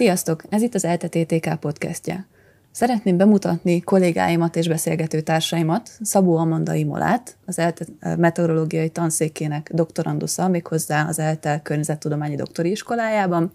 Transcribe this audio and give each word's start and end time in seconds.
Sziasztok! 0.00 0.42
Ez 0.48 0.62
itt 0.62 0.74
az 0.74 0.84
ELTE-TTK 0.84 1.54
podcastja. 1.60 2.26
Szeretném 2.70 3.16
bemutatni 3.16 3.80
kollégáimat 3.80 4.56
és 4.56 4.68
beszélgető 4.68 5.20
társaimat, 5.20 5.90
Szabó 6.02 6.36
Amanda 6.36 6.74
Imolát, 6.74 7.36
az 7.46 7.58
ELTE 7.58 7.84
meteorológiai 8.16 8.88
tanszékének 8.88 9.70
doktorandusza, 9.74 10.48
méghozzá 10.48 11.06
az 11.08 11.18
ELTE 11.18 11.60
környezettudományi 11.62 12.36
doktori 12.36 12.70
iskolájában, 12.70 13.50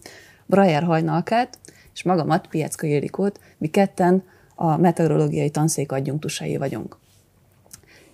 Brajer 0.46 0.84
Hajnalkát, 0.84 1.60
és 1.94 2.04
magamat, 2.04 2.48
Piecka 2.48 2.88
Ildikót, 2.88 3.40
mi 3.58 3.68
ketten 3.68 4.24
a 4.56 4.78
meteorológiai 4.78 5.50
tanszék 5.50 5.92
adjunktusai 5.92 6.58
vagyunk. 6.58 6.98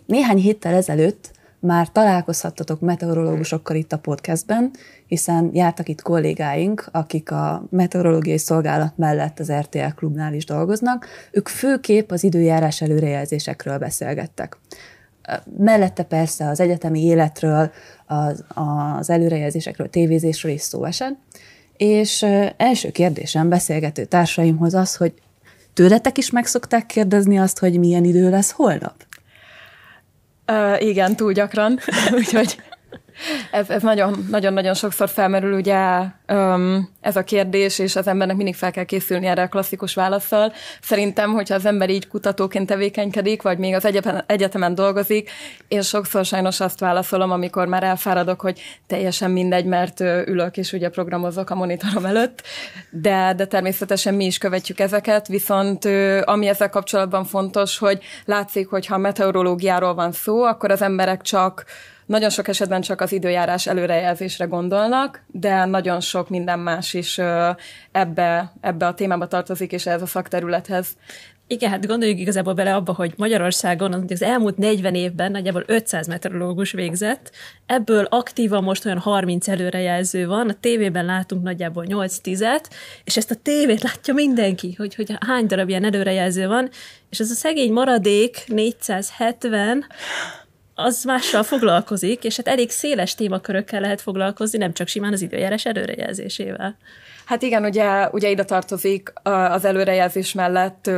Néhány 0.05 0.38
héttel 0.38 0.73
ezelőtt 0.73 1.32
már 1.62 1.92
találkozhattatok 1.92 2.80
meteorológusokkal 2.80 3.76
itt 3.76 3.94
a 3.94 3.98
podcastben, 3.98 4.72
hiszen 5.08 5.50
jártak 5.54 5.90
itt 5.90 6.02
kollégáink, 6.02 6.90
akik 6.92 7.32
a 7.32 7.64
meteorológiai 7.70 8.38
szolgálat 8.38 8.98
mellett 8.98 9.40
az 9.40 9.52
RTL 9.52 9.94
klubnál 9.96 10.34
is 10.34 10.46
dolgoznak. 10.46 11.06
Ők 11.32 11.48
főképp 11.48 12.12
az 12.12 12.24
időjárás 12.24 12.82
előrejelzésekről 12.82 13.78
beszélgettek. 13.78 14.58
Mellette 15.58 16.04
persze 16.04 16.48
az 16.48 16.60
egyetemi 16.60 17.04
életről, 17.04 17.72
az, 18.06 18.44
az 18.54 19.09
előrejelzésekről, 19.09 19.90
tévézésről 19.90 20.52
is 20.52 20.62
szó 20.62 20.84
esett. 20.86 21.16
És 21.78 22.26
első 22.58 22.92
kérdésem 22.92 23.50
beszélgető 23.50 24.06
társaimhoz 24.06 24.73
az, 24.73 24.96
hogy 24.96 25.14
tőletek 25.73 26.18
is 26.18 26.30
meg 26.32 26.46
szokták 26.46 26.86
kérdezni 26.86 27.40
azt, 27.40 27.59
hogy 27.59 27.80
milyen 27.80 28.04
idő 28.04 28.30
lesz 28.30 28.52
holnap? 28.52 28.96
Uh, 30.52 30.82
igen, 30.88 31.16
túl 31.16 31.32
gyakran, 31.32 31.80
úgyhogy 32.20 32.58
ez, 33.52 33.70
ez 33.70 33.81
nagyon, 33.81 34.25
nagyon-nagyon 34.30 34.73
sokszor 34.73 35.09
felmerül 35.09 35.53
ugye 35.53 36.03
um, 36.34 36.89
ez 37.02 37.16
a 37.16 37.23
kérdés, 37.23 37.80
és 37.80 37.95
az 37.95 38.07
embernek 38.07 38.35
mindig 38.35 38.55
fel 38.55 38.71
kell 38.71 38.83
készülni 38.83 39.25
erre 39.25 39.41
a 39.41 39.47
klasszikus 39.47 39.94
válaszsal. 39.94 40.53
Szerintem, 40.81 41.31
hogyha 41.31 41.55
az 41.55 41.66
ember 41.66 41.89
így 41.89 42.07
kutatóként 42.07 42.67
tevékenykedik, 42.67 43.41
vagy 43.41 43.57
még 43.57 43.73
az 43.73 43.85
egyetemen, 43.85 44.23
egyetemen 44.25 44.75
dolgozik, 44.75 45.29
én 45.67 45.81
sokszor 45.81 46.25
sajnos 46.25 46.59
azt 46.59 46.79
válaszolom, 46.79 47.31
amikor 47.31 47.67
már 47.67 47.83
elfáradok, 47.83 48.41
hogy 48.41 48.61
teljesen 48.88 49.31
mindegy, 49.31 49.66
mert 49.66 49.99
ülök 49.99 50.57
és 50.57 50.73
ugye 50.73 50.89
programozok 50.89 51.49
a 51.49 51.55
monitorom 51.55 52.05
előtt, 52.05 52.44
de, 52.89 53.33
de 53.35 53.45
természetesen 53.45 54.13
mi 54.13 54.25
is 54.25 54.38
követjük 54.38 54.79
ezeket, 54.79 55.27
viszont 55.27 55.85
ami 56.23 56.47
ezzel 56.47 56.69
kapcsolatban 56.69 57.25
fontos, 57.25 57.77
hogy 57.77 57.99
látszik, 58.25 58.67
hogy 58.67 58.85
ha 58.85 58.97
meteorológiáról 58.97 59.94
van 59.94 60.11
szó, 60.11 60.44
akkor 60.44 60.72
az 60.72 60.81
emberek 60.81 61.22
csak 61.22 61.66
nagyon 62.11 62.29
sok 62.29 62.47
esetben 62.47 62.81
csak 62.81 63.02
az 63.02 63.11
időjárás 63.11 63.67
előrejelzésre 63.67 64.45
gondolnak, 64.45 65.23
de 65.27 65.66
nagyon 65.66 65.99
sok 65.99 66.29
minden 66.29 66.59
más 66.59 66.91
is 66.94 67.20
ebbe, 67.92 68.53
ebbe 68.61 68.88
a 68.88 68.94
témába 68.94 69.28
tartozik, 69.28 69.72
és 69.72 69.86
ez 69.86 70.02
a 70.02 70.06
szakterülethez. 70.06 70.95
Igen, 71.52 71.70
hát 71.70 71.88
gondoljuk 71.88 72.20
igazából 72.20 72.53
bele 72.53 72.75
abba, 72.75 72.94
hogy 72.94 73.14
Magyarországon 73.17 74.06
az 74.09 74.22
elmúlt 74.22 74.58
40 74.58 74.95
évben 74.95 75.31
nagyjából 75.31 75.64
500 75.67 76.08
meteorológus 76.08 76.72
végzett, 76.72 77.31
ebből 77.66 78.03
aktívan 78.03 78.64
most 78.64 78.86
olyan 78.86 78.97
30 78.97 79.47
előrejelző 79.47 80.28
van, 80.28 80.50
a 80.50 80.53
tévében 80.59 81.06
látunk 81.06 81.44
nagyjából 81.44 81.86
8-10-et, 81.88 82.64
és 83.03 83.17
ezt 83.17 83.31
a 83.31 83.36
tévét 83.36 83.81
látja 83.81 84.14
mindenki, 84.14 84.73
hogy, 84.78 84.95
hogy 84.95 85.14
hány 85.19 85.45
darab 85.45 85.69
ilyen 85.69 85.86
előrejelző 85.86 86.47
van, 86.47 86.69
és 87.09 87.19
ez 87.19 87.31
a 87.31 87.34
szegény 87.34 87.72
maradék 87.72 88.44
470, 88.47 89.86
az 90.75 91.03
mással 91.03 91.44
foglalkozik, 91.44 92.23
és 92.23 92.36
hát 92.36 92.47
elég 92.47 92.69
széles 92.69 93.16
témakörökkel 93.16 93.81
lehet 93.81 94.02
foglalkozni, 94.02 94.58
nem 94.58 94.73
csak 94.73 94.88
simán 94.88 95.13
az 95.13 95.22
időjárás 95.22 95.66
előrejelzésével. 95.66 96.78
Hát 97.25 97.41
igen, 97.41 97.66
ugye, 97.66 98.09
ugye 98.12 98.29
ide 98.29 98.44
tartozik 98.44 99.13
az 99.23 99.66
előrejelzés 99.66 100.34
mellett 100.34 100.90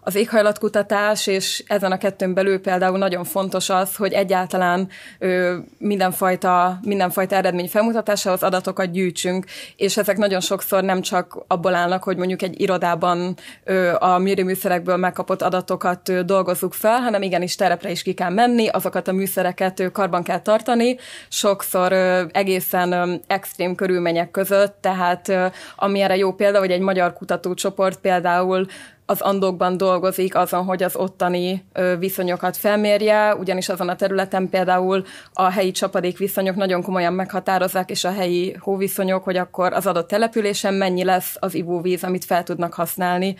az 0.00 0.14
éghajlatkutatás, 0.14 1.26
és 1.26 1.64
ezen 1.66 1.92
a 1.92 1.98
kettőn 1.98 2.34
belül 2.34 2.60
például 2.60 2.98
nagyon 2.98 3.24
fontos 3.24 3.70
az, 3.70 3.96
hogy 3.96 4.12
egyáltalán 4.12 4.88
ö, 5.18 5.56
mindenfajta, 5.78 6.78
mindenfajta 6.82 7.36
eredmény 7.36 7.68
felmutatásához 7.68 8.42
adatokat 8.42 8.90
gyűjtsünk, 8.90 9.44
és 9.76 9.96
ezek 9.96 10.16
nagyon 10.16 10.40
sokszor 10.40 10.82
nem 10.82 11.00
csak 11.00 11.44
abból 11.46 11.74
állnak, 11.74 12.02
hogy 12.02 12.16
mondjuk 12.16 12.42
egy 12.42 12.60
irodában 12.60 13.36
ö, 13.64 13.92
a 13.98 14.18
mérőműszerekből 14.18 14.96
megkapott 14.96 15.42
adatokat 15.42 16.08
ö, 16.08 16.22
dolgozzuk 16.22 16.74
fel, 16.74 17.00
hanem 17.00 17.22
igenis 17.22 17.54
terepre 17.54 17.90
is 17.90 18.02
ki 18.02 18.12
kell 18.12 18.30
menni, 18.30 18.68
azokat 18.68 19.08
a 19.08 19.12
műszereket 19.12 19.80
ö, 19.80 19.90
karban 19.90 20.22
kell 20.22 20.40
tartani, 20.40 20.96
sokszor 21.28 21.92
ö, 21.92 22.22
egészen 22.32 22.92
ö, 22.92 23.14
extrém 23.26 23.74
körülmények 23.74 24.30
között, 24.30 24.76
tehát 24.80 25.28
ö, 25.28 25.46
ami 25.76 26.00
erre 26.00 26.16
jó 26.16 26.32
példa, 26.32 26.58
hogy 26.58 26.70
egy 26.70 26.80
magyar 26.80 27.12
kutatócsoport 27.12 27.98
például 27.98 28.66
az 29.10 29.20
andokban 29.20 29.76
dolgozik 29.76 30.34
azon, 30.34 30.64
hogy 30.64 30.82
az 30.82 30.96
ottani 30.96 31.64
viszonyokat 31.98 32.56
felmérje, 32.56 33.34
ugyanis 33.34 33.68
azon 33.68 33.88
a 33.88 33.96
területen 33.96 34.48
például 34.48 35.04
a 35.32 35.50
helyi 35.50 35.70
csapadék 35.70 36.18
viszonyok 36.18 36.56
nagyon 36.56 36.82
komolyan 36.82 37.12
meghatározzák, 37.12 37.90
és 37.90 38.04
a 38.04 38.12
helyi 38.12 38.56
hóviszonyok, 38.58 39.24
hogy 39.24 39.36
akkor 39.36 39.72
az 39.72 39.86
adott 39.86 40.08
településen 40.08 40.74
mennyi 40.74 41.04
lesz 41.04 41.36
az 41.38 41.54
ivóvíz, 41.54 42.04
amit 42.04 42.24
fel 42.24 42.42
tudnak 42.42 42.74
használni. 42.74 43.36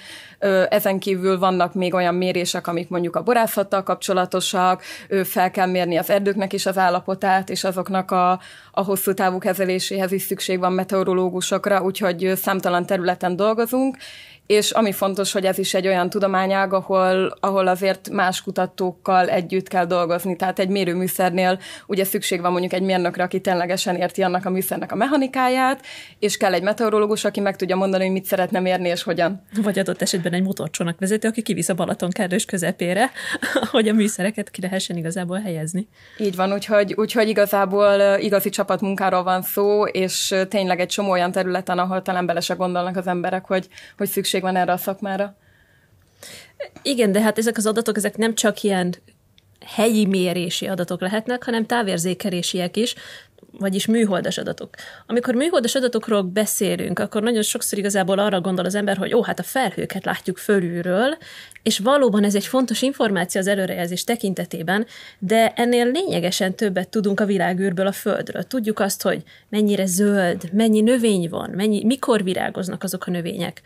Ezen 0.69 0.99
kívül 0.99 1.39
vannak 1.39 1.75
még 1.75 1.95
olyan 1.95 2.15
mérések, 2.15 2.67
amik 2.67 2.89
mondjuk 2.89 3.17
a 3.17 3.23
borászattal 3.23 3.83
kapcsolatosak, 3.83 4.83
fel 5.25 5.51
kell 5.51 5.67
mérni 5.67 5.97
az 5.97 6.11
erdőknek 6.11 6.53
is 6.53 6.67
az 6.67 6.79
állapotát, 6.79 7.51
és 7.51 7.65
azoknak 7.65 8.11
a, 8.11 8.41
a 8.73 8.83
hosszú 8.83 9.15
távú 9.15 9.39
kezeléséhez 9.39 10.13
is 10.13 10.23
szükség 10.23 10.59
van 10.59 10.73
meteorológusokra, 10.73 11.83
úgyhogy 11.83 12.33
számtalan 12.37 12.87
területen 12.87 13.37
dolgozunk, 13.37 13.97
és 14.51 14.71
ami 14.71 14.93
fontos, 14.93 15.33
hogy 15.33 15.45
ez 15.45 15.59
is 15.59 15.75
egy 15.75 15.87
olyan 15.87 16.11
tudományág, 16.11 16.73
ahol, 16.73 17.37
ahol 17.41 17.67
azért 17.67 18.09
más 18.09 18.43
kutatókkal 18.43 19.29
együtt 19.29 19.69
kell 19.69 19.85
dolgozni. 19.85 20.37
Tehát 20.37 20.59
egy 20.59 20.69
mérőműszernél 20.69 21.59
ugye 21.87 22.05
szükség 22.05 22.41
van 22.41 22.51
mondjuk 22.51 22.73
egy 22.73 22.83
mérnökre, 22.83 23.23
aki 23.23 23.41
ténylegesen 23.41 23.97
érti 23.97 24.23
annak 24.23 24.45
a 24.45 24.51
műszernek 24.51 24.93
a 24.93 24.95
mechanikáját, 24.95 25.87
és 26.19 26.37
kell 26.37 26.53
egy 26.53 26.63
meteorológus, 26.63 27.25
aki 27.25 27.41
meg 27.41 27.57
tudja 27.57 27.77
mondani, 27.77 28.05
hogy 28.05 28.13
mit 28.13 28.25
szeretne 28.25 28.61
mérni 28.61 28.89
és 28.89 29.03
hogyan. 29.03 29.43
Vagy 29.63 29.79
adott 29.79 30.03
esetben 30.03 30.33
egy 30.33 30.43
motorcsónak 30.43 30.99
vezető, 30.99 31.29
aki 31.29 31.43
kivisz 31.43 31.69
a 31.69 31.75
Balaton 31.75 32.11
kerdős 32.11 32.45
közepére, 32.45 33.11
hogy 33.73 33.89
a 33.89 33.93
műszereket 33.93 34.51
ki 34.51 34.61
lehessen 34.61 34.97
igazából 34.97 35.39
helyezni. 35.39 35.89
Így 36.19 36.37
van, 36.37 36.53
úgyhogy, 36.53 36.95
úgyhogy 36.97 37.29
igazából 37.29 38.19
igazi 38.19 38.49
csapatmunkáról 38.49 39.23
van 39.23 39.43
szó, 39.43 39.85
és 39.85 40.35
tényleg 40.49 40.81
egy 40.81 40.89
csomó 40.89 41.11
olyan 41.11 41.33
területen, 41.33 41.79
ahol 41.79 42.03
talán 42.03 42.27
bele 42.27 42.41
se 42.41 42.55
gondolnak 42.55 42.97
az 42.97 43.07
emberek, 43.07 43.47
hogy, 43.47 43.69
hogy 43.97 44.09
szükség 44.09 44.39
szükség 44.41 44.43
van 44.43 44.57
erre 44.57 44.73
a 44.73 44.77
szakmára. 44.77 45.37
Igen, 46.83 47.13
de 47.13 47.21
hát 47.21 47.39
ezek 47.39 47.57
az 47.57 47.67
adatok, 47.67 47.97
ezek 47.97 48.17
nem 48.17 48.35
csak 48.35 48.63
ilyen 48.63 48.95
helyi 49.67 50.07
mérési 50.07 50.67
adatok 50.67 51.01
lehetnek, 51.01 51.45
hanem 51.45 51.67
távérzékelésiek 51.67 52.77
is, 52.77 52.95
vagyis 53.59 53.87
műholdas 53.87 54.39
adatok. 54.39 54.75
Amikor 55.07 55.35
műholdas 55.35 55.75
adatokról 55.75 56.23
beszélünk, 56.23 56.99
akkor 56.99 57.23
nagyon 57.23 57.43
sokszor 57.43 57.79
igazából 57.79 58.19
arra 58.19 58.41
gondol 58.41 58.65
az 58.65 58.75
ember, 58.75 58.97
hogy 58.97 59.15
ó, 59.15 59.23
hát 59.23 59.39
a 59.39 59.43
felhőket 59.43 60.05
látjuk 60.05 60.39
fölülről, 60.39 61.17
és 61.63 61.79
valóban 61.79 62.25
ez 62.25 62.35
egy 62.35 62.47
fontos 62.47 62.83
információ 62.83 63.41
az 63.41 63.47
előrejelzés 63.47 64.05
tekintetében, 64.05 64.87
de 65.19 65.53
ennél 65.57 65.91
lényegesen 65.91 66.55
többet 66.55 66.89
tudunk 66.89 67.21
a 67.21 67.27
világűrből, 67.27 67.87
a 67.87 67.93
Földről. 67.93 68.43
Tudjuk 68.43 68.81
azt, 68.81 69.03
hogy 69.03 69.23
mennyire 69.49 69.87
zöld, 69.87 70.53
mennyi 70.53 70.81
növény 70.81 71.29
van, 71.29 71.51
mennyi, 71.51 71.85
mikor 71.85 72.25
virágoznak 72.25 72.83
azok 72.83 73.07
a 73.07 73.11
növények. 73.11 73.63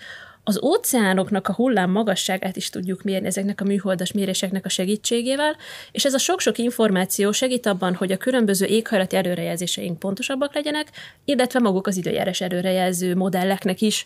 Az 0.46 0.62
óceánoknak 0.62 1.48
a 1.48 1.54
hullám 1.54 1.90
magasságát 1.90 2.56
is 2.56 2.70
tudjuk 2.70 3.02
mérni 3.02 3.26
ezeknek 3.26 3.60
a 3.60 3.64
műholdas 3.64 4.12
méréseknek 4.12 4.64
a 4.64 4.68
segítségével, 4.68 5.56
és 5.92 6.04
ez 6.04 6.14
a 6.14 6.18
sok-sok 6.18 6.58
információ 6.58 7.32
segít 7.32 7.66
abban, 7.66 7.94
hogy 7.94 8.12
a 8.12 8.16
különböző 8.16 8.66
éghajlati 8.66 9.16
előrejelzéseink 9.16 9.98
pontosabbak 9.98 10.54
legyenek, 10.54 10.88
illetve 11.24 11.58
maguk 11.58 11.86
az 11.86 11.96
időjárás 11.96 12.40
előrejelző 12.40 13.14
modelleknek 13.14 13.80
is 13.80 14.04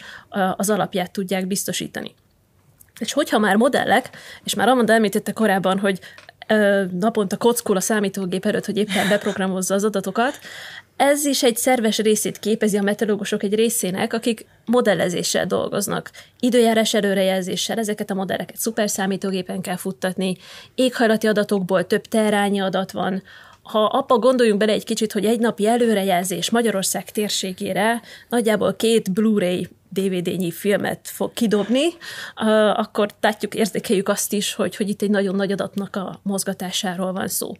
az 0.56 0.70
alapját 0.70 1.12
tudják 1.12 1.46
biztosítani. 1.46 2.14
És 2.98 3.12
hogyha 3.12 3.38
már 3.38 3.56
modellek, 3.56 4.10
és 4.44 4.54
már 4.54 4.68
Amanda 4.68 4.92
említette 4.92 5.32
korábban, 5.32 5.78
hogy 5.78 5.98
naponta 6.90 7.36
kockul 7.36 7.76
a 7.76 7.80
számítógép 7.80 8.46
előtt, 8.46 8.64
hogy 8.64 8.76
éppen 8.76 9.08
beprogramozza 9.08 9.74
az 9.74 9.84
adatokat, 9.84 10.38
ez 10.98 11.24
is 11.24 11.42
egy 11.42 11.56
szerves 11.56 11.98
részét 11.98 12.38
képezi 12.38 12.76
a 12.76 12.82
meteorológusok 12.82 13.42
egy 13.42 13.54
részének, 13.54 14.12
akik 14.12 14.46
modellezéssel 14.64 15.46
dolgoznak. 15.46 16.10
Időjárás 16.40 16.94
előrejelzéssel 16.94 17.78
ezeket 17.78 18.10
a 18.10 18.14
modelleket 18.14 18.56
szuperszámítógépen 18.56 19.60
kell 19.60 19.76
futtatni, 19.76 20.36
éghajlati 20.74 21.26
adatokból 21.26 21.86
több 21.86 22.02
terányi 22.02 22.60
adat 22.60 22.92
van, 22.92 23.22
ha 23.62 23.84
apa 23.84 24.18
gondoljunk 24.18 24.58
bele 24.58 24.72
egy 24.72 24.84
kicsit, 24.84 25.12
hogy 25.12 25.24
egy 25.24 25.40
napi 25.40 25.66
előrejelzés 25.66 26.50
Magyarország 26.50 27.10
térségére 27.10 28.02
nagyjából 28.28 28.74
két 28.74 29.12
Blu-ray 29.12 29.68
DVD-nyi 29.88 30.50
filmet 30.50 31.00
fog 31.02 31.32
kidobni, 31.32 31.86
akkor 32.74 33.08
látjuk, 33.20 33.54
érzékeljük 33.54 34.08
azt 34.08 34.32
is, 34.32 34.54
hogy, 34.54 34.76
hogy 34.76 34.88
itt 34.88 35.02
egy 35.02 35.10
nagyon 35.10 35.34
nagy 35.34 35.52
adatnak 35.52 35.96
a 35.96 36.20
mozgatásáról 36.22 37.12
van 37.12 37.28
szó. 37.28 37.52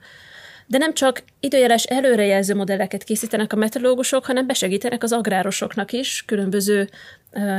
De 0.70 0.79
nem 0.79 0.94
csak 0.94 1.23
időjárás 1.41 1.85
előrejelző 1.85 2.55
modelleket 2.55 3.05
készítenek 3.05 3.53
a 3.53 3.56
meteorológusok, 3.56 4.25
hanem 4.25 4.47
besegítenek 4.47 5.03
az 5.03 5.12
agrárosoknak 5.12 5.93
is, 5.93 6.23
különböző 6.26 6.88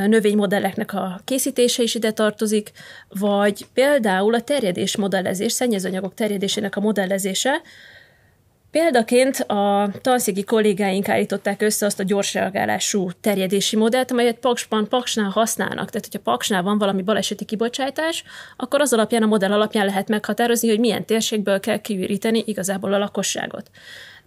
növénymodelleknek 0.07 0.93
a 0.93 1.21
készítése 1.25 1.83
is 1.83 1.95
ide 1.95 2.11
tartozik, 2.11 2.71
vagy 3.09 3.65
például 3.73 4.33
a 4.33 4.41
terjedés 4.41 4.95
modellezés, 4.95 5.51
szennyezőanyagok 5.51 6.13
terjedésének 6.13 6.75
a 6.75 6.79
modellezése, 6.79 7.61
Példaként 8.71 9.39
a 9.39 9.91
tanszéki 10.01 10.43
kollégáink 10.43 11.09
állították 11.09 11.61
össze 11.61 11.85
azt 11.85 11.99
a 11.99 12.03
gyors 12.03 12.37
terjedési 13.21 13.75
modellt, 13.75 14.11
amelyet 14.11 14.37
Paksban, 14.37 14.87
Paksnál 14.89 15.29
használnak. 15.29 15.89
Tehát, 15.89 16.07
hogyha 16.11 16.31
Paksnál 16.31 16.63
van 16.63 16.77
valami 16.77 17.01
baleseti 17.01 17.45
kibocsátás, 17.45 18.23
akkor 18.57 18.81
az 18.81 18.93
alapján, 18.93 19.23
a 19.23 19.25
modell 19.25 19.51
alapján 19.51 19.85
lehet 19.85 20.07
meghatározni, 20.07 20.69
hogy 20.69 20.79
milyen 20.79 21.05
térségből 21.05 21.59
kell 21.59 21.77
kiüríteni 21.77 22.43
igazából 22.45 22.93
a 22.93 22.97
lakosságot 22.97 23.69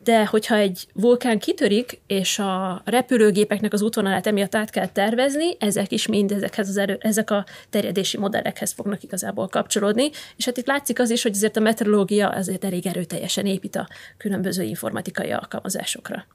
de 0.05 0.27
hogyha 0.27 0.57
egy 0.57 0.87
vulkán 0.95 1.39
kitörik, 1.39 2.01
és 2.07 2.39
a 2.39 2.83
repülőgépeknek 2.85 3.73
az 3.73 3.83
útvonalát 3.83 4.27
emiatt 4.27 4.55
át 4.55 4.71
kell 4.71 4.87
tervezni, 4.87 5.57
ezek 5.59 5.93
is 5.93 6.07
mind 6.07 6.33
ezekhez 6.33 6.69
az 6.69 6.77
erő, 6.77 6.97
ezek 7.01 7.31
a 7.31 7.47
terjedési 7.71 8.19
modellekhez 8.19 8.73
fognak 8.73 9.03
igazából 9.03 9.49
kapcsolódni, 9.49 10.11
és 10.37 10.45
hát 10.45 10.57
itt 10.57 10.67
látszik 10.67 10.99
az 10.99 11.11
is, 11.11 11.23
hogy 11.23 11.35
azért 11.35 11.57
a 11.57 11.61
meteorológia 11.61 12.29
azért 12.29 12.65
elég 12.65 12.87
erőteljesen 12.87 13.47
épít 13.47 13.77
a 13.77 13.89
különböző 14.17 14.63
informatikai 14.63 15.31
alkalmazásokra. 15.31 16.27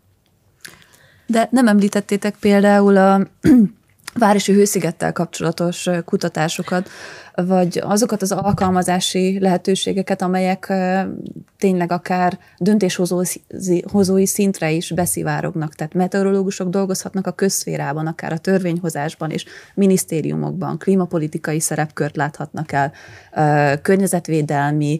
De 1.25 1.47
nem 1.51 1.67
említettétek 1.67 2.35
például 2.39 2.97
a 2.97 3.27
városi 4.13 4.53
hőszigettel 4.53 5.11
kapcsolatos 5.11 5.89
kutatásokat, 6.05 6.89
vagy 7.33 7.79
azokat 7.83 8.21
az 8.21 8.31
alkalmazási 8.31 9.39
lehetőségeket, 9.39 10.21
amelyek 10.21 10.73
tényleg 11.57 11.91
akár 11.91 12.39
döntéshozói 12.57 14.25
szintre 14.25 14.71
is 14.71 14.91
beszivárognak. 14.91 15.75
Tehát 15.75 15.93
meteorológusok 15.93 16.69
dolgozhatnak 16.69 17.27
a 17.27 17.31
közszférában, 17.31 18.07
akár 18.07 18.31
a 18.31 18.37
törvényhozásban 18.37 19.29
és 19.29 19.45
minisztériumokban, 19.73 20.77
klímapolitikai 20.77 21.59
szerepkört 21.59 22.15
láthatnak 22.15 22.71
el, 22.71 22.91
környezetvédelmi 23.81 24.99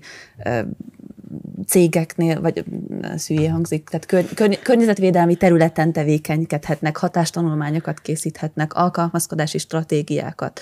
cégeknél, 1.67 2.41
vagy 2.41 2.63
ez 3.01 3.27
hülyé 3.27 3.47
hangzik, 3.47 3.89
tehát 3.89 4.05
kör, 4.05 4.33
kör, 4.33 4.59
környezetvédelmi 4.59 5.35
területen 5.35 5.91
tevékenykedhetnek, 5.91 6.97
hatástanulmányokat 6.97 7.99
készíthetnek, 7.99 8.73
alkalmazkodási 8.73 9.57
stratégiákat. 9.57 10.59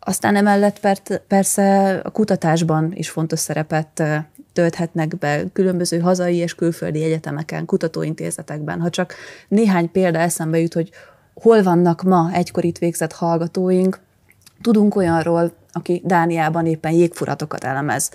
Aztán 0.00 0.36
emellett 0.36 0.80
persze 1.28 1.94
a 2.04 2.10
kutatásban 2.10 2.92
is 2.94 3.10
fontos 3.10 3.38
szerepet 3.38 4.02
tölthetnek 4.52 5.18
be 5.18 5.44
különböző 5.52 5.98
hazai 5.98 6.36
és 6.36 6.54
külföldi 6.54 7.02
egyetemeken, 7.02 7.64
kutatóintézetekben. 7.64 8.80
Ha 8.80 8.90
csak 8.90 9.14
néhány 9.48 9.90
példa 9.90 10.18
eszembe 10.18 10.58
jut, 10.58 10.74
hogy 10.74 10.90
hol 11.34 11.62
vannak 11.62 12.02
ma 12.02 12.30
egykor 12.32 12.64
végzett 12.78 13.12
hallgatóink, 13.12 14.00
tudunk 14.60 14.96
olyanról, 14.96 15.52
aki 15.72 16.02
Dániában 16.04 16.66
éppen 16.66 16.92
jégfuratokat 16.92 17.64
elemez, 17.64 18.10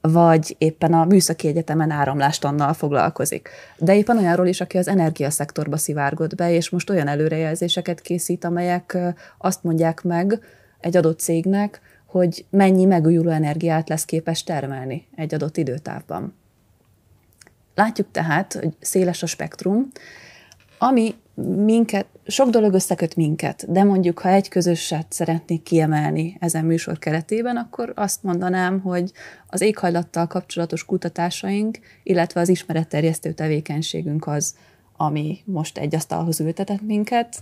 vagy 0.00 0.54
éppen 0.58 0.92
a 0.92 1.04
műszaki 1.04 1.48
egyetemen 1.48 1.90
áramlástannal 1.90 2.72
foglalkozik. 2.72 3.48
De 3.78 3.96
éppen 3.96 4.18
olyanról 4.18 4.46
is, 4.46 4.60
aki 4.60 4.78
az 4.78 4.88
energiaszektorba 4.88 5.76
szivárgott 5.76 6.34
be, 6.34 6.52
és 6.52 6.70
most 6.70 6.90
olyan 6.90 7.08
előrejelzéseket 7.08 8.00
készít, 8.00 8.44
amelyek 8.44 8.98
azt 9.38 9.62
mondják 9.62 10.02
meg 10.02 10.40
egy 10.80 10.96
adott 10.96 11.18
cégnek, 11.18 11.80
hogy 12.06 12.44
mennyi 12.50 12.84
megújuló 12.84 13.30
energiát 13.30 13.88
lesz 13.88 14.04
képes 14.04 14.44
termelni 14.44 15.06
egy 15.16 15.34
adott 15.34 15.56
időtávban. 15.56 16.34
Látjuk 17.74 18.10
tehát, 18.10 18.52
hogy 18.52 18.74
széles 18.80 19.22
a 19.22 19.26
spektrum, 19.26 19.88
ami 20.78 21.14
minket, 21.46 22.06
sok 22.26 22.48
dolog 22.48 22.72
összeköt 22.72 23.16
minket, 23.16 23.72
de 23.72 23.84
mondjuk, 23.84 24.18
ha 24.18 24.28
egy 24.28 24.48
közösset 24.48 25.06
szeretnék 25.08 25.62
kiemelni 25.62 26.36
ezen 26.40 26.64
műsor 26.64 26.98
keretében, 26.98 27.56
akkor 27.56 27.92
azt 27.96 28.22
mondanám, 28.22 28.80
hogy 28.80 29.12
az 29.46 29.60
éghajlattal 29.60 30.26
kapcsolatos 30.26 30.84
kutatásaink, 30.84 31.78
illetve 32.02 32.40
az 32.40 32.48
ismeretterjesztő 32.48 33.32
tevékenységünk 33.32 34.26
az, 34.26 34.54
ami 34.96 35.38
most 35.44 35.78
egy 35.78 35.94
asztalhoz 35.94 36.40
ültetett 36.40 36.82
minket, 36.82 37.40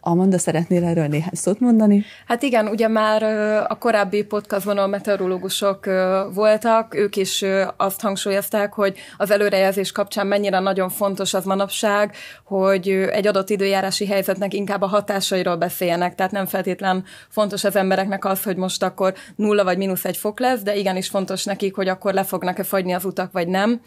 Amanda, 0.00 0.38
szeretnél 0.38 0.84
erről 0.84 1.06
néhány 1.06 1.30
szót 1.32 1.60
mondani? 1.60 2.04
Hát 2.26 2.42
igen, 2.42 2.66
ugye 2.68 2.88
már 2.88 3.22
a 3.68 3.78
korábbi 3.78 4.24
podcastban 4.24 4.78
a 4.78 4.86
meteorológusok 4.86 5.86
voltak, 6.34 6.94
ők 6.94 7.16
is 7.16 7.44
azt 7.76 8.00
hangsúlyozták, 8.00 8.72
hogy 8.72 8.98
az 9.16 9.30
előrejelzés 9.30 9.92
kapcsán 9.92 10.26
mennyire 10.26 10.58
nagyon 10.58 10.88
fontos 10.88 11.34
az 11.34 11.44
manapság, 11.44 12.14
hogy 12.44 12.88
egy 12.88 13.26
adott 13.26 13.50
időjárási 13.50 14.06
helyzetnek 14.06 14.54
inkább 14.54 14.82
a 14.82 14.86
hatásairól 14.86 15.56
beszéljenek, 15.56 16.14
tehát 16.14 16.32
nem 16.32 16.46
feltétlen 16.46 17.04
fontos 17.28 17.64
az 17.64 17.76
embereknek 17.76 18.24
az, 18.24 18.42
hogy 18.42 18.56
most 18.56 18.82
akkor 18.82 19.14
nulla 19.36 19.64
vagy 19.64 19.76
mínusz 19.76 20.04
egy 20.04 20.16
fok 20.16 20.40
lesz, 20.40 20.62
de 20.62 20.76
igenis 20.76 21.08
fontos 21.08 21.44
nekik, 21.44 21.74
hogy 21.74 21.88
akkor 21.88 22.14
le 22.14 22.24
fognak-e 22.24 22.62
fagyni 22.62 22.92
az 22.92 23.04
utak, 23.04 23.32
vagy 23.32 23.48
nem. 23.48 23.80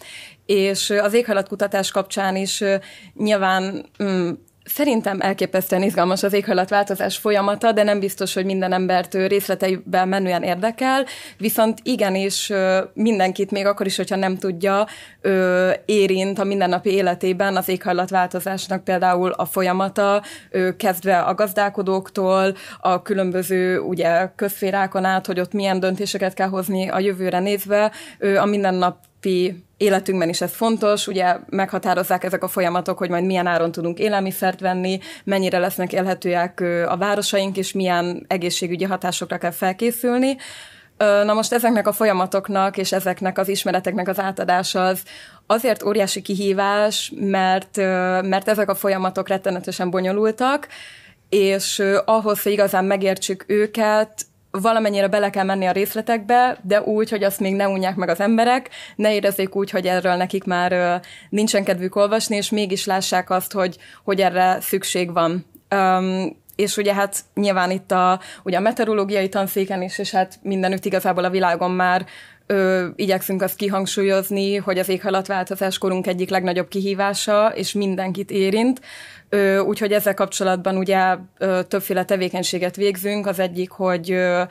És 0.45 0.89
az 0.89 1.13
éghajlatkutatás 1.13 1.91
kapcsán 1.91 2.35
is 2.35 2.63
nyilván 3.13 3.85
mm, 4.03 4.29
Szerintem 4.65 5.21
elképesztően 5.21 5.81
izgalmas 5.81 6.23
az 6.23 6.33
éghajlatváltozás 6.33 7.17
folyamata, 7.17 7.71
de 7.71 7.83
nem 7.83 7.99
biztos, 7.99 8.33
hogy 8.33 8.45
minden 8.45 8.73
embert 8.73 9.13
részleteiben 9.13 10.07
menően 10.07 10.43
érdekel, 10.43 11.05
viszont 11.37 11.79
igenis 11.83 12.51
mindenkit, 12.93 13.51
még 13.51 13.65
akkor 13.65 13.85
is, 13.85 13.95
hogyha 13.95 14.15
nem 14.15 14.37
tudja, 14.37 14.87
érint 15.85 16.39
a 16.39 16.43
mindennapi 16.43 16.89
életében 16.89 17.55
az 17.55 17.69
éghajlatváltozásnak 17.69 18.83
például 18.83 19.31
a 19.31 19.45
folyamata, 19.45 20.23
kezdve 20.77 21.19
a 21.19 21.33
gazdálkodóktól, 21.33 22.55
a 22.79 23.01
különböző 23.01 23.79
ugye 23.79 24.29
közférákon 24.35 25.05
át, 25.05 25.25
hogy 25.25 25.39
ott 25.39 25.53
milyen 25.53 25.79
döntéseket 25.79 26.33
kell 26.33 26.49
hozni 26.49 26.89
a 26.89 26.99
jövőre 26.99 27.39
nézve, 27.39 27.91
a 28.39 28.45
mindennapi 28.45 29.63
életünkben 29.83 30.29
is 30.29 30.41
ez 30.41 30.51
fontos, 30.51 31.07
ugye 31.07 31.37
meghatározzák 31.49 32.23
ezek 32.23 32.43
a 32.43 32.47
folyamatok, 32.47 32.97
hogy 32.97 33.09
majd 33.09 33.25
milyen 33.25 33.47
áron 33.47 33.71
tudunk 33.71 33.99
élelmiszert 33.99 34.59
venni, 34.59 34.99
mennyire 35.23 35.57
lesznek 35.57 35.93
élhetőek 35.93 36.63
a 36.87 36.97
városaink, 36.97 37.57
és 37.57 37.71
milyen 37.71 38.25
egészségügyi 38.27 38.83
hatásokra 38.83 39.37
kell 39.37 39.51
felkészülni. 39.51 40.37
Na 40.97 41.33
most 41.33 41.53
ezeknek 41.53 41.87
a 41.87 41.91
folyamatoknak 41.91 42.77
és 42.77 42.91
ezeknek 42.91 43.37
az 43.37 43.47
ismereteknek 43.47 44.07
az 44.07 44.19
átadása 44.19 44.85
az 44.85 45.01
azért 45.47 45.83
óriási 45.83 46.21
kihívás, 46.21 47.11
mert, 47.15 47.77
mert 48.21 48.47
ezek 48.47 48.69
a 48.69 48.75
folyamatok 48.75 49.27
rettenetesen 49.27 49.89
bonyolultak, 49.89 50.67
és 51.29 51.83
ahhoz, 52.05 52.41
hogy 52.41 52.51
igazán 52.51 52.85
megértsük 52.85 53.43
őket, 53.47 54.25
valamennyire 54.61 55.07
bele 55.07 55.29
kell 55.29 55.43
menni 55.43 55.65
a 55.65 55.71
részletekbe, 55.71 56.57
de 56.61 56.81
úgy, 56.81 57.09
hogy 57.09 57.23
azt 57.23 57.39
még 57.39 57.55
ne 57.55 57.67
unják 57.67 57.95
meg 57.95 58.09
az 58.09 58.19
emberek, 58.19 58.69
ne 58.95 59.13
érezzék 59.13 59.55
úgy, 59.55 59.69
hogy 59.69 59.85
erről 59.87 60.15
nekik 60.15 60.43
már 60.43 61.01
nincsen 61.29 61.63
kedvük 61.63 61.95
olvasni, 61.95 62.35
és 62.35 62.49
mégis 62.49 62.85
lássák 62.85 63.29
azt, 63.29 63.51
hogy, 63.51 63.77
hogy 64.03 64.21
erre 64.21 64.57
szükség 64.61 65.13
van. 65.13 65.45
Um, 65.75 66.41
és 66.55 66.77
ugye 66.77 66.93
hát 66.93 67.19
nyilván 67.33 67.71
itt 67.71 67.91
a, 67.91 68.19
ugye 68.43 68.57
a 68.57 68.61
meteorológiai 68.61 69.29
tanszéken 69.29 69.81
is, 69.81 69.97
és 69.97 70.11
hát 70.11 70.39
mindenütt 70.41 70.85
igazából 70.85 71.23
a 71.23 71.29
világon 71.29 71.71
már 71.71 72.05
ö, 72.53 72.87
igyekszünk 72.95 73.41
azt 73.41 73.55
kihangsúlyozni, 73.55 74.55
hogy 74.55 74.77
az 74.77 74.89
éghajlatváltozás 74.89 75.77
korunk 75.77 76.07
egyik 76.07 76.29
legnagyobb 76.29 76.67
kihívása, 76.67 77.47
és 77.55 77.73
mindenkit 77.73 78.31
érint. 78.31 78.81
Ö, 79.29 79.59
úgyhogy 79.59 79.91
ezzel 79.91 80.13
kapcsolatban 80.13 80.77
ugye 80.77 81.15
ö, 81.37 81.59
többféle 81.67 82.05
tevékenységet 82.05 82.75
végzünk. 82.75 83.27
Az 83.27 83.39
egyik, 83.39 83.69
hogy 83.69 84.11
ö, 84.11 84.41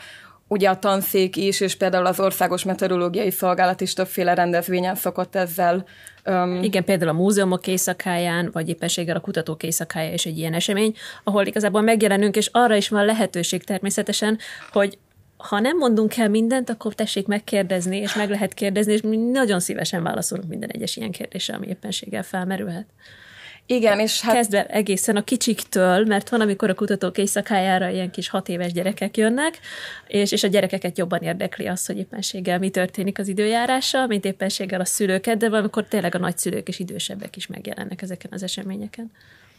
ugye 0.48 0.68
a 0.68 0.78
tanszék 0.78 1.36
is, 1.36 1.60
és 1.60 1.74
például 1.74 2.06
az 2.06 2.20
Országos 2.20 2.64
Meteorológiai 2.64 3.30
Szolgálat 3.30 3.80
is 3.80 3.92
többféle 3.92 4.34
rendezvényen 4.34 4.94
szokott 4.94 5.36
ezzel. 5.36 5.84
Um... 6.24 6.62
Igen, 6.62 6.84
például 6.84 7.10
a 7.10 7.12
múzeumok 7.12 7.66
éjszakáján, 7.66 8.50
vagy 8.52 8.68
éppenséggel 8.68 9.16
a 9.16 9.20
kutatók 9.20 9.62
éjszakája 9.62 10.12
is 10.12 10.26
egy 10.26 10.38
ilyen 10.38 10.54
esemény, 10.54 10.94
ahol 11.24 11.46
igazából 11.46 11.80
megjelenünk, 11.80 12.36
és 12.36 12.48
arra 12.52 12.76
is 12.76 12.88
van 12.88 13.04
lehetőség 13.04 13.64
természetesen, 13.64 14.38
hogy 14.72 14.98
ha 15.42 15.60
nem 15.60 15.76
mondunk 15.76 16.16
el 16.16 16.28
mindent, 16.28 16.70
akkor 16.70 16.94
tessék 16.94 17.26
megkérdezni, 17.26 17.96
és 17.96 18.14
meg 18.14 18.30
lehet 18.30 18.54
kérdezni, 18.54 18.92
és 18.92 19.00
mi 19.00 19.16
nagyon 19.16 19.60
szívesen 19.60 20.02
válaszolunk 20.02 20.48
minden 20.48 20.70
egyes 20.70 20.96
ilyen 20.96 21.10
kérdésre, 21.10 21.54
ami 21.54 21.66
éppenséggel 21.66 22.22
felmerülhet. 22.22 22.86
Igen, 23.66 23.98
és 23.98 24.20
hát... 24.20 24.34
Kezdve 24.34 24.66
egészen 24.66 25.16
a 25.16 25.24
kicsiktől, 25.24 26.04
mert 26.04 26.28
van, 26.28 26.40
amikor 26.40 26.70
a 26.70 26.74
kutatók 26.74 27.18
éjszakájára 27.18 27.88
ilyen 27.88 28.10
kis 28.10 28.28
hat 28.28 28.48
éves 28.48 28.72
gyerekek 28.72 29.16
jönnek, 29.16 29.58
és, 30.06 30.32
és 30.32 30.42
a 30.42 30.48
gyerekeket 30.48 30.98
jobban 30.98 31.22
érdekli 31.22 31.66
az, 31.66 31.86
hogy 31.86 31.98
éppenséggel 31.98 32.58
mi 32.58 32.70
történik 32.70 33.18
az 33.18 33.28
időjárással, 33.28 34.06
mint 34.06 34.24
éppenséggel 34.24 34.80
a 34.80 34.84
szülőket, 34.84 35.36
de 35.36 35.48
valamikor 35.48 35.84
tényleg 35.84 36.14
a 36.14 36.18
nagyszülők 36.18 36.68
és 36.68 36.78
idősebbek 36.78 37.36
is 37.36 37.46
megjelennek 37.46 38.02
ezeken 38.02 38.30
az 38.32 38.42
eseményeken. 38.42 39.10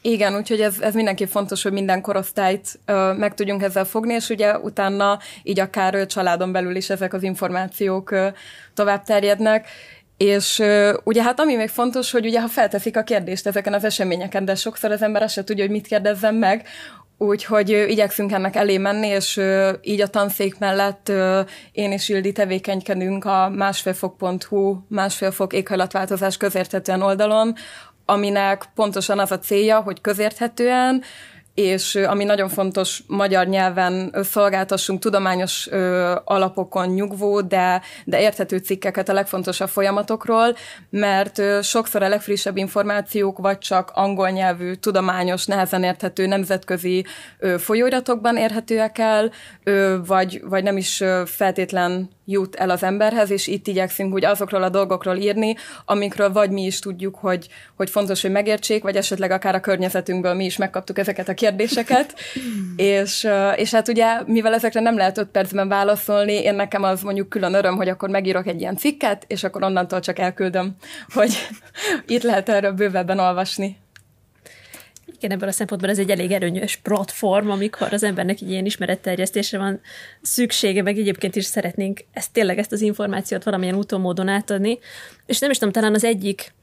Igen, 0.05 0.35
úgyhogy 0.35 0.61
ez, 0.61 0.79
ez 0.79 0.93
mindenképp 0.93 1.29
fontos, 1.29 1.63
hogy 1.63 1.71
minden 1.71 2.01
korosztályt 2.01 2.79
ö, 2.85 3.13
meg 3.13 3.33
tudjunk 3.33 3.63
ezzel 3.63 3.85
fogni, 3.85 4.13
és 4.13 4.29
ugye 4.29 4.57
utána 4.57 5.19
így 5.43 5.59
akár 5.59 6.05
családon 6.05 6.51
belül 6.51 6.75
is 6.75 6.89
ezek 6.89 7.13
az 7.13 7.23
információk 7.23 8.11
ö, 8.11 8.27
tovább 8.73 9.03
terjednek. 9.03 9.67
És 10.17 10.61
ugye 11.03 11.23
hát 11.23 11.39
ami 11.39 11.55
még 11.55 11.69
fontos, 11.69 12.11
hogy 12.11 12.25
ugye 12.25 12.41
ha 12.41 12.47
felteszik 12.47 12.97
a 12.97 13.03
kérdést 13.03 13.47
ezeken 13.47 13.73
az 13.73 13.83
eseményeken, 13.83 14.45
de 14.45 14.55
sokszor 14.55 14.91
az 14.91 15.01
ember 15.01 15.21
azt 15.21 15.33
se 15.33 15.43
tudja, 15.43 15.63
hogy 15.63 15.73
mit 15.73 15.87
kérdezzen 15.87 16.35
meg, 16.35 16.67
Úgyhogy 17.17 17.69
igyekszünk 17.69 18.31
ennek 18.31 18.55
elé 18.55 18.77
menni, 18.77 19.07
és 19.07 19.41
így 19.81 20.01
a 20.01 20.07
tanszék 20.07 20.57
mellett 20.57 21.11
én 21.71 21.91
és 21.91 22.09
Ildi 22.09 22.31
tevékenykedünk 22.31 23.25
a 23.25 23.49
másfélfok.hu, 23.49 24.77
másfélfok 24.87 25.53
éghajlatváltozás 25.53 26.37
közérthetően 26.37 27.01
oldalon, 27.01 27.55
aminek 28.05 28.65
pontosan 28.75 29.19
az 29.19 29.31
a 29.31 29.39
célja, 29.39 29.81
hogy 29.81 30.01
közérthetően, 30.01 31.03
és 31.53 31.95
ami 31.95 32.23
nagyon 32.23 32.49
fontos, 32.49 33.03
magyar 33.07 33.47
nyelven 33.47 34.15
szolgáltassunk 34.23 34.99
tudományos 34.99 35.67
ö, 35.71 36.15
alapokon 36.23 36.87
nyugvó, 36.87 37.41
de, 37.41 37.81
de 38.05 38.21
érthető 38.21 38.57
cikkeket 38.57 39.09
a 39.09 39.13
legfontosabb 39.13 39.69
folyamatokról, 39.69 40.55
mert 40.89 41.37
ö, 41.37 41.59
sokszor 41.61 42.03
a 42.03 42.07
legfrissebb 42.07 42.57
információk 42.57 43.37
vagy 43.37 43.57
csak 43.57 43.91
angol 43.93 44.29
nyelvű, 44.29 44.73
tudományos, 44.73 45.45
nehezen 45.45 45.83
érthető 45.83 46.25
nemzetközi 46.25 47.05
ö, 47.39 47.57
folyóiratokban 47.57 48.37
érhetőek 48.37 48.97
el, 48.97 49.31
ö, 49.63 49.97
vagy, 50.05 50.41
vagy 50.43 50.63
nem 50.63 50.77
is 50.77 51.01
ö, 51.01 51.21
feltétlen 51.25 52.09
jut 52.25 52.55
el 52.55 52.69
az 52.69 52.83
emberhez, 52.83 53.31
és 53.31 53.47
itt 53.47 53.67
igyekszünk 53.67 54.11
hogy 54.11 54.25
azokról 54.25 54.63
a 54.63 54.69
dolgokról 54.69 55.15
írni, 55.15 55.55
amikről 55.85 56.31
vagy 56.31 56.49
mi 56.49 56.65
is 56.65 56.79
tudjuk, 56.79 57.15
hogy, 57.15 57.47
hogy 57.75 57.89
fontos, 57.89 58.21
hogy 58.21 58.31
megértsék, 58.31 58.83
vagy 58.83 58.95
esetleg 58.95 59.31
akár 59.31 59.55
a 59.55 59.59
környezetünkből 59.59 60.33
mi 60.33 60.45
is 60.45 60.57
megkaptuk 60.57 60.97
ezeket 60.97 61.29
a 61.29 61.33
kérdéseket. 61.43 62.15
és, 62.75 63.27
és 63.55 63.71
hát 63.71 63.87
ugye, 63.87 64.21
mivel 64.25 64.53
ezekre 64.53 64.79
nem 64.79 64.97
lehet 64.97 65.17
öt 65.17 65.27
percben 65.27 65.67
válaszolni, 65.67 66.33
én 66.33 66.55
nekem 66.55 66.83
az 66.83 67.01
mondjuk 67.01 67.29
külön 67.29 67.53
öröm, 67.53 67.75
hogy 67.75 67.89
akkor 67.89 68.09
megírok 68.09 68.47
egy 68.47 68.59
ilyen 68.61 68.77
cikket, 68.77 69.25
és 69.27 69.43
akkor 69.43 69.63
onnantól 69.63 69.99
csak 69.99 70.19
elküldöm, 70.19 70.75
hogy 71.15 71.47
itt 72.07 72.23
lehet 72.23 72.49
erről 72.49 72.71
bővebben 72.71 73.19
olvasni. 73.19 73.81
Igen, 75.17 75.31
ebből 75.31 75.49
a 75.49 75.51
szempontból 75.51 75.89
ez 75.89 75.99
egy 75.99 76.09
elég 76.09 76.31
erőnyös 76.31 76.75
platform, 76.75 77.49
amikor 77.49 77.93
az 77.93 78.03
embernek 78.03 78.41
egy 78.41 78.49
ilyen 78.49 78.65
ismeretterjesztésre 78.65 79.57
van 79.57 79.81
szüksége, 80.21 80.81
meg 80.81 80.97
egyébként 80.97 81.35
is 81.35 81.45
szeretnénk 81.45 81.99
ezt 82.13 82.31
tényleg 82.31 82.57
ezt 82.57 82.71
az 82.71 82.81
információt 82.81 83.43
valamilyen 83.43 83.75
úton, 83.75 84.01
módon 84.01 84.27
átadni. 84.27 84.79
És 85.25 85.39
nem 85.39 85.49
is 85.49 85.57
tudom, 85.57 85.73
talán 85.73 85.93
az 85.93 86.03
egyik 86.03 86.53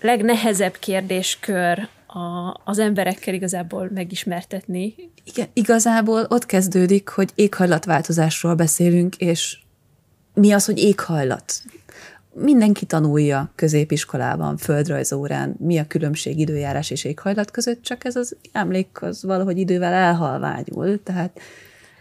legnehezebb 0.00 0.76
kérdéskör 0.78 1.88
a, 2.08 2.60
az 2.64 2.78
emberekkel 2.78 3.34
igazából 3.34 3.90
megismertetni. 3.94 4.94
Igen, 5.24 5.46
igazából 5.52 6.26
ott 6.28 6.46
kezdődik, 6.46 7.08
hogy 7.08 7.30
éghajlatváltozásról 7.34 8.54
beszélünk, 8.54 9.16
és 9.16 9.58
mi 10.34 10.52
az, 10.52 10.64
hogy 10.64 10.78
éghajlat? 10.78 11.62
mindenki 12.40 12.86
tanulja 12.86 13.50
középiskolában, 13.54 14.56
földrajzórán, 14.56 15.56
mi 15.58 15.78
a 15.78 15.86
különbség 15.86 16.38
időjárás 16.38 16.90
és 16.90 17.04
éghajlat 17.04 17.50
között, 17.50 17.82
csak 17.82 18.04
ez 18.04 18.16
az 18.16 18.36
emlék 18.52 19.02
az 19.02 19.22
valahogy 19.22 19.58
idővel 19.58 19.92
elhalványul, 19.92 21.02
tehát 21.02 21.40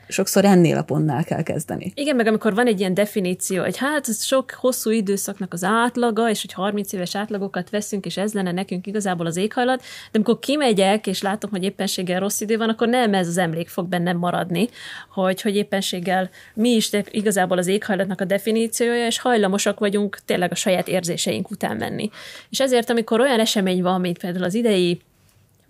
sokszor 0.08 0.46
ennél 0.46 0.78
a 0.78 0.84
pontnál 0.84 1.24
kell 1.24 1.44
kezdeni. 1.44 1.92
Igen, 1.96 2.16
meg 2.16 2.28
amikor 2.28 2.54
van 2.54 2.68
egy 2.68 2.80
ilyen 2.80 2.94
definíció, 2.94 3.62
hogy 3.64 3.78
hát 3.78 4.08
ez 4.08 4.24
sok 4.24 4.52
hosszú 4.52 4.90
időszaknak 4.90 5.54
az 5.54 5.64
átlaga, 5.64 6.30
és 6.30 6.42
hogy 6.42 6.54
30 6.54 6.94
éves 6.94 7.16
átlagokat 7.16 7.70
veszünk, 7.70 8.06
és 8.06 8.18
ez 8.18 8.34
lenne 8.34 8.52
nekünk 8.52 8.88
igazából 8.88 9.26
az 9.26 9.38
éghajlat, 9.38 9.80
de 9.80 9.86
amikor 10.14 10.40
kimegyek, 10.40 11.08
és 11.08 11.22
látom, 11.22 11.50
hogy 11.50 11.64
éppenséggel 11.64 12.20
rossz 12.20 12.42
idő 12.42 12.58
van, 12.58 12.70
akkor 12.70 12.88
nem 12.88 13.14
ez 13.14 13.28
az 13.28 13.38
emlék 13.38 13.70
fog 13.70 13.88
bennem 13.88 14.18
maradni, 14.18 14.70
hogy, 15.10 15.42
hogy 15.42 15.56
éppenséggel 15.56 16.30
mi 16.54 16.70
is 16.70 16.90
igazából 17.12 17.58
az 17.58 17.68
éghajlatnak 17.68 18.22
a 18.22 18.26
definíciója, 18.26 19.06
és 19.06 19.20
hajlamosak 19.20 19.80
vagyunk 19.80 20.18
tényleg 20.26 20.52
a 20.52 20.56
saját 20.56 20.88
érzéseink 20.88 21.52
után 21.52 21.78
menni. 21.78 22.10
És 22.50 22.60
ezért, 22.60 22.90
amikor 22.90 23.20
olyan 23.20 23.40
esemény 23.40 23.82
van, 23.82 24.02
mint 24.02 24.18
például 24.18 24.44
az 24.44 24.54
idei 24.54 25.02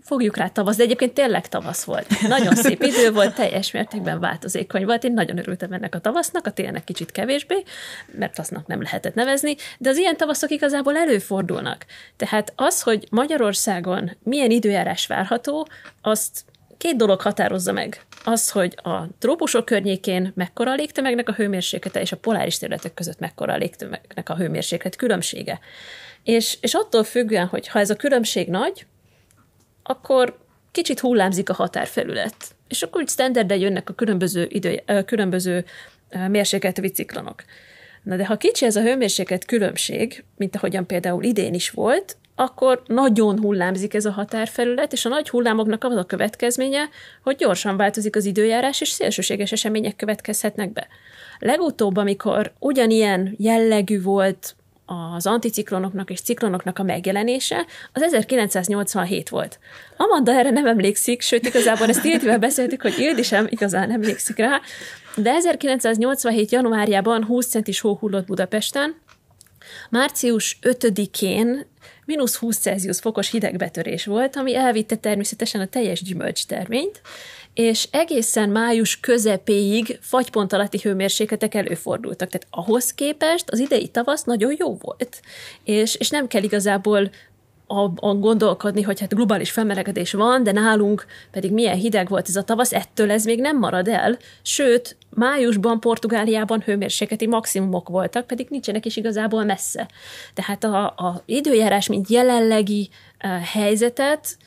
fogjuk 0.07 0.37
rá 0.37 0.47
tavasz, 0.47 0.75
de 0.75 0.83
egyébként 0.83 1.13
tényleg 1.13 1.47
tavasz 1.47 1.83
volt. 1.83 2.07
Nagyon 2.27 2.55
szép 2.55 2.83
idő 2.83 3.11
volt, 3.11 3.35
teljes 3.35 3.71
mértékben 3.71 4.19
változékony 4.19 4.85
volt. 4.85 5.03
Én 5.03 5.13
nagyon 5.13 5.37
örültem 5.37 5.71
ennek 5.71 5.95
a 5.95 5.99
tavasznak, 5.99 6.45
a 6.45 6.51
télnek 6.51 6.83
kicsit 6.83 7.11
kevésbé, 7.11 7.63
mert 8.11 8.39
aznak 8.39 8.67
nem 8.67 8.81
lehetett 8.81 9.13
nevezni, 9.13 9.55
de 9.77 9.89
az 9.89 9.97
ilyen 9.97 10.17
tavaszok 10.17 10.49
igazából 10.49 10.97
előfordulnak. 10.97 11.85
Tehát 12.15 12.53
az, 12.55 12.81
hogy 12.81 13.07
Magyarországon 13.09 14.11
milyen 14.23 14.51
időjárás 14.51 15.07
várható, 15.07 15.67
azt 16.01 16.45
két 16.77 16.95
dolog 16.95 17.21
határozza 17.21 17.71
meg. 17.71 18.01
Az, 18.23 18.51
hogy 18.51 18.77
a 18.83 19.07
trópusok 19.19 19.65
környékén 19.65 20.31
mekkora 20.35 20.71
a 20.71 20.75
légtömegnek 20.75 21.29
a 21.29 21.33
hőmérséklete, 21.33 22.01
és 22.01 22.11
a 22.11 22.17
poláris 22.17 22.57
területek 22.57 22.93
között 22.93 23.19
mekkora 23.19 23.53
a 23.53 23.57
légtömegnek 23.57 24.29
a 24.29 24.35
hőmérséklet 24.35 24.95
különbsége. 24.95 25.59
És, 26.23 26.57
és 26.61 26.73
attól 26.73 27.03
függően, 27.03 27.47
hogy 27.47 27.67
ha 27.67 27.79
ez 27.79 27.89
a 27.89 27.95
különbség 27.95 28.47
nagy, 28.47 28.85
akkor 29.87 30.37
kicsit 30.71 30.99
hullámzik 30.99 31.49
a 31.49 31.53
határfelület. 31.53 32.35
És 32.67 32.81
akkor 32.81 33.01
úgy 33.01 33.09
standardre 33.09 33.57
jönnek 33.57 33.89
a 33.89 33.93
különböző, 33.93 34.45
idő, 34.49 34.83
különböző 35.05 35.65
mérsékelt 36.27 36.81
biciklonok. 36.81 37.43
Na 38.03 38.15
de 38.15 38.25
ha 38.25 38.37
kicsi 38.37 38.65
ez 38.65 38.75
a 38.75 38.81
hőmérséklet 38.81 39.45
különbség, 39.45 40.23
mint 40.37 40.55
ahogyan 40.55 40.85
például 40.85 41.23
idén 41.23 41.53
is 41.53 41.69
volt, 41.69 42.17
akkor 42.35 42.83
nagyon 42.85 43.39
hullámzik 43.39 43.93
ez 43.93 44.05
a 44.05 44.11
határfelület, 44.11 44.93
és 44.93 45.05
a 45.05 45.09
nagy 45.09 45.29
hullámoknak 45.29 45.83
az 45.83 45.95
a 45.95 46.03
következménye, 46.03 46.89
hogy 47.23 47.35
gyorsan 47.35 47.77
változik 47.77 48.15
az 48.15 48.25
időjárás, 48.25 48.81
és 48.81 48.89
szélsőséges 48.89 49.51
események 49.51 49.95
következhetnek 49.95 50.73
be. 50.73 50.87
Legutóbb, 51.39 51.97
amikor 51.97 52.53
ugyanilyen 52.59 53.35
jellegű 53.37 54.01
volt 54.01 54.55
az 54.87 55.25
anticiklonoknak 55.25 56.09
és 56.09 56.21
ciklonoknak 56.21 56.79
a 56.79 56.83
megjelenése, 56.83 57.65
az 57.93 58.01
1987 58.01 59.29
volt. 59.29 59.59
Amanda 59.97 60.31
erre 60.31 60.49
nem 60.49 60.67
emlékszik, 60.67 61.21
sőt, 61.21 61.45
igazából 61.45 61.87
ezt 61.87 62.05
Ildivel 62.05 62.39
beszéltük, 62.39 62.81
hogy 62.81 62.99
Ildi 62.99 63.23
sem 63.23 63.47
igazán 63.49 63.91
emlékszik 63.91 64.37
rá, 64.37 64.61
de 65.15 65.31
1987. 65.31 66.51
januárjában 66.51 67.25
20 67.25 67.47
centis 67.47 67.79
hó 67.79 67.95
hullott 67.95 68.25
Budapesten, 68.25 68.95
március 69.89 70.59
5-én 70.61 71.65
mínusz 72.05 72.35
20 72.35 72.57
Celsius 72.57 72.99
fokos 72.99 73.31
hidegbetörés 73.31 74.05
volt, 74.05 74.35
ami 74.35 74.55
elvitte 74.55 74.95
természetesen 74.95 75.61
a 75.61 75.65
teljes 75.65 76.01
gyümölcsterményt, 76.01 77.01
és 77.57 77.87
egészen 77.91 78.49
május 78.49 78.99
közepéig 78.99 79.97
fagypont 80.01 80.53
alatti 80.53 80.79
hőmérsékletek 80.83 81.55
előfordultak. 81.55 82.29
Tehát 82.29 82.47
ahhoz 82.49 82.93
képest 82.93 83.49
az 83.49 83.59
idei 83.59 83.87
tavasz 83.87 84.23
nagyon 84.23 84.55
jó 84.57 84.75
volt. 84.75 85.21
És, 85.63 85.95
és 85.95 86.09
nem 86.09 86.27
kell 86.27 86.43
igazából 86.43 87.09
abban 87.67 88.19
gondolkodni, 88.19 88.81
hogy 88.81 88.99
hát 88.99 89.13
globális 89.13 89.51
felmelegedés 89.51 90.13
van, 90.13 90.43
de 90.43 90.51
nálunk 90.51 91.05
pedig 91.31 91.51
milyen 91.51 91.77
hideg 91.77 92.07
volt 92.07 92.27
ez 92.27 92.35
a 92.35 92.43
tavasz, 92.43 92.73
ettől 92.73 93.11
ez 93.11 93.25
még 93.25 93.39
nem 93.39 93.57
marad 93.57 93.87
el, 93.87 94.17
sőt, 94.41 94.97
májusban 95.09 95.79
Portugáliában 95.79 96.61
hőmérsékleti 96.61 97.27
maximumok 97.27 97.89
voltak, 97.89 98.27
pedig 98.27 98.47
nincsenek 98.49 98.85
is 98.85 98.95
igazából 98.95 99.43
messze. 99.43 99.87
Tehát 100.33 100.63
a, 100.63 100.85
a 100.85 101.21
időjárás, 101.25 101.87
mint 101.87 102.09
jelenlegi 102.09 102.89
uh, 103.23 103.41
helyzetet 103.41 104.37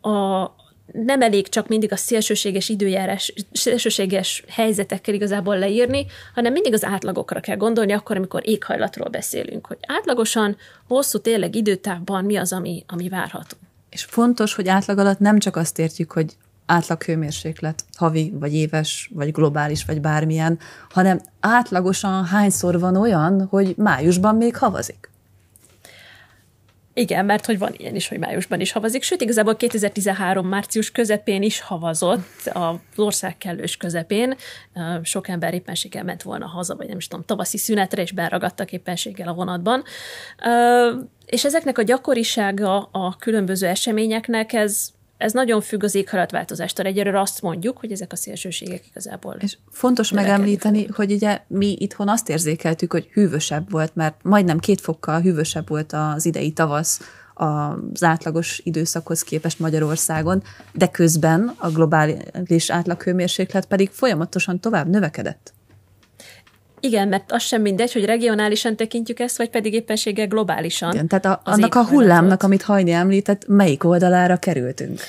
a, 0.00 0.50
nem 0.92 1.22
elég 1.22 1.48
csak 1.48 1.68
mindig 1.68 1.92
a 1.92 1.96
szélsőséges 1.96 2.68
időjárás, 2.68 3.32
szélsőséges 3.52 4.44
helyzetekkel 4.48 5.14
igazából 5.14 5.58
leírni, 5.58 6.06
hanem 6.34 6.52
mindig 6.52 6.72
az 6.72 6.84
átlagokra 6.84 7.40
kell 7.40 7.56
gondolni, 7.56 7.92
akkor, 7.92 8.16
amikor 8.16 8.42
éghajlatról 8.44 9.08
beszélünk, 9.08 9.66
hogy 9.66 9.78
átlagosan, 9.86 10.56
hosszú 10.88 11.18
tényleg 11.18 11.54
időtávban 11.54 12.24
mi 12.24 12.36
az, 12.36 12.52
ami, 12.52 12.84
ami 12.86 13.08
várható. 13.08 13.56
És 13.90 14.04
fontos, 14.04 14.54
hogy 14.54 14.68
átlag 14.68 14.98
alatt 14.98 15.18
nem 15.18 15.38
csak 15.38 15.56
azt 15.56 15.78
értjük, 15.78 16.12
hogy 16.12 16.36
átlag 16.66 17.02
hőmérséklet, 17.02 17.84
havi, 17.96 18.32
vagy 18.34 18.54
éves, 18.54 19.10
vagy 19.14 19.32
globális, 19.32 19.84
vagy 19.84 20.00
bármilyen, 20.00 20.58
hanem 20.90 21.20
átlagosan 21.40 22.24
hányszor 22.24 22.80
van 22.80 22.96
olyan, 22.96 23.46
hogy 23.50 23.74
májusban 23.76 24.36
még 24.36 24.56
havazik. 24.56 25.09
Igen, 26.94 27.24
mert 27.24 27.46
hogy 27.46 27.58
van 27.58 27.74
ilyen 27.76 27.94
is, 27.94 28.08
hogy 28.08 28.18
májusban 28.18 28.60
is 28.60 28.72
havazik, 28.72 29.02
sőt, 29.02 29.20
igazából 29.20 29.56
2013 29.56 30.48
március 30.48 30.90
közepén 30.90 31.42
is 31.42 31.60
havazott, 31.60 32.50
az 32.52 32.76
ország 32.96 33.38
kellős 33.38 33.76
közepén. 33.76 34.34
Sok 35.02 35.28
ember 35.28 35.54
éppenséggel 35.54 36.04
ment 36.04 36.22
volna 36.22 36.46
haza, 36.46 36.76
vagy 36.76 36.88
nem 36.88 36.96
is 36.96 37.08
tudom, 37.08 37.24
tavaszi 37.24 37.58
szünetre, 37.58 38.02
és 38.02 38.12
beragadtak 38.12 38.72
éppenséggel 38.72 39.28
a 39.28 39.34
vonatban. 39.34 39.82
És 41.26 41.44
ezeknek 41.44 41.78
a 41.78 41.82
gyakorisága 41.82 42.88
a 42.92 43.16
különböző 43.16 43.66
eseményeknek, 43.66 44.52
ez 44.52 44.88
ez 45.20 45.32
nagyon 45.32 45.60
függ 45.60 45.84
az 45.84 45.94
éghajlatváltozástól. 45.94 46.86
Egyelőre 46.86 47.20
azt 47.20 47.42
mondjuk, 47.42 47.78
hogy 47.78 47.92
ezek 47.92 48.12
a 48.12 48.16
szélsőségek 48.16 48.86
igazából. 48.86 49.36
És 49.40 49.56
fontos 49.70 50.12
megemlíteni, 50.12 50.86
hogy 50.86 51.12
ugye 51.12 51.40
mi 51.46 51.76
itthon 51.78 52.08
azt 52.08 52.28
érzékeltük, 52.28 52.92
hogy 52.92 53.08
hűvösebb 53.12 53.70
volt, 53.70 53.94
mert 53.94 54.14
majdnem 54.22 54.58
két 54.58 54.80
fokkal 54.80 55.20
hűvösebb 55.20 55.68
volt 55.68 55.92
az 55.92 56.26
idei 56.26 56.52
tavasz 56.52 57.00
az 57.34 58.02
átlagos 58.02 58.60
időszakhoz 58.64 59.22
képest 59.22 59.58
Magyarországon, 59.58 60.42
de 60.72 60.86
közben 60.88 61.54
a 61.56 61.70
globális 61.70 62.70
átlaghőmérséklet 62.70 63.66
pedig 63.66 63.90
folyamatosan 63.90 64.60
tovább 64.60 64.88
növekedett. 64.88 65.52
Igen, 66.80 67.08
mert 67.08 67.32
az 67.32 67.42
sem 67.42 67.62
mindegy, 67.62 67.92
hogy 67.92 68.04
regionálisan 68.04 68.76
tekintjük 68.76 69.20
ezt, 69.20 69.36
vagy 69.36 69.50
pedig 69.50 69.72
éppenséggel 69.72 70.26
globálisan. 70.26 70.92
Igen, 70.92 71.08
tehát 71.08 71.24
a, 71.24 71.40
annak 71.44 71.74
a 71.74 71.84
hullámnak, 71.84 72.42
amit 72.42 72.62
Hajni 72.62 72.92
említett, 72.92 73.46
melyik 73.46 73.84
oldalára 73.84 74.36
kerültünk? 74.36 75.00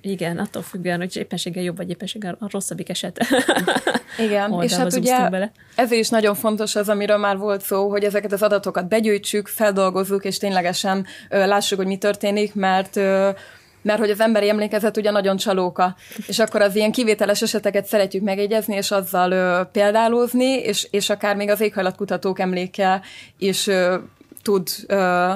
Igen, 0.00 0.38
attól 0.38 0.62
függően, 0.62 0.98
hogy 0.98 1.16
éppenséggel 1.16 1.62
jobb, 1.62 1.76
vagy 1.76 1.90
éppenséggel 1.90 2.36
a 2.40 2.46
rosszabbik 2.50 2.88
eset. 2.88 3.18
Igen, 4.18 4.62
és 4.62 4.72
hát 4.72 4.92
ugye 4.92 5.28
bele. 5.28 5.52
ez 5.74 5.90
is 5.90 6.08
nagyon 6.08 6.34
fontos 6.34 6.76
az, 6.76 6.88
amiről 6.88 7.16
már 7.16 7.36
volt 7.36 7.62
szó, 7.62 7.90
hogy 7.90 8.04
ezeket 8.04 8.32
az 8.32 8.42
adatokat 8.42 8.88
begyűjtsük, 8.88 9.46
feldolgozzuk, 9.46 10.24
és 10.24 10.38
ténylegesen 10.38 11.06
ö, 11.28 11.46
lássuk, 11.46 11.78
hogy 11.78 11.86
mi 11.86 11.96
történik, 11.96 12.54
mert 12.54 12.96
ö, 12.96 13.30
mert 13.88 14.00
hogy 14.00 14.10
az 14.10 14.20
emberi 14.20 14.48
emlékezet 14.48 14.96
ugye 14.96 15.10
nagyon 15.10 15.36
csalóka, 15.36 15.96
és 16.26 16.38
akkor 16.38 16.62
az 16.62 16.76
ilyen 16.76 16.92
kivételes 16.92 17.42
eseteket 17.42 17.86
szeretjük 17.86 18.22
megjegyezni, 18.22 18.74
és 18.74 18.90
azzal 18.90 19.30
ö, 19.30 19.60
példálózni, 19.72 20.52
és, 20.52 20.88
és 20.90 21.10
akár 21.10 21.36
még 21.36 21.48
az 21.48 21.60
éghajlatkutatók 21.60 22.38
emléke 22.38 23.00
is 23.38 23.66
ö, 23.66 23.96
tud 24.42 24.68
ö, 24.86 25.32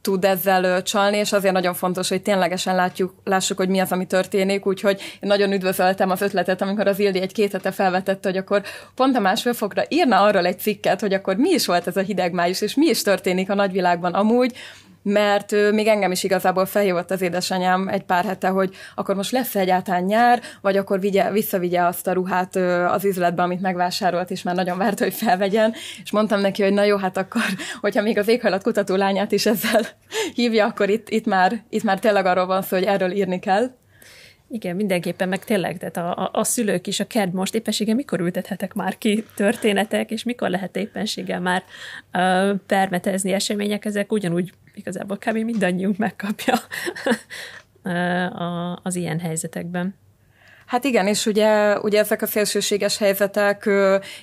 tud 0.00 0.24
ezzel 0.24 0.82
csalni, 0.82 1.16
és 1.16 1.32
azért 1.32 1.52
nagyon 1.52 1.74
fontos, 1.74 2.08
hogy 2.08 2.22
ténylegesen 2.22 2.74
látjuk, 2.74 3.14
lássuk, 3.24 3.56
hogy 3.56 3.68
mi 3.68 3.78
az, 3.78 3.92
ami 3.92 4.06
történik, 4.06 4.66
úgyhogy 4.66 5.00
én 5.00 5.28
nagyon 5.28 5.52
üdvözöltem 5.52 6.10
az 6.10 6.20
ötletet, 6.20 6.62
amikor 6.62 6.86
az 6.86 6.98
Ildi 6.98 7.20
egy 7.20 7.32
két 7.32 7.52
hete 7.52 7.70
felvetette, 7.70 8.28
hogy 8.28 8.38
akkor 8.38 8.62
pont 8.94 9.16
a 9.16 9.20
másfél 9.20 9.52
fokra 9.52 9.82
írna 9.88 10.22
arról 10.22 10.46
egy 10.46 10.58
cikket, 10.58 11.00
hogy 11.00 11.14
akkor 11.14 11.36
mi 11.36 11.50
is 11.50 11.66
volt 11.66 11.86
ez 11.86 11.96
a 11.96 12.00
hideg 12.00 12.32
május, 12.32 12.60
és 12.60 12.74
mi 12.74 12.86
is 12.86 13.02
történik 13.02 13.50
a 13.50 13.54
nagyvilágban 13.54 14.14
amúgy, 14.14 14.52
mert 15.08 15.72
még 15.72 15.86
engem 15.86 16.10
is 16.10 16.24
igazából 16.24 16.66
felhívott 16.66 17.10
az 17.10 17.22
édesanyám 17.22 17.88
egy 17.88 18.02
pár 18.02 18.24
hete, 18.24 18.48
hogy 18.48 18.74
akkor 18.94 19.14
most 19.14 19.30
lesz 19.30 19.54
egyáltalán 19.54 20.02
nyár, 20.04 20.40
vagy 20.60 20.76
akkor 20.76 21.00
vigye, 21.00 21.30
visszavigye 21.30 21.82
azt 21.82 22.06
a 22.06 22.12
ruhát 22.12 22.56
az 22.88 23.04
üzletbe, 23.04 23.42
amit 23.42 23.60
megvásárolt, 23.60 24.30
és 24.30 24.42
már 24.42 24.54
nagyon 24.54 24.78
várt, 24.78 24.98
hogy 24.98 25.14
felvegyen, 25.14 25.74
és 26.02 26.10
mondtam 26.10 26.40
neki, 26.40 26.62
hogy 26.62 26.72
na 26.72 26.84
jó, 26.84 26.96
hát 26.96 27.16
akkor, 27.16 27.42
hogyha 27.80 28.02
még 28.02 28.18
az 28.18 28.28
éghajlat 28.28 28.62
kutató 28.62 28.94
lányát 28.94 29.32
is 29.32 29.46
ezzel 29.46 29.80
hívja, 30.34 30.66
akkor 30.66 30.88
itt, 30.88 31.08
itt, 31.08 31.26
már, 31.26 31.62
itt 31.68 31.82
már 31.82 31.98
tényleg 31.98 32.26
arról 32.26 32.46
van 32.46 32.62
szó, 32.62 32.76
hogy 32.76 32.86
erről 32.86 33.10
írni 33.10 33.38
kell. 33.38 33.70
Igen, 34.50 34.76
mindenképpen, 34.76 35.28
meg 35.28 35.44
tényleg, 35.44 35.78
tehát 35.78 35.96
a, 35.96 36.22
a, 36.22 36.30
a 36.32 36.44
szülők 36.44 36.86
is, 36.86 37.00
a 37.00 37.06
KED 37.06 37.32
most 37.32 37.54
éppenséggel 37.54 37.94
mikor 37.94 38.20
ültethetek 38.20 38.74
már 38.74 38.98
ki 38.98 39.24
történetek, 39.36 40.10
és 40.10 40.22
mikor 40.22 40.50
lehet 40.50 40.76
éppenséggel 40.76 41.40
már 41.40 41.62
uh, 42.12 42.56
permetezni 42.66 43.32
események, 43.32 43.84
ezek 43.84 44.12
ugyanúgy 44.12 44.52
igazából 44.78 45.16
kb. 45.16 45.36
mindannyiunk 45.36 45.96
megkapja 45.96 46.54
az 48.82 48.96
ilyen 48.96 49.18
helyzetekben. 49.18 49.94
Hát 50.68 50.84
igen, 50.84 51.06
és 51.06 51.26
ugye, 51.26 51.78
ugye 51.78 51.98
ezek 51.98 52.22
a 52.22 52.26
szélsőséges 52.26 52.98
helyzetek 52.98 53.68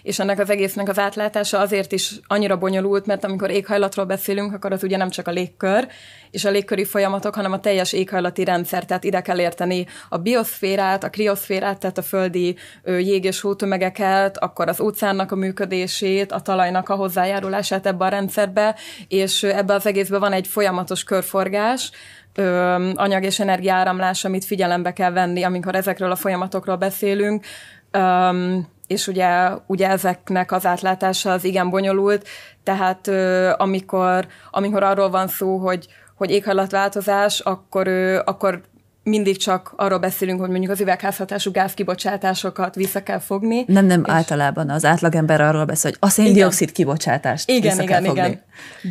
és 0.02 0.20
ennek 0.20 0.40
az 0.40 0.50
egésznek 0.50 0.90
az 0.90 1.00
átlátása 1.00 1.60
azért 1.60 1.92
is 1.92 2.12
annyira 2.28 2.58
bonyolult, 2.58 3.06
mert 3.06 3.24
amikor 3.24 3.50
éghajlatról 3.50 4.06
beszélünk, 4.06 4.54
akkor 4.54 4.72
az 4.72 4.84
ugye 4.84 4.98
nem 4.98 5.10
csak 5.10 5.28
a 5.28 5.32
légkör 5.32 5.88
és 6.32 6.46
a 6.46 6.50
légköri 6.50 6.86
folyamatok, 6.86 7.36
hanem 7.36 7.52
a 7.52 7.60
teljes 7.60 7.94
éghajlati 7.94 8.44
rendszer, 8.44 8.86
tehát 8.86 9.04
ide 9.04 9.22
kell 9.22 9.40
érteni 9.40 9.86
a 10.10 10.18
bioszférát, 10.18 11.04
a 11.04 11.10
krioszférát, 11.10 11.80
tehát 11.80 11.98
a 11.98 12.02
földi 12.02 12.56
jég- 12.86 13.26
és 13.26 13.42
hótömegeket, 13.42 14.38
akkor 14.38 14.68
az 14.68 14.80
óceánnak 14.80 15.32
a 15.32 15.36
működését, 15.36 16.32
a 16.32 16.40
talajnak 16.40 16.90
a 16.90 16.96
hozzájárulását 16.96 17.86
ebbe 17.86 18.06
a 18.06 18.10
rendszerbe, 18.10 18.76
és 19.08 19.44
ebbe 19.44 19.74
az 19.74 19.86
egészben 19.86 20.20
van 20.20 20.34
egy 20.34 20.48
folyamatos 20.48 21.04
körforgás, 21.04 21.92
ö, 22.36 22.90
anyag 22.96 23.24
és 23.24 23.40
energiáramlás, 23.40 24.26
amit 24.26 24.46
figyelembe 24.46 24.94
kell 24.94 25.12
venni, 25.12 25.44
amikor 25.44 25.76
ezekről 25.76 26.12
a 26.12 26.16
folyamatokról 26.16 26.76
beszélünk. 26.76 27.46
Ö, 27.92 28.58
és 28.88 29.08
ugye, 29.08 29.50
ugye 29.68 29.90
ezeknek 29.90 30.52
az 30.52 30.66
átlátása 30.66 31.32
az 31.32 31.44
igen 31.44 31.70
bonyolult, 31.70 32.28
tehát 32.64 33.08
ö, 33.08 33.52
amikor, 33.58 34.28
amikor 34.52 34.84
arról 34.84 35.10
van 35.10 35.28
szó, 35.28 35.58
hogy, 35.58 35.88
hogy 36.16 36.32
éghajlatváltozás, 36.32 37.40
akkor, 37.40 37.88
ö, 37.88 38.20
akkor 38.26 38.62
mindig 39.06 39.38
csak 39.38 39.74
arról 39.76 40.00
beszélünk, 40.00 40.40
hogy 40.40 40.50
mondjuk 40.50 40.72
az 40.72 40.82
üvegházhatású 40.82 41.52
gázkibocsátásokat 41.52 42.76
vissza 42.76 43.04
kell 43.04 43.20
fogni. 43.20 43.64
Nem, 43.68 43.86
nem, 43.86 44.04
és... 44.06 44.12
általában 44.12 44.70
az 44.70 44.86
átlagember 44.86 45.42
arról 45.42 45.66
beszél, 45.66 45.92
hogy 45.92 46.00
a 46.10 46.10
széndiokszid 46.10 46.72
kibocsátást 46.72 47.50
igen, 47.50 47.62
vissza 47.62 47.84
igen, 47.84 47.88
kell 47.88 48.04
fogni. 48.04 48.28
Igen, 48.28 48.42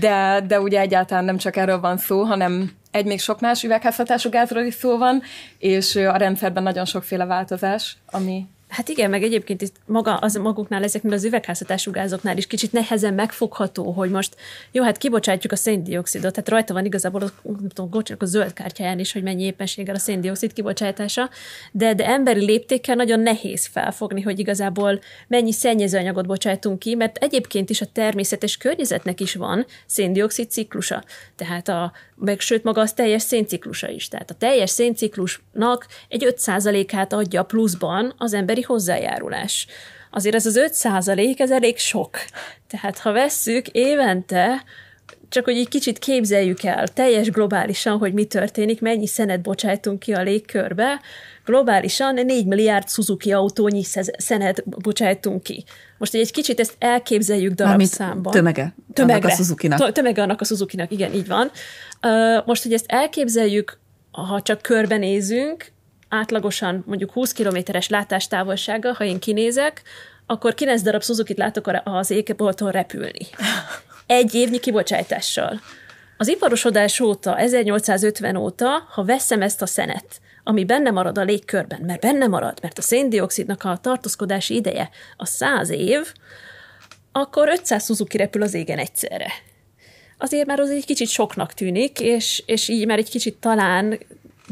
de, 0.01 0.47
de 0.47 0.61
ugye 0.61 0.81
egyáltalán 0.81 1.25
nem 1.25 1.37
csak 1.37 1.57
erről 1.57 1.81
van 1.81 1.97
szó, 1.97 2.23
hanem 2.23 2.71
egy 2.95 3.05
még 3.05 3.21
sok 3.21 3.41
más 3.41 3.63
üvegházhatású 3.63 4.31
gázról 4.31 4.63
is 4.63 4.75
szó 4.75 4.99
van, 4.99 5.23
és 5.59 5.97
a 5.97 6.17
rendszerben 6.17 6.63
nagyon 6.63 6.85
sokféle 6.85 7.25
változás, 7.25 7.97
ami 8.07 8.47
Hát 8.75 8.89
igen, 8.89 9.11
meg 9.11 9.23
egyébként 9.23 9.63
itt 9.63 9.77
maga, 9.87 10.17
az 10.17 10.35
maguknál, 10.35 10.83
ezeknél 10.83 11.13
az 11.13 11.25
üvegházhatású 11.25 11.91
gázoknál 11.91 12.37
is 12.37 12.47
kicsit 12.47 12.73
nehezen 12.73 13.15
megfogható, 13.15 13.91
hogy 13.91 14.11
most 14.11 14.37
jó, 14.73 14.83
hát 14.83 14.99
kibocsátjuk 14.99 15.53
a 15.53 15.57
széndiokszidot, 15.57 16.33
tehát 16.33 16.49
rajta 16.49 16.73
van 16.73 16.85
igazából 16.85 17.23
a, 17.23 17.31
tudom, 17.69 18.03
a 18.19 18.25
zöld 18.25 18.53
kártyáján 18.53 18.99
is, 18.99 19.13
hogy 19.13 19.23
mennyi 19.23 19.43
éppenséggel 19.43 19.95
a 19.95 19.99
széndiokszid 19.99 20.53
kibocsátása, 20.53 21.31
de, 21.73 21.95
de 21.95 22.07
emberi 22.07 22.45
léptékkel 22.45 22.95
nagyon 22.95 23.21
nehéz 23.21 23.67
felfogni, 23.67 24.21
hogy 24.21 24.39
igazából 24.39 25.01
mennyi 25.29 25.53
szennyezőanyagot 25.53 26.27
bocsátunk 26.27 26.79
ki, 26.79 26.95
mert 26.95 27.17
egyébként 27.17 27.71
is 27.71 27.81
a 27.81 27.87
természetes 27.93 28.57
környezetnek 28.57 29.21
is 29.21 29.35
van 29.35 29.67
széndiokszid 29.87 30.51
ciklusa. 30.51 31.05
Tehát 31.37 31.69
a, 31.69 31.93
meg 32.15 32.41
sőt 32.41 32.65
maga 32.65 32.81
az 32.81 32.93
teljes 32.93 33.23
szénciklusa 33.23 33.89
is. 33.89 34.09
Tehát 34.09 34.31
a 34.31 34.35
teljes 34.35 34.71
szénciklusnak 34.71 35.87
egy 36.09 36.35
5%-át 36.37 37.13
adja 37.13 37.43
pluszban 37.43 38.15
az 38.19 38.33
emberi 38.33 38.63
hozzájárulás. 38.65 39.67
Azért 40.11 40.35
ez 40.35 40.47
az 40.47 40.57
5 40.57 40.75
százalék, 40.75 41.41
ez 41.41 41.51
elég 41.51 41.79
sok. 41.79 42.19
Tehát 42.69 42.99
ha 42.99 43.13
vesszük 43.13 43.69
évente, 43.69 44.65
csak 45.29 45.45
hogy 45.45 45.57
egy 45.57 45.69
kicsit 45.69 45.99
képzeljük 45.99 46.63
el 46.63 46.89
teljes 46.89 47.31
globálisan, 47.31 47.99
hogy 47.99 48.13
mi 48.13 48.25
történik, 48.25 48.81
mennyi 48.81 49.07
szenet 49.07 49.43
bocsájtunk 49.43 49.99
ki 49.99 50.13
a 50.13 50.23
légkörbe, 50.23 51.01
globálisan 51.45 52.15
4 52.15 52.47
milliárd 52.47 52.89
Suzuki 52.89 53.33
autónyi 53.33 53.85
szenet 54.17 54.65
bocsájtunk 54.69 55.43
ki. 55.43 55.65
Most 55.99 56.15
egy 56.15 56.33
kicsit 56.33 56.61
ezt 56.61 56.75
elképzeljük 56.79 57.53
darabszámban. 57.53 58.33
Tömege. 58.33 58.75
Tömegre. 58.93 59.17
Annak 59.17 59.31
a 59.31 59.35
Suzuki-nak. 59.35 59.93
Tömege 59.93 60.23
annak 60.23 60.41
a 60.41 60.45
Suzuki-nak, 60.45 60.91
igen, 60.91 61.15
így 61.15 61.27
van. 61.27 61.51
Most, 62.47 62.63
hogy 62.63 62.73
ezt 62.73 62.85
elképzeljük, 62.89 63.79
ha 64.11 64.43
csak 64.43 64.63
körbenézünk, 64.63 65.73
átlagosan 66.15 66.85
mondjuk 66.87 67.13
20 67.13 67.33
kilométeres 67.33 67.89
látástávolsággal, 67.89 68.93
ha 68.93 69.05
én 69.05 69.19
kinézek, 69.19 69.83
akkor 70.27 70.55
9 70.55 70.83
darab 70.83 71.03
Suzuki-t 71.03 71.39
látok 71.39 71.71
az 71.85 72.11
égbolton 72.11 72.71
repülni. 72.71 73.27
Egy 74.07 74.35
évnyi 74.35 74.59
kibocsátással. 74.59 75.61
Az 76.17 76.29
iparosodás 76.29 77.01
óta, 77.01 77.39
1850 77.39 78.37
óta, 78.37 78.87
ha 78.91 79.05
veszem 79.05 79.43
ezt 79.43 79.63
a 79.63 79.67
szenet, 79.67 80.21
ami 80.45 80.65
benne 80.65 80.91
marad 80.91 81.19
a 81.19 81.23
légkörben, 81.23 81.81
mert 81.81 82.01
benne 82.01 82.27
marad, 82.27 82.59
mert 82.63 82.79
a 82.79 82.83
széndiokszidnak 82.83 83.65
a 83.65 83.79
tartózkodási 83.81 84.55
ideje 84.55 84.91
a 85.17 85.27
100 85.27 85.71
év, 85.71 86.13
akkor 87.13 87.49
500 87.49 87.85
Suzuki 87.85 88.17
repül 88.17 88.43
az 88.43 88.55
égen 88.55 88.79
egyszerre. 88.79 89.33
Azért 90.19 90.47
már 90.47 90.61
az 90.61 90.71
egy 90.71 90.87
kicsit 90.87 91.09
soknak 91.09 91.53
tűnik, 91.53 92.01
és, 92.01 92.43
és 92.47 92.69
így 92.69 92.87
már 92.87 92.99
egy 92.99 93.11
kicsit 93.11 93.37
talán 93.37 93.99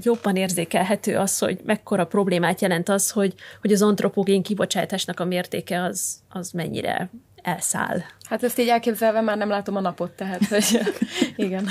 jobban 0.03 0.37
érzékelhető 0.37 1.17
az, 1.17 1.39
hogy 1.39 1.61
mekkora 1.65 2.07
problémát 2.07 2.61
jelent 2.61 2.89
az, 2.89 3.11
hogy, 3.11 3.35
hogy 3.61 3.73
az 3.73 3.83
antropogén 3.83 4.43
kibocsátásnak 4.43 5.21
a 5.21 5.25
mértéke 5.25 5.83
az, 5.83 6.15
az 6.29 6.51
mennyire 6.51 7.11
elszáll. 7.43 8.01
Hát 8.29 8.43
ezt 8.43 8.59
így 8.59 8.69
elképzelve 8.69 9.21
már 9.21 9.37
nem 9.37 9.49
látom 9.49 9.77
a 9.77 9.81
napot, 9.81 10.11
tehát 10.11 10.45
hogy 10.45 10.81
igen. 11.37 11.69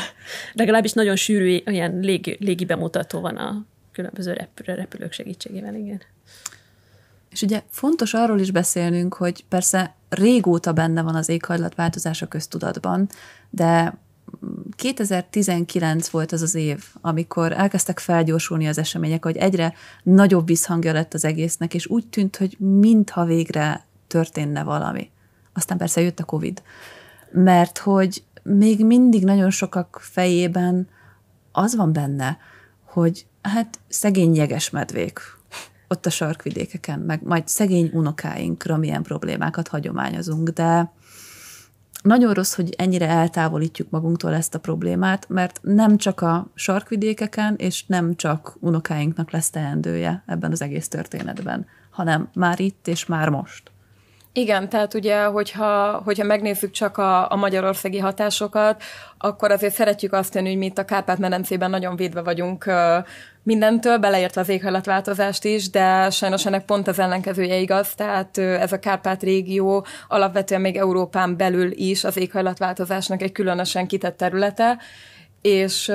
Legalábbis 0.54 0.94
nagyon 0.94 1.16
sűrű 1.16 1.60
olyan 1.66 2.00
légi, 2.00 2.38
légi 2.40 2.66
bemutató 2.66 3.20
van 3.20 3.36
a 3.36 3.66
különböző 3.92 4.34
repülő, 4.34 4.76
repülők 4.76 5.12
segítségével, 5.12 5.76
igen. 5.76 6.02
És 7.32 7.42
ugye 7.42 7.62
fontos 7.70 8.14
arról 8.14 8.40
is 8.40 8.52
beszélnünk, 8.52 9.14
hogy 9.14 9.46
persze 9.50 9.96
régóta 10.10 10.74
benne 10.74 11.02
van 11.02 11.16
az 11.16 11.30
éghajlatváltozás 11.30 12.22
a 12.22 12.28
köztudatban, 12.28 13.10
de 13.50 13.94
2019 14.76 16.10
volt 16.10 16.32
az 16.32 16.42
az 16.42 16.56
év, 16.56 16.84
amikor 17.02 17.52
elkezdtek 17.52 18.00
felgyorsulni 18.00 18.68
az 18.68 18.78
események, 18.78 19.24
hogy 19.24 19.38
egyre 19.38 19.74
nagyobb 20.04 20.48
visszhangja 20.48 20.94
lett 20.94 21.14
az 21.14 21.26
egésznek, 21.26 21.74
és 21.74 21.88
úgy 21.88 22.08
tűnt, 22.08 22.36
hogy 22.36 22.56
mintha 22.60 23.26
végre 23.26 23.86
történne 24.08 24.64
valami. 24.64 25.10
Aztán 25.54 25.78
persze 25.78 26.02
jött 26.02 26.20
a 26.20 26.24
Covid. 26.24 26.62
Mert 27.32 27.78
hogy 27.78 28.24
még 28.44 28.86
mindig 28.86 29.24
nagyon 29.24 29.50
sokak 29.50 30.00
fejében 30.02 30.88
az 31.52 31.76
van 31.76 31.94
benne, 31.94 32.38
hogy 32.84 33.26
hát 33.42 33.80
szegény 33.88 34.36
jegesmedvék 34.36 35.20
ott 35.88 36.06
a 36.06 36.10
sarkvidékeken, 36.10 37.00
meg 37.00 37.24
majd 37.24 37.48
szegény 37.48 37.90
unokáinkra 37.94 38.78
milyen 38.78 39.04
problémákat 39.04 39.68
hagyományozunk, 39.68 40.50
de 40.50 40.92
nagyon 42.02 42.34
rossz, 42.34 42.56
hogy 42.56 42.74
ennyire 42.78 43.08
eltávolítjuk 43.08 43.90
magunktól 43.90 44.34
ezt 44.34 44.56
a 44.56 44.60
problémát, 44.60 45.30
mert 45.30 45.60
nem 45.62 45.98
csak 45.98 46.22
a 46.22 46.48
sarkvidékeken, 46.56 47.56
és 47.58 47.86
nem 47.86 48.16
csak 48.16 48.58
unokáinknak 48.60 49.32
lesz 49.32 49.50
teendője 49.50 50.24
ebben 50.26 50.52
az 50.52 50.62
egész 50.62 50.88
történetben, 50.88 51.66
hanem 51.90 52.30
már 52.34 52.60
itt 52.60 52.88
és 52.88 53.06
már 53.06 53.30
most. 53.30 53.72
Igen, 54.34 54.70
tehát 54.70 54.94
ugye, 54.94 55.24
hogyha, 55.24 56.02
hogyha 56.06 56.24
megnézzük 56.24 56.72
csak 56.72 56.98
a, 56.98 57.32
a 57.32 57.36
magyarországi 57.36 57.98
hatásokat, 57.98 58.84
akkor 59.18 59.52
azért 59.52 59.74
szeretjük 59.74 60.14
azt 60.14 60.32
tenni, 60.32 60.48
hogy 60.48 60.58
mi 60.58 60.66
itt 60.66 60.78
a 60.78 60.86
Kárpát-medencében 60.86 61.70
nagyon 61.70 61.96
védve 61.96 62.22
vagyunk 62.22 62.72
mindentől, 63.44 63.98
beleértve 63.98 64.42
az 64.42 64.50
éghajlatváltozást 64.50 65.44
is, 65.44 65.70
de 65.70 66.10
sajnos 66.10 66.46
ennek 66.46 66.66
pont 66.66 66.88
az 66.88 67.00
ellenkezője 67.00 67.58
igaz, 67.58 67.94
tehát 67.96 68.38
ez 68.38 68.72
a 68.72 68.80
Kárpát 68.80 69.24
régió 69.24 69.86
alapvetően 70.08 70.62
még 70.62 70.78
Európán 70.78 71.38
belül 71.38 71.72
is 71.72 72.04
az 72.04 72.18
éghajlatváltozásnak 72.18 73.22
egy 73.22 73.32
különösen 73.32 73.88
kitett 73.88 74.18
területe, 74.18 74.78
és... 75.42 75.92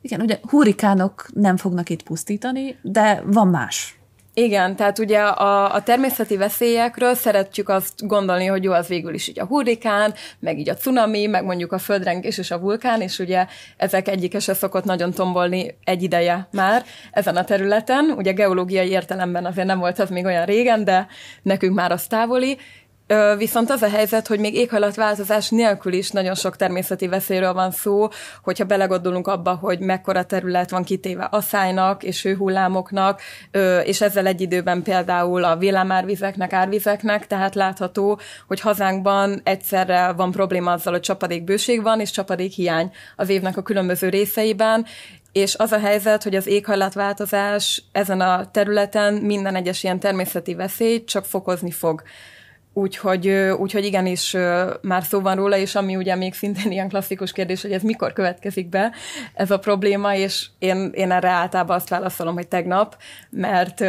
Igen, 0.00 0.20
ugye 0.20 0.38
hurikánok 0.42 1.26
nem 1.34 1.56
fognak 1.56 1.88
itt 1.88 2.02
pusztítani, 2.02 2.76
de 2.82 3.22
van 3.26 3.48
más. 3.48 3.98
Igen, 4.38 4.76
tehát 4.76 4.98
ugye 4.98 5.20
a, 5.20 5.74
a 5.74 5.82
természeti 5.82 6.36
veszélyekről 6.36 7.14
szeretjük 7.14 7.68
azt 7.68 8.06
gondolni, 8.06 8.46
hogy 8.46 8.64
jó, 8.64 8.72
az 8.72 8.86
végül 8.86 9.14
is 9.14 9.28
így 9.28 9.40
a 9.40 9.44
hurrikán, 9.44 10.14
meg 10.38 10.58
így 10.58 10.68
a 10.68 10.74
cunami, 10.74 11.26
meg 11.26 11.44
mondjuk 11.44 11.72
a 11.72 11.78
földrengés 11.78 12.38
és 12.38 12.50
a 12.50 12.58
vulkán, 12.58 13.00
és 13.00 13.18
ugye 13.18 13.46
ezek 13.76 14.08
egyike 14.08 14.38
se 14.38 14.54
szokott 14.54 14.84
nagyon 14.84 15.12
tombolni 15.12 15.76
egy 15.84 16.02
ideje 16.02 16.48
már 16.52 16.84
ezen 17.12 17.36
a 17.36 17.44
területen. 17.44 18.10
Ugye 18.16 18.32
geológiai 18.32 18.88
értelemben 18.88 19.46
azért 19.46 19.66
nem 19.66 19.78
volt 19.78 19.98
az 19.98 20.10
még 20.10 20.24
olyan 20.24 20.44
régen, 20.44 20.84
de 20.84 21.06
nekünk 21.42 21.74
már 21.74 21.92
az 21.92 22.06
távoli, 22.06 22.58
Viszont 23.36 23.70
az 23.70 23.82
a 23.82 23.88
helyzet, 23.88 24.26
hogy 24.26 24.38
még 24.38 24.54
éghajlatváltozás 24.54 25.48
nélkül 25.48 25.92
is 25.92 26.10
nagyon 26.10 26.34
sok 26.34 26.56
természeti 26.56 27.08
veszélyről 27.08 27.52
van 27.52 27.70
szó, 27.70 28.08
hogyha 28.42 28.64
belegondolunk 28.64 29.26
abba, 29.26 29.54
hogy 29.54 29.78
mekkora 29.78 30.24
terület 30.24 30.70
van 30.70 30.84
kitéve 30.84 31.24
asszálynak 31.24 32.02
és 32.02 32.22
hőhullámoknak, 32.22 33.20
és 33.84 34.00
ezzel 34.00 34.26
egy 34.26 34.40
időben 34.40 34.82
például 34.82 35.44
a 35.44 35.56
villámárvizeknek, 35.56 36.52
árvizeknek, 36.52 37.26
tehát 37.26 37.54
látható, 37.54 38.20
hogy 38.46 38.60
hazánkban 38.60 39.40
egyszerre 39.44 40.12
van 40.12 40.30
probléma 40.30 40.72
azzal, 40.72 40.92
hogy 40.92 41.02
csapadékbőség 41.02 41.82
van, 41.82 42.00
és 42.00 42.10
csapadékhiány 42.10 42.90
az 43.16 43.28
évnek 43.28 43.56
a 43.56 43.62
különböző 43.62 44.08
részeiben, 44.08 44.86
és 45.32 45.54
az 45.54 45.72
a 45.72 45.78
helyzet, 45.78 46.22
hogy 46.22 46.34
az 46.34 46.46
éghajlatváltozás 46.46 47.82
ezen 47.92 48.20
a 48.20 48.50
területen 48.50 49.14
minden 49.14 49.54
egyes 49.54 49.82
ilyen 49.82 50.00
természeti 50.00 50.54
veszélyt 50.54 51.08
csak 51.08 51.24
fokozni 51.24 51.70
fog. 51.70 52.02
Úgyhogy, 52.78 53.28
úgyhogy 53.58 53.84
igenis 53.84 54.36
már 54.80 55.02
szó 55.02 55.20
van 55.20 55.36
róla, 55.36 55.56
és 55.56 55.74
ami 55.74 55.96
ugye 55.96 56.14
még 56.14 56.34
szintén 56.34 56.72
ilyen 56.72 56.88
klasszikus 56.88 57.32
kérdés, 57.32 57.62
hogy 57.62 57.72
ez 57.72 57.82
mikor 57.82 58.12
következik 58.12 58.68
be 58.68 58.92
ez 59.34 59.50
a 59.50 59.58
probléma, 59.58 60.14
és 60.14 60.46
én, 60.58 60.90
én 60.94 61.10
erre 61.10 61.28
általában 61.28 61.76
azt 61.76 61.88
válaszolom, 61.88 62.34
hogy 62.34 62.48
tegnap, 62.48 62.96
mert, 63.30 63.80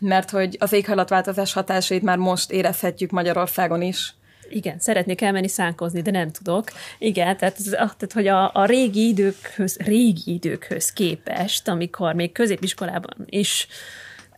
mert 0.00 0.30
hogy 0.30 0.56
az 0.60 0.72
éghajlatváltozás 0.72 1.52
hatásait 1.52 2.02
már 2.02 2.16
most 2.16 2.50
érezhetjük 2.50 3.10
Magyarországon 3.10 3.82
is. 3.82 4.14
Igen, 4.48 4.78
szeretnék 4.78 5.20
elmenni 5.20 5.48
szánkozni, 5.48 6.02
de 6.02 6.10
nem 6.10 6.30
tudok. 6.30 6.64
Igen, 6.98 7.36
tehát, 7.36 7.56
ah, 7.58 7.72
tehát 7.72 8.12
hogy 8.12 8.26
a, 8.26 8.50
a 8.54 8.64
régi 8.64 9.08
időkhöz, 9.08 9.76
régi 9.76 10.32
időkhöz 10.32 10.92
képest, 10.92 11.68
amikor 11.68 12.14
még 12.14 12.32
középiskolában 12.32 13.24
is 13.26 13.68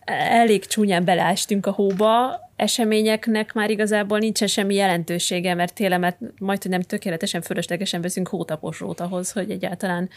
elég 0.08 0.66
csúnyán 0.66 1.04
beleástünk 1.04 1.66
a 1.66 1.70
hóba, 1.70 2.40
eseményeknek 2.56 3.52
már 3.52 3.70
igazából 3.70 4.18
nincsen 4.18 4.48
semmi 4.48 4.74
jelentősége, 4.74 5.54
mert 5.54 5.74
télemet 5.74 6.18
majd, 6.38 6.62
hogy 6.62 6.70
nem 6.70 6.82
tökéletesen 6.82 7.42
fölöslegesen 7.42 8.00
veszünk 8.00 8.28
hótaposót 8.28 9.00
ahhoz, 9.00 9.32
hogy 9.32 9.50
egyáltalán 9.50 10.08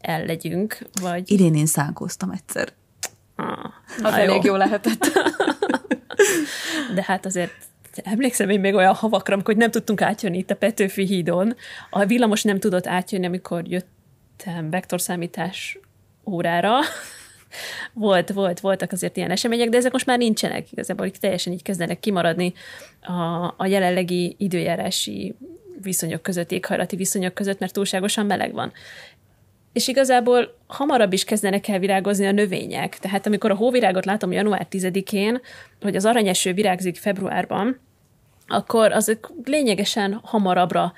el 0.00 0.24
legyünk. 0.24 0.78
Vagy... 1.00 1.30
Idén 1.30 1.54
én 1.54 1.66
szánkoztam 1.66 2.30
egyszer. 2.30 2.68
Ah, 3.36 3.70
az 4.02 4.16
jó. 4.16 4.22
elég 4.22 4.42
jó 4.42 4.56
lehetett. 4.56 5.06
De 6.94 7.02
hát 7.06 7.26
azért 7.26 7.52
emlékszem 8.04 8.48
én 8.48 8.60
még 8.60 8.74
olyan 8.74 8.94
havakra, 8.94 9.34
amikor 9.34 9.54
nem 9.54 9.70
tudtunk 9.70 10.02
átjönni 10.02 10.38
itt 10.38 10.50
a 10.50 10.56
Petőfi 10.56 11.04
hídon. 11.04 11.56
A 11.90 12.04
villamos 12.04 12.42
nem 12.42 12.58
tudott 12.58 12.86
átjönni, 12.86 13.26
amikor 13.26 13.62
jöttem 13.66 14.70
vektorszámítás 14.70 15.78
órára, 16.26 16.72
volt, 17.92 18.32
volt, 18.32 18.60
voltak 18.60 18.92
azért 18.92 19.16
ilyen 19.16 19.30
események, 19.30 19.68
de 19.68 19.76
ezek 19.76 19.92
most 19.92 20.06
már 20.06 20.18
nincsenek 20.18 20.72
igazából, 20.72 21.10
teljesen 21.10 21.52
így 21.52 21.62
kezdenek 21.62 22.00
kimaradni 22.00 22.52
a, 23.02 23.54
a 23.56 23.66
jelenlegi 23.66 24.34
időjárási 24.38 25.34
viszonyok 25.82 26.22
között, 26.22 26.52
éghajlati 26.52 26.96
viszonyok 26.96 27.34
között, 27.34 27.58
mert 27.58 27.72
túlságosan 27.72 28.26
meleg 28.26 28.52
van. 28.52 28.72
És 29.72 29.88
igazából 29.88 30.56
hamarabb 30.66 31.12
is 31.12 31.24
kezdenek 31.24 31.68
el 31.68 31.78
virágozni 31.78 32.26
a 32.26 32.32
növények. 32.32 32.98
Tehát 32.98 33.26
amikor 33.26 33.50
a 33.50 33.54
hóvirágot 33.54 34.04
látom 34.04 34.32
január 34.32 34.66
10-én, 34.70 35.40
hogy 35.80 35.96
az 35.96 36.04
aranyeső 36.04 36.52
virágzik 36.52 36.96
februárban, 36.96 37.80
akkor 38.48 38.92
azok 38.92 39.32
lényegesen 39.44 40.20
hamarabbra 40.22 40.92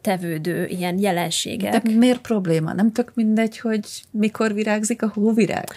tevődő 0.00 0.66
ilyen 0.66 0.98
jelenségek. 0.98 1.82
De 1.82 1.94
miért 1.94 2.20
probléma? 2.20 2.72
Nem 2.72 2.92
tök 2.92 3.14
mindegy, 3.14 3.58
hogy 3.58 3.84
mikor 4.10 4.54
virágzik 4.54 5.02
a 5.02 5.10
hóvirág? 5.14 5.68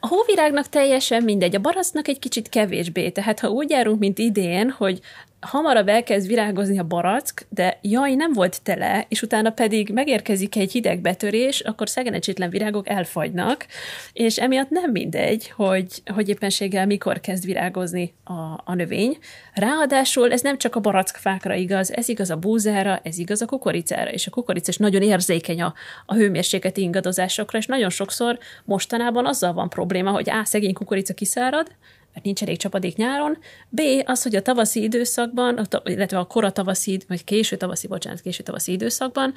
A 0.00 0.06
hóvirágnak 0.06 0.68
teljesen 0.68 1.22
mindegy, 1.22 1.54
a 1.54 1.60
barasznak 1.60 2.08
egy 2.08 2.18
kicsit 2.18 2.48
kevésbé. 2.48 3.10
Tehát 3.10 3.40
ha 3.40 3.48
úgy 3.48 3.70
járunk, 3.70 3.98
mint 3.98 4.18
idén, 4.18 4.70
hogy 4.70 5.00
hamarabb 5.46 5.88
elkezd 5.88 6.26
virágozni 6.26 6.78
a 6.78 6.84
barack, 6.84 7.46
de 7.48 7.78
jaj, 7.82 8.14
nem 8.14 8.32
volt 8.32 8.62
tele, 8.62 9.04
és 9.08 9.22
utána 9.22 9.50
pedig 9.50 9.90
megérkezik 9.90 10.56
egy 10.56 10.72
hideg 10.72 11.00
betörés, 11.00 11.60
akkor 11.60 11.88
szegenecsétlen 11.88 12.50
virágok 12.50 12.88
elfagynak, 12.88 13.66
és 14.12 14.38
emiatt 14.38 14.70
nem 14.70 14.90
mindegy, 14.90 15.50
hogy, 15.50 16.02
hogy 16.14 16.28
éppenséggel 16.28 16.86
mikor 16.86 17.20
kezd 17.20 17.44
virágozni 17.44 18.14
a, 18.24 18.32
a 18.64 18.74
növény. 18.74 19.18
Ráadásul 19.54 20.32
ez 20.32 20.40
nem 20.40 20.58
csak 20.58 20.76
a 20.76 20.80
barackfákra 20.80 21.54
igaz, 21.54 21.92
ez 21.92 22.08
igaz 22.08 22.30
a 22.30 22.36
búzára, 22.36 23.00
ez 23.02 23.18
igaz 23.18 23.42
a 23.42 23.46
kukoricára, 23.46 24.10
és 24.10 24.26
a 24.26 24.30
kukorica 24.30 24.68
is 24.70 24.76
nagyon 24.76 25.02
érzékeny 25.02 25.62
a, 25.62 25.74
a 26.06 26.14
hőmérsékleti 26.14 26.82
ingadozásokra, 26.82 27.58
és 27.58 27.66
nagyon 27.66 27.90
sokszor 27.90 28.38
mostanában 28.64 29.26
azzal 29.26 29.52
van 29.52 29.68
probléma, 29.68 30.10
hogy 30.10 30.30
á, 30.30 30.44
szegény 30.44 30.72
kukorica 30.72 31.14
kiszárad, 31.14 31.66
mert 32.12 32.24
nincs 32.24 32.42
elég 32.42 32.56
csapadék 32.56 32.96
nyáron. 32.96 33.38
B, 33.68 33.80
az, 34.04 34.22
hogy 34.22 34.36
a 34.36 34.42
tavaszi 34.42 34.82
időszakban, 34.82 35.68
illetve 35.84 36.18
a 36.18 36.24
kora 36.24 36.50
tavaszi, 36.50 37.00
vagy 37.08 37.24
késő 37.24 37.56
tavaszi, 37.56 37.86
bocsánat, 37.86 38.20
késő 38.20 38.42
tavaszi 38.42 38.72
időszakban 38.72 39.34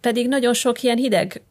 pedig 0.00 0.28
nagyon 0.28 0.54
sok 0.54 0.82
ilyen 0.82 0.96
hideg 0.96 1.42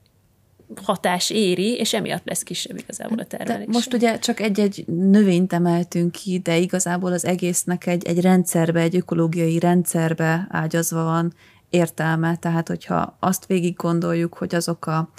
hatás 0.83 1.29
éri, 1.29 1.75
és 1.75 1.93
emiatt 1.93 2.25
lesz 2.25 2.43
kisebb 2.43 2.77
igazából 2.77 3.19
a 3.19 3.25
termelés. 3.25 3.65
De 3.65 3.71
most 3.71 3.93
ugye 3.93 4.19
csak 4.19 4.39
egy-egy 4.39 4.83
növényt 4.87 5.53
emeltünk 5.53 6.11
ki, 6.11 6.39
de 6.39 6.57
igazából 6.57 7.13
az 7.13 7.25
egésznek 7.25 7.87
egy, 7.87 8.05
egy 8.05 8.21
rendszerbe, 8.21 8.79
egy 8.79 8.95
ökológiai 8.95 9.59
rendszerbe 9.59 10.47
ágyazva 10.49 11.03
van 11.03 11.33
értelme. 11.69 12.35
Tehát, 12.35 12.67
hogyha 12.67 13.17
azt 13.19 13.45
végig 13.45 13.75
gondoljuk, 13.75 14.33
hogy 14.33 14.55
azok 14.55 14.85
a 14.85 15.09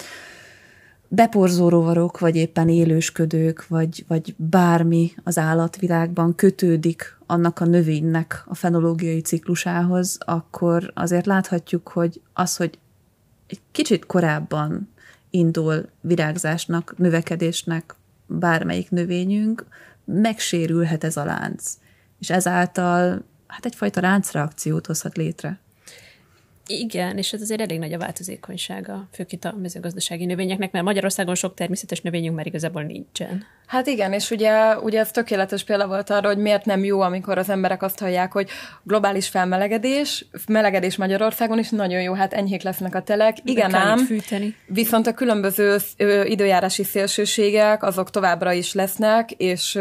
beporzó 1.07 1.69
rovarok, 1.69 2.19
vagy 2.19 2.35
éppen 2.35 2.69
élősködők, 2.69 3.67
vagy, 3.67 4.05
vagy 4.07 4.35
bármi 4.37 5.11
az 5.23 5.37
állatvilágban 5.37 6.35
kötődik 6.35 7.17
annak 7.25 7.59
a 7.59 7.65
növénynek 7.65 8.43
a 8.45 8.55
fenológiai 8.55 9.21
ciklusához, 9.21 10.17
akkor 10.19 10.91
azért 10.93 11.25
láthatjuk, 11.25 11.87
hogy 11.87 12.21
az, 12.33 12.55
hogy 12.55 12.79
egy 13.47 13.59
kicsit 13.71 14.05
korábban 14.05 14.89
indul 15.29 15.89
virágzásnak, 16.01 16.93
növekedésnek 16.97 17.95
bármelyik 18.27 18.89
növényünk, 18.89 19.65
megsérülhet 20.05 21.03
ez 21.03 21.17
a 21.17 21.25
lánc. 21.25 21.77
És 22.19 22.29
ezáltal 22.29 23.23
hát 23.47 23.65
egyfajta 23.65 24.01
láncreakciót 24.01 24.85
hozhat 24.85 25.17
létre. 25.17 25.59
Igen, 26.67 27.17
és 27.17 27.33
ez 27.33 27.41
azért 27.41 27.61
elég 27.61 27.79
nagy 27.79 27.93
a 27.93 27.97
változékonysága, 27.97 29.07
főként 29.11 29.45
a 29.45 29.55
mezőgazdasági 29.61 30.25
növényeknek, 30.25 30.71
mert 30.71 30.85
Magyarországon 30.85 31.35
sok 31.35 31.53
természetes 31.53 32.01
növényünk 32.01 32.35
már 32.35 32.47
igazából 32.47 32.83
nincsen. 32.83 33.43
Hát 33.67 33.87
igen, 33.87 34.13
és 34.13 34.31
ugye, 34.31 34.77
ugye 34.77 34.99
ez 34.99 35.11
tökéletes 35.11 35.63
példa 35.63 35.87
volt 35.87 36.09
arra, 36.09 36.27
hogy 36.27 36.37
miért 36.37 36.65
nem 36.65 36.83
jó, 36.83 37.01
amikor 37.01 37.37
az 37.37 37.49
emberek 37.49 37.81
azt 37.83 37.99
hallják, 37.99 38.31
hogy 38.31 38.49
globális 38.83 39.27
felmelegedés, 39.27 40.25
melegedés 40.47 40.95
Magyarországon 40.95 41.59
is 41.59 41.69
nagyon 41.69 42.01
jó, 42.01 42.13
hát 42.13 42.33
enyhék 42.33 42.61
lesznek 42.61 42.95
a 42.95 43.01
telek. 43.01 43.37
Igen 43.43 43.75
ám, 43.75 43.97
fűteni. 43.97 44.55
viszont 44.65 45.07
a 45.07 45.13
különböző 45.13 45.77
időjárási 46.23 46.83
szélsőségek, 46.83 47.83
azok 47.83 48.09
továbbra 48.09 48.51
is 48.51 48.73
lesznek, 48.73 49.31
és 49.31 49.79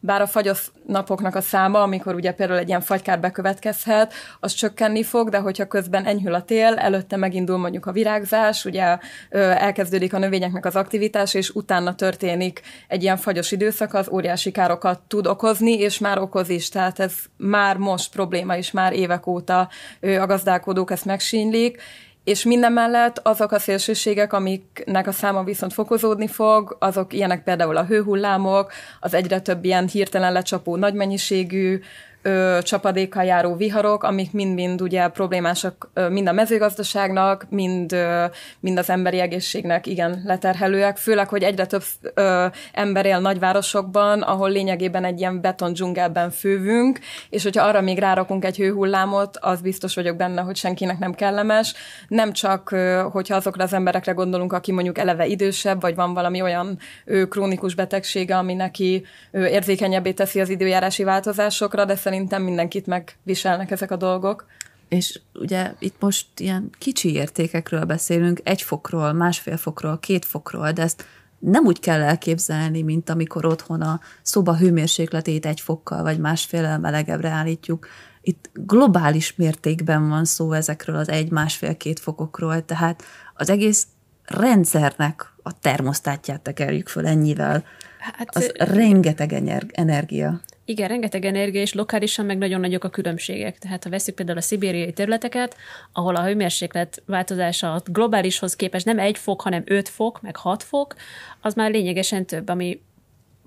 bár 0.00 0.20
a 0.20 0.26
fagyos 0.26 0.70
napoknak 0.86 1.34
a 1.34 1.40
száma, 1.40 1.82
amikor 1.82 2.14
ugye 2.14 2.32
például 2.32 2.58
egy 2.58 2.68
ilyen 2.68 2.80
fagykár 2.80 3.20
bekövetkezhet, 3.20 4.12
az 4.40 4.52
csökkenni 4.52 5.02
fog, 5.02 5.28
de 5.28 5.38
hogyha 5.38 5.66
közben 5.66 6.04
enyhül 6.04 6.34
a 6.34 6.42
tél, 6.42 6.74
előtte 6.74 7.16
megindul 7.16 7.58
mondjuk 7.58 7.86
a 7.86 7.92
virágzás, 7.92 8.64
ugye 8.64 8.98
elkezdődik 9.30 10.14
a 10.14 10.18
növényeknek 10.18 10.64
az 10.64 10.76
aktivitás, 10.76 11.34
és 11.34 11.50
utána 11.50 11.94
történik 11.94 12.60
egy 12.88 13.02
ilyen 13.02 13.16
fagyos 13.26 13.52
időszak, 13.52 13.94
az 13.94 14.08
óriási 14.08 14.50
károkat 14.50 15.00
tud 15.00 15.26
okozni, 15.26 15.78
és 15.78 15.98
már 15.98 16.18
okoz 16.18 16.48
is, 16.48 16.68
tehát 16.68 16.98
ez 16.98 17.14
már 17.36 17.76
most 17.76 18.12
probléma, 18.12 18.56
és 18.56 18.70
már 18.70 18.92
évek 18.92 19.26
óta 19.26 19.68
a 20.00 20.26
gazdálkodók 20.26 20.90
ezt 20.90 21.04
megsínylik, 21.04 21.82
és 22.24 22.44
minden 22.44 22.72
mellett 22.72 23.20
azok 23.22 23.52
a 23.52 23.58
szélsőségek, 23.58 24.32
amiknek 24.32 25.06
a 25.06 25.12
száma 25.12 25.44
viszont 25.44 25.72
fokozódni 25.72 26.26
fog, 26.26 26.76
azok 26.80 27.12
ilyenek 27.12 27.42
például 27.42 27.76
a 27.76 27.84
hőhullámok, 27.84 28.72
az 29.00 29.14
egyre 29.14 29.40
több 29.40 29.64
ilyen 29.64 29.86
hirtelen 29.86 30.32
lecsapó 30.32 30.76
nagy 30.76 30.94
mennyiségű 30.94 31.80
ö, 32.26 32.58
csapadékkal 32.62 33.24
járó 33.24 33.54
viharok, 33.54 34.02
amik 34.02 34.32
mind-mind 34.32 34.82
ugye 34.82 35.08
problémásak 35.08 35.90
ö, 35.94 36.08
mind 36.08 36.28
a 36.28 36.32
mezőgazdaságnak, 36.32 37.46
mind, 37.48 37.92
ö, 37.92 38.24
mind 38.60 38.78
az 38.78 38.90
emberi 38.90 39.20
egészségnek 39.20 39.86
igen 39.86 40.22
leterhelőek, 40.24 40.96
főleg, 40.96 41.28
hogy 41.28 41.42
egyre 41.42 41.66
több 41.66 41.82
ö, 42.14 42.46
ember 42.72 43.06
él 43.06 43.18
nagyvárosokban, 43.18 44.22
ahol 44.22 44.50
lényegében 44.50 45.04
egy 45.04 45.18
ilyen 45.18 45.40
beton 45.40 45.72
dzsungelben 45.72 46.30
fővünk, 46.30 46.98
és 47.30 47.42
hogyha 47.42 47.66
arra 47.66 47.80
még 47.80 47.98
rárakunk 47.98 48.44
egy 48.44 48.56
hőhullámot, 48.56 49.36
az 49.40 49.60
biztos 49.60 49.94
vagyok 49.94 50.16
benne, 50.16 50.40
hogy 50.40 50.56
senkinek 50.56 50.98
nem 50.98 51.14
kellemes. 51.14 51.74
Nem 52.08 52.32
csak, 52.32 52.70
ö, 52.70 53.06
hogyha 53.12 53.36
azokra 53.36 53.64
az 53.64 53.72
emberekre 53.72 54.12
gondolunk, 54.12 54.52
aki 54.52 54.72
mondjuk 54.72 54.98
eleve 54.98 55.26
idősebb, 55.26 55.80
vagy 55.80 55.94
van 55.94 56.14
valami 56.14 56.42
olyan 56.42 56.78
ö, 57.04 57.26
krónikus 57.28 57.74
betegsége, 57.74 58.36
ami 58.36 58.54
neki 58.54 59.04
ö, 59.30 59.46
érzékenyebbé 59.46 60.12
teszi 60.12 60.40
az 60.40 60.48
időjárási 60.48 61.04
változásokra, 61.04 61.84
de 61.84 61.94
szerintem 61.94 62.14
mindenkit 62.24 62.86
megviselnek 62.86 63.70
ezek 63.70 63.90
a 63.90 63.96
dolgok. 63.96 64.46
És 64.88 65.20
ugye 65.34 65.72
itt 65.78 65.94
most 65.98 66.26
ilyen 66.36 66.70
kicsi 66.78 67.12
értékekről 67.12 67.84
beszélünk, 67.84 68.40
egy 68.42 68.62
fokról, 68.62 69.12
másfél 69.12 69.56
fokról, 69.56 69.98
két 69.98 70.24
fokról, 70.24 70.72
de 70.72 70.82
ezt 70.82 71.04
nem 71.38 71.64
úgy 71.64 71.80
kell 71.80 72.02
elképzelni, 72.02 72.82
mint 72.82 73.10
amikor 73.10 73.46
otthon 73.46 73.82
a 73.82 74.00
szoba 74.22 74.56
hőmérsékletét 74.56 75.46
egy 75.46 75.60
fokkal 75.60 76.02
vagy 76.02 76.18
másfél 76.18 76.78
melegebbre 76.78 77.28
állítjuk. 77.28 77.86
Itt 78.20 78.50
globális 78.52 79.34
mértékben 79.34 80.08
van 80.08 80.24
szó 80.24 80.52
ezekről 80.52 80.96
az 80.96 81.08
egy-másfél-két 81.08 82.00
fokokról, 82.00 82.64
tehát 82.64 83.02
az 83.34 83.50
egész 83.50 83.86
rendszernek 84.24 85.32
a 85.42 85.58
termosztátját 85.58 86.40
tekerjük 86.40 86.88
föl 86.88 87.06
ennyivel. 87.06 87.64
Hát, 87.98 88.36
az 88.36 88.52
rengeteg 88.54 89.32
energia. 89.72 90.40
Igen, 90.68 90.88
rengeteg 90.88 91.24
energia, 91.24 91.60
és 91.60 91.72
lokálisan 91.72 92.26
meg 92.26 92.38
nagyon 92.38 92.60
nagyok 92.60 92.84
a 92.84 92.88
különbségek. 92.88 93.58
Tehát 93.58 93.84
ha 93.84 93.90
veszük 93.90 94.14
például 94.14 94.38
a 94.38 94.40
szibériai 94.40 94.92
területeket, 94.92 95.56
ahol 95.92 96.16
a 96.16 96.24
hőmérséklet 96.24 97.02
változása 97.06 97.82
globálishoz 97.84 98.56
képest 98.56 98.84
nem 98.86 98.98
egy 98.98 99.18
fok, 99.18 99.40
hanem 99.40 99.62
öt 99.64 99.88
fok, 99.88 100.22
meg 100.22 100.36
hat 100.36 100.62
fok, 100.62 100.94
az 101.40 101.54
már 101.54 101.70
lényegesen 101.70 102.26
több, 102.26 102.48
ami 102.48 102.80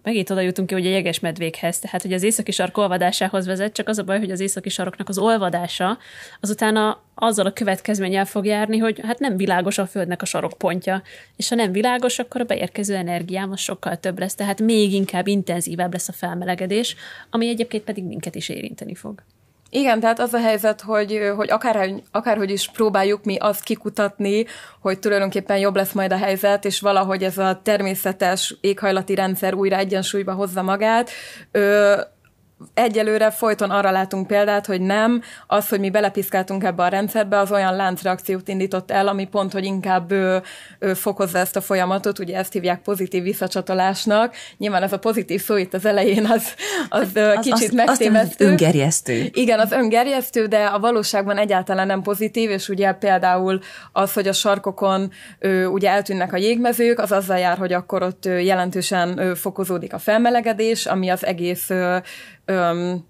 megint 0.04 0.30
oda 0.30 0.42
jutunk 0.42 0.68
ki, 0.68 0.74
hogy 0.74 0.86
a 0.86 0.90
jeges 0.90 1.20
medvékhez, 1.20 1.80
tehát 1.80 2.02
hogy 2.02 2.14
az 2.14 2.24
északi 2.24 2.52
sark 2.52 2.78
olvadásához 2.78 3.46
vezet, 3.46 3.74
csak 3.74 3.88
az 3.88 3.98
a 3.98 4.04
baj, 4.04 4.20
hogy 4.20 4.32
az 4.32 4.40
északi 4.40 4.70
saroknak 4.70 5.10
az 5.10 5.18
olvadása 5.18 5.98
azután 6.40 6.98
azzal 7.16 7.46
a 7.46 7.54
következménnyel 7.54 8.26
fog 8.26 8.46
járni, 8.46 8.78
hogy 8.78 9.00
hát 9.04 9.20
nem 9.20 9.38
világos 9.38 9.78
a 9.78 9.86
Földnek 9.86 10.22
a 10.22 10.26
sarokpontja, 10.26 11.02
és 11.36 11.50
ha 11.50 11.56
nem 11.56 11.72
világos, 11.72 12.20
akkor 12.20 12.42
a 12.42 12.44
beérkező 12.44 12.96
energiám 12.96 13.52
az 13.52 13.60
sokkal 13.60 13.98
több 13.98 14.20
lesz, 14.20 14.36
tehát 14.36 14.62
még 14.62 14.94
inkább 14.94 15.28
intenzívebb 15.28 15.92
lesz 15.92 16.08
a 16.08 16.14
felmelegedés, 16.14 16.96
ami 17.30 17.48
egyébként 17.48 17.84
pedig 17.84 18.04
minket 18.04 18.36
is 18.36 18.50
érinteni 18.50 18.96
fog. 18.96 19.24
Igen, 19.70 20.00
tehát 20.00 20.20
az 20.20 20.34
a 20.34 20.40
helyzet, 20.40 20.82
hogy, 20.82 21.32
hogy 21.36 21.50
akár, 21.52 21.94
akárhogy 22.12 22.52
is 22.52 22.70
próbáljuk 22.72 23.24
mi 23.24 23.38
azt 23.38 23.64
kikutatni, 23.64 24.46
hogy 24.82 25.00
tulajdonképpen 25.00 25.58
jobb 25.58 25.76
lesz 25.76 25.92
majd 25.92 26.12
a 26.12 26.18
helyzet, 26.18 26.66
és 26.66 26.80
valahogy 26.80 27.24
ez 27.24 27.38
a 27.38 27.60
természetes 27.64 28.56
éghajlati 28.62 29.16
rendszer 29.16 29.54
újra 29.54 29.78
egyensúlyba 29.78 30.34
hozza 30.34 30.62
magát, 30.62 31.10
ö, 31.52 31.96
egyelőre 32.74 33.32
folyton 33.32 33.70
arra 33.70 33.92
látunk 33.92 34.28
példát, 34.28 34.66
hogy 34.66 34.82
nem, 34.82 35.22
az, 35.48 35.70
hogy 35.70 35.80
mi 35.80 35.90
belepiszkáltunk 35.90 36.64
ebbe 36.64 36.84
a 36.84 36.88
rendszerbe, 36.88 37.38
az 37.38 37.52
olyan 37.52 37.76
láncreakciót 37.76 38.48
indított 38.48 38.92
el, 38.92 39.08
ami 39.08 39.26
pont, 39.26 39.52
hogy 39.52 39.64
inkább 39.64 40.12
ö, 40.12 40.38
ö, 40.80 40.94
fokozza 40.94 41.38
ezt 41.38 41.56
a 41.56 41.62
folyamatot, 41.62 42.20
ugye 42.20 42.38
ezt 42.38 42.54
hívják 42.54 42.82
pozitív 42.82 43.24
visszacsatolásnak. 43.24 44.36
Nyilván 44.58 44.84
ez 44.84 44.94
a 44.94 45.00
pozitív 45.00 45.42
szó 45.42 45.56
itt 45.56 45.74
az 45.74 45.86
elején 45.86 46.26
az, 46.26 46.54
az, 46.90 47.16
az 47.16 47.38
kicsit 47.42 47.70
az, 47.70 47.74
megtévesztő. 47.74 48.46
Az 48.46 48.52
öngerjesztő. 48.52 49.30
Igen, 49.34 49.60
az 49.60 49.72
öngerjesztő, 49.72 50.46
de 50.46 50.66
a 50.66 50.80
valóságban 50.80 51.38
egyáltalán 51.38 51.88
nem 51.88 52.02
pozitív, 52.02 52.50
és 52.50 52.70
ugye 52.70 52.92
például 52.92 53.60
az, 53.92 54.14
hogy 54.14 54.28
a 54.28 54.34
sarkokon 54.34 55.12
ö, 55.40 55.66
ugye 55.66 55.90
eltűnnek 55.90 56.34
a 56.34 56.38
jégmezők, 56.38 57.00
az 57.00 57.12
azzal 57.12 57.38
jár, 57.38 57.58
hogy 57.58 57.74
akkor 57.74 58.04
ott 58.04 58.26
jelentősen 58.26 59.36
fokozódik 59.36 59.94
a 59.94 60.00
felmelegedés, 60.00 60.86
ami 60.86 61.10
az 61.10 61.26
egész 61.26 61.70
öm, 62.50 63.06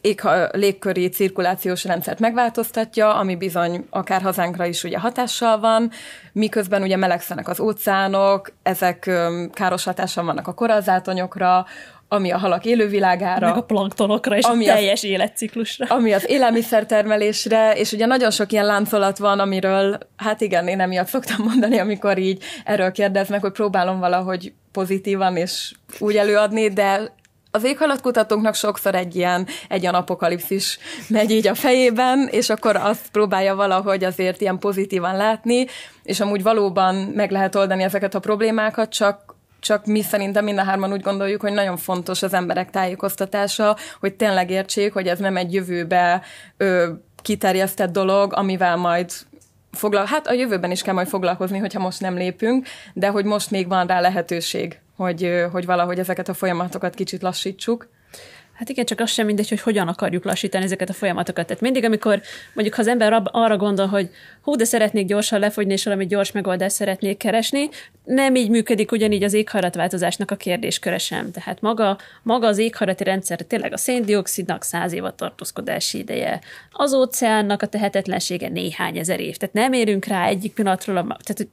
égha, 0.00 0.48
légköri 0.52 1.08
cirkulációs 1.08 1.84
rendszert 1.84 2.18
megváltoztatja, 2.18 3.14
ami 3.14 3.36
bizony 3.36 3.86
akár 3.90 4.22
hazánkra 4.22 4.66
is 4.66 4.84
ugye 4.84 4.98
hatással 4.98 5.60
van, 5.60 5.90
miközben 6.32 6.82
ugye 6.82 6.96
melegszenek 6.96 7.48
az 7.48 7.60
óceánok, 7.60 8.52
ezek 8.62 9.06
öm, 9.06 9.50
káros 9.50 9.84
hatással 9.84 10.24
vannak 10.24 10.48
a 10.48 10.54
korallzátonyokra, 10.54 11.66
ami 12.08 12.30
a 12.30 12.38
halak 12.38 12.64
élővilágára. 12.64 13.46
Meg 13.46 13.56
a 13.56 13.62
planktonokra 13.62 14.36
és 14.36 14.44
ami 14.44 14.68
a 14.68 14.74
teljes 14.74 15.02
az, 15.02 15.08
életciklusra. 15.08 15.86
Ami 15.88 16.12
az 16.12 16.28
élelmiszertermelésre, 16.28 17.72
és 17.72 17.92
ugye 17.92 18.06
nagyon 18.06 18.30
sok 18.30 18.52
ilyen 18.52 18.66
láncolat 18.66 19.18
van, 19.18 19.38
amiről, 19.38 19.98
hát 20.16 20.40
igen, 20.40 20.68
én 20.68 20.80
emiatt 20.80 21.06
szoktam 21.06 21.44
mondani, 21.44 21.78
amikor 21.78 22.18
így 22.18 22.42
erről 22.64 22.92
kérdeznek, 22.92 23.40
hogy 23.40 23.52
próbálom 23.52 23.98
valahogy 23.98 24.52
pozitívan 24.72 25.36
és 25.36 25.72
úgy 25.98 26.16
előadni, 26.16 26.68
de 26.68 27.12
az 27.54 27.64
éghajlatkutatóknak 27.64 28.54
sokszor 28.54 28.94
egy 28.94 29.16
ilyen, 29.16 29.46
egy 29.68 29.82
ilyen 29.82 29.94
apokalipszis 29.94 30.78
megy 31.08 31.30
így 31.30 31.46
a 31.46 31.54
fejében, 31.54 32.28
és 32.30 32.50
akkor 32.50 32.76
azt 32.76 33.08
próbálja 33.10 33.54
valahogy 33.54 34.04
azért 34.04 34.40
ilyen 34.40 34.58
pozitívan 34.58 35.16
látni, 35.16 35.66
és 36.02 36.20
amúgy 36.20 36.42
valóban 36.42 36.94
meg 36.94 37.30
lehet 37.30 37.54
oldani 37.54 37.82
ezeket 37.82 38.14
a 38.14 38.20
problémákat, 38.20 38.90
csak 38.92 39.30
csak 39.60 39.86
mi 39.86 40.02
szerintem 40.02 40.44
mind 40.44 40.58
a 40.58 40.64
hárman 40.64 40.92
úgy 40.92 41.00
gondoljuk, 41.00 41.40
hogy 41.40 41.52
nagyon 41.52 41.76
fontos 41.76 42.22
az 42.22 42.34
emberek 42.34 42.70
tájékoztatása, 42.70 43.76
hogy 44.00 44.14
tényleg 44.14 44.50
értsék, 44.50 44.92
hogy 44.92 45.06
ez 45.06 45.18
nem 45.18 45.36
egy 45.36 45.52
jövőbe 45.52 46.22
ö, 46.56 46.88
kiterjesztett 47.22 47.92
dolog, 47.92 48.32
amivel 48.34 48.76
majd 48.76 49.10
foglal, 49.72 50.04
hát 50.04 50.26
a 50.26 50.32
jövőben 50.32 50.70
is 50.70 50.82
kell 50.82 50.94
majd 50.94 51.08
foglalkozni, 51.08 51.58
hogyha 51.58 51.80
most 51.80 52.00
nem 52.00 52.14
lépünk, 52.14 52.66
de 52.92 53.08
hogy 53.08 53.24
most 53.24 53.50
még 53.50 53.68
van 53.68 53.86
rá 53.86 54.00
lehetőség 54.00 54.81
hogy, 54.96 55.44
hogy 55.52 55.66
valahogy 55.66 55.98
ezeket 55.98 56.28
a 56.28 56.34
folyamatokat 56.34 56.94
kicsit 56.94 57.22
lassítsuk. 57.22 57.88
Hát 58.52 58.68
igen, 58.68 58.84
csak 58.84 59.00
az 59.00 59.10
sem 59.10 59.26
mindegy, 59.26 59.48
hogy 59.48 59.60
hogyan 59.60 59.88
akarjuk 59.88 60.24
lassítani 60.24 60.64
ezeket 60.64 60.88
a 60.88 60.92
folyamatokat. 60.92 61.46
Tehát 61.46 61.62
mindig, 61.62 61.84
amikor 61.84 62.20
mondjuk 62.54 62.76
ha 62.76 62.82
az 62.82 62.88
ember 62.88 63.22
arra 63.24 63.56
gondol, 63.56 63.86
hogy 63.86 64.10
hú, 64.42 64.56
de 64.56 64.64
szeretnék 64.64 65.06
gyorsan 65.06 65.40
lefogyni, 65.40 65.72
és 65.72 65.84
valami 65.84 66.06
gyors 66.06 66.32
megoldást 66.32 66.74
szeretnék 66.74 67.16
keresni, 67.16 67.68
nem 68.04 68.34
így 68.34 68.50
működik 68.50 68.92
ugyanígy 68.92 69.22
az 69.22 69.32
éghajlatváltozásnak 69.32 70.30
a 70.30 70.36
kérdésköre 70.36 70.98
sem. 70.98 71.30
Tehát 71.30 71.60
maga, 71.60 71.98
maga 72.22 72.46
az 72.46 72.58
éghajlati 72.58 73.04
rendszer 73.04 73.40
tényleg 73.40 73.72
a 73.72 73.76
széndiokszidnak 73.76 74.62
száz 74.62 74.92
év 74.92 75.04
a 75.04 75.14
tartózkodási 75.14 75.98
ideje, 75.98 76.40
az 76.72 76.94
óceánnak 76.94 77.62
a 77.62 77.66
tehetetlensége 77.66 78.48
néhány 78.48 78.98
ezer 78.98 79.20
év. 79.20 79.36
Tehát 79.36 79.54
nem 79.54 79.72
érünk 79.72 80.04
rá 80.04 80.26
egyik 80.26 80.52
pillanatról, 80.52 80.96
a, 80.96 81.02
tehát 81.22 81.48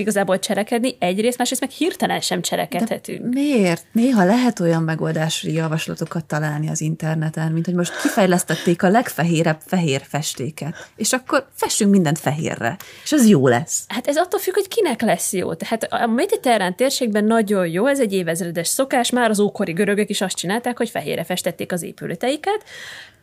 igazából 0.00 0.38
cselekedni, 0.38 0.96
egyrészt, 0.98 1.38
másrészt 1.38 1.60
meg 1.60 1.70
hirtelen 1.70 2.20
sem 2.20 2.42
cselekedhetünk. 2.42 3.20
De 3.20 3.28
miért? 3.28 3.86
Néha 3.92 4.24
lehet 4.24 4.60
olyan 4.60 4.82
megoldási 4.82 5.52
javaslatokat 5.52 6.24
találni 6.24 6.68
az 6.68 6.80
interneten, 6.80 7.52
mint 7.52 7.64
hogy 7.64 7.74
most 7.74 8.00
kifejlesztették 8.00 8.82
a 8.82 8.88
legfehérebb 8.88 9.58
fehér 9.66 10.02
festéket, 10.08 10.90
és 10.96 11.12
akkor 11.12 11.46
fessünk 11.54 11.90
mindent 11.90 12.18
fehérre, 12.18 12.76
és 13.04 13.12
az 13.12 13.28
jó 13.28 13.48
lesz. 13.48 13.84
Hát 13.88 14.06
ez 14.06 14.16
attól 14.16 14.40
függ, 14.40 14.54
hogy 14.54 14.68
kinek 14.68 15.00
lesz 15.00 15.32
jó. 15.32 15.54
Tehát 15.54 15.86
a 15.90 16.06
mediterrán 16.06 16.76
térségben 16.76 17.24
nagyon 17.24 17.66
jó, 17.66 17.86
ez 17.86 18.00
egy 18.00 18.12
évezredes 18.12 18.68
szokás, 18.68 19.10
már 19.10 19.30
az 19.30 19.40
ókori 19.40 19.72
görögök 19.72 20.10
is 20.10 20.20
azt 20.20 20.36
csinálták, 20.36 20.76
hogy 20.76 20.88
fehérre 20.88 21.24
festették 21.24 21.72
az 21.72 21.82
épületeiket, 21.82 22.64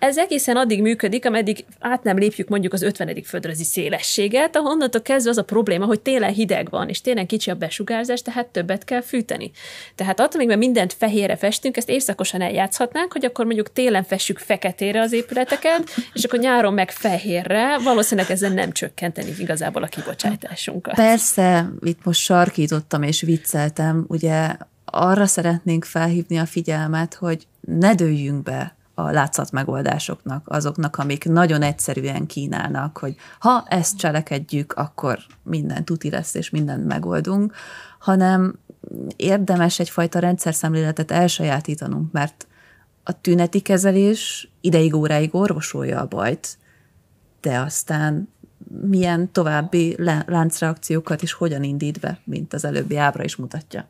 ez 0.02 0.18
egészen 0.18 0.56
addig 0.56 0.82
működik, 0.82 1.26
ameddig 1.26 1.66
át 1.80 2.04
nem 2.04 2.18
lépjük 2.18 2.48
mondjuk 2.48 2.74
az 2.74 2.82
50. 2.82 3.24
földrajzi 3.24 3.64
szélességet, 3.64 4.56
ahonnantól 4.56 5.02
kezdve 5.02 5.30
az 5.30 5.38
a 5.38 5.44
probléma, 5.44 5.86
hogy 5.86 6.00
télen 6.00 6.34
hideg 6.34 6.70
van, 6.70 6.90
és 6.90 7.02
télen 7.02 7.28
kicsi 7.28 7.50
a 7.50 7.56
besugárzás, 7.56 8.22
tehát 8.22 8.48
többet 8.48 8.84
kell 8.84 9.02
fűteni. 9.02 9.52
Tehát 9.96 10.20
attól, 10.20 10.46
még 10.46 10.58
mindent 10.58 10.94
fehérre 10.94 11.36
festünk, 11.36 11.78
ezt 11.78 11.90
érszakosan 11.90 12.42
eljátszhatnánk, 12.42 13.12
hogy 13.12 13.26
akkor 13.26 13.46
mondjuk 13.46 13.74
télen 13.74 14.04
fessük 14.04 14.38
feketére 14.38 15.02
az 15.02 15.12
épületeket, 15.12 15.90
és 16.14 16.24
akkor 16.24 16.40
nyáron 16.40 16.74
meg 16.74 16.92
fehérre, 16.92 17.78
valószínűleg 17.78 18.32
ezzel 18.32 18.54
nem 18.54 18.72
csökkenteni 18.72 19.34
igazából 19.38 19.84
a 19.84 19.88
kibocsátásunkat. 19.88 20.96
Persze, 20.96 21.70
itt 21.82 22.04
most 22.04 22.20
sarkítottam 22.20 23.04
és 23.04 23.22
vicceltem, 23.22 24.06
ugye 24.08 24.56
arra 24.86 25.26
szeretnénk 25.26 25.86
felhívni 25.86 26.38
a 26.38 26.46
figyelmet, 26.46 27.14
hogy 27.14 27.48
ne 27.62 27.96
dőljünk 27.96 28.44
be 28.44 28.80
a 28.94 29.12
látszat 29.12 29.52
megoldásoknak, 29.52 30.48
azoknak, 30.48 30.98
amik 30.98 31.26
nagyon 31.26 31.62
egyszerűen 31.62 32.26
kínálnak, 32.26 32.98
hogy 32.98 33.16
ha 33.40 33.66
ezt 33.68 33.98
cselekedjük, 33.98 34.74
akkor 34.74 35.20
minden 35.44 35.86
tuti 35.86 36.10
lesz, 36.10 36.34
és 36.34 36.50
mindent 36.50 36.86
megoldunk, 36.86 37.54
hanem 38.00 38.60
érdemes 39.16 39.80
egyfajta 39.80 40.20
rendszerszemléletet 40.20 41.12
elsajátítanunk, 41.12 42.12
mert 42.12 42.48
a 43.04 43.22
tüneti 43.22 43.60
kezelés 43.60 44.52
ideig 44.62 44.96
óráig 44.96 45.36
orvosolja 45.36 46.00
a 46.00 46.08
bajt, 46.08 46.58
de 47.42 47.60
aztán 47.60 48.30
milyen 48.82 49.32
további 49.32 49.96
láncreakciókat 50.26 51.22
is 51.22 51.34
hogyan 51.34 51.64
indít 51.64 52.00
be, 52.00 52.20
mint 52.24 52.54
az 52.54 52.66
előbbi 52.66 52.98
ábra 52.98 53.24
is 53.24 53.36
mutatja. 53.36 53.88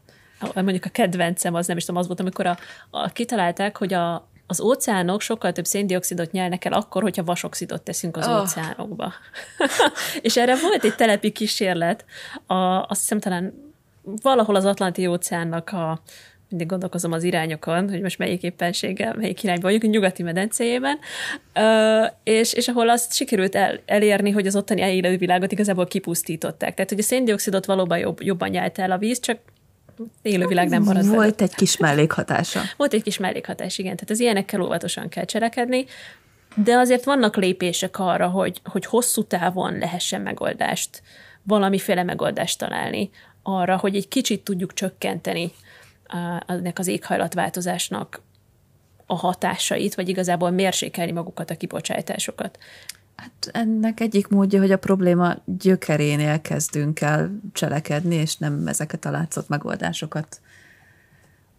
Mondjuk 0.53 0.85
a 0.85 0.89
kedvencem 0.89 1.53
az 1.53 1.67
nem 1.67 1.77
is 1.77 1.85
tudom, 1.85 1.99
az 2.01 2.07
volt, 2.07 2.19
amikor 2.19 2.45
a, 2.45 2.57
a 2.89 3.07
kitalálták, 3.07 3.77
hogy 3.77 3.93
a, 3.93 4.29
az 4.51 4.61
óceánok 4.61 5.21
sokkal 5.21 5.51
több 5.51 5.65
széndiokszidot 5.65 6.31
nyelnek 6.31 6.65
el 6.65 6.73
akkor, 6.73 7.01
hogyha 7.01 7.23
vasoxidot 7.23 7.81
teszünk 7.81 8.17
az 8.17 8.27
oh. 8.27 8.41
óceánokba. 8.41 9.13
és 10.21 10.37
erre 10.37 10.55
volt 10.61 10.83
egy 10.83 10.95
telepi 10.95 11.31
kísérlet, 11.31 12.05
a, 12.45 12.53
azt 12.87 12.99
hiszem 12.99 13.19
talán 13.19 13.73
valahol 14.01 14.55
az 14.55 14.65
Atlanti 14.65 15.07
óceánnak 15.07 15.69
a 15.69 16.01
mindig 16.49 16.67
gondolkozom 16.67 17.11
az 17.11 17.23
irányokon, 17.23 17.89
hogy 17.89 18.01
most 18.01 18.17
melyik 18.17 18.43
éppenséggel, 18.43 19.15
melyik 19.15 19.43
irányban 19.43 19.71
vagyunk, 19.71 19.93
nyugati 19.93 20.23
medencéjében, 20.23 20.99
és, 22.23 22.53
és 22.53 22.67
ahol 22.67 22.89
azt 22.89 23.13
sikerült 23.13 23.55
el, 23.55 23.79
elérni, 23.85 24.31
hogy 24.31 24.47
az 24.47 24.55
ottani 24.55 25.17
világot 25.17 25.51
igazából 25.51 25.85
kipusztították. 25.85 26.73
Tehát, 26.73 26.89
hogy 26.89 26.99
a 26.99 27.03
széndiokszidot 27.03 27.65
valóban 27.65 27.97
jobb, 27.97 28.21
jobban 28.21 28.49
nyelt 28.49 28.79
el 28.79 28.91
a 28.91 28.97
víz, 28.97 29.19
csak 29.19 29.39
élővilág 30.21 30.69
nem 30.69 30.83
maradt. 30.83 31.05
Volt 31.05 31.41
egy 31.41 31.55
kis 31.55 31.77
mellékhatása. 31.77 32.61
Volt 32.77 32.93
egy 32.93 33.03
kis 33.03 33.17
mellékhatás, 33.17 33.77
igen. 33.77 33.95
Tehát 33.95 34.09
az 34.09 34.19
ilyenekkel 34.19 34.61
óvatosan 34.61 35.09
kell 35.09 35.25
cselekedni, 35.25 35.85
de 36.55 36.75
azért 36.75 37.03
vannak 37.03 37.35
lépések 37.35 37.99
arra, 37.99 38.27
hogy, 38.27 38.61
hogy 38.63 38.85
hosszú 38.85 39.23
távon 39.23 39.77
lehessen 39.77 40.21
megoldást, 40.21 41.01
valamiféle 41.43 42.03
megoldást 42.03 42.57
találni 42.57 43.09
arra, 43.43 43.77
hogy 43.77 43.95
egy 43.95 44.07
kicsit 44.07 44.43
tudjuk 44.43 44.73
csökkenteni 44.73 45.51
ennek 46.45 46.79
az 46.79 46.87
éghajlatváltozásnak 46.87 48.21
a 49.05 49.15
hatásait, 49.15 49.95
vagy 49.95 50.09
igazából 50.09 50.49
mérsékelni 50.49 51.11
magukat 51.11 51.49
a 51.49 51.57
kibocsátásokat. 51.57 52.57
Hát 53.15 53.49
ennek 53.51 53.99
egyik 53.99 54.27
módja, 54.27 54.59
hogy 54.59 54.71
a 54.71 54.77
probléma 54.77 55.35
gyökerénél 55.45 56.41
kezdünk 56.41 57.01
el 57.01 57.39
cselekedni, 57.53 58.15
és 58.15 58.37
nem 58.37 58.67
ezeket 58.67 59.05
a 59.05 59.11
látszott 59.11 59.47
megoldásokat 59.49 60.39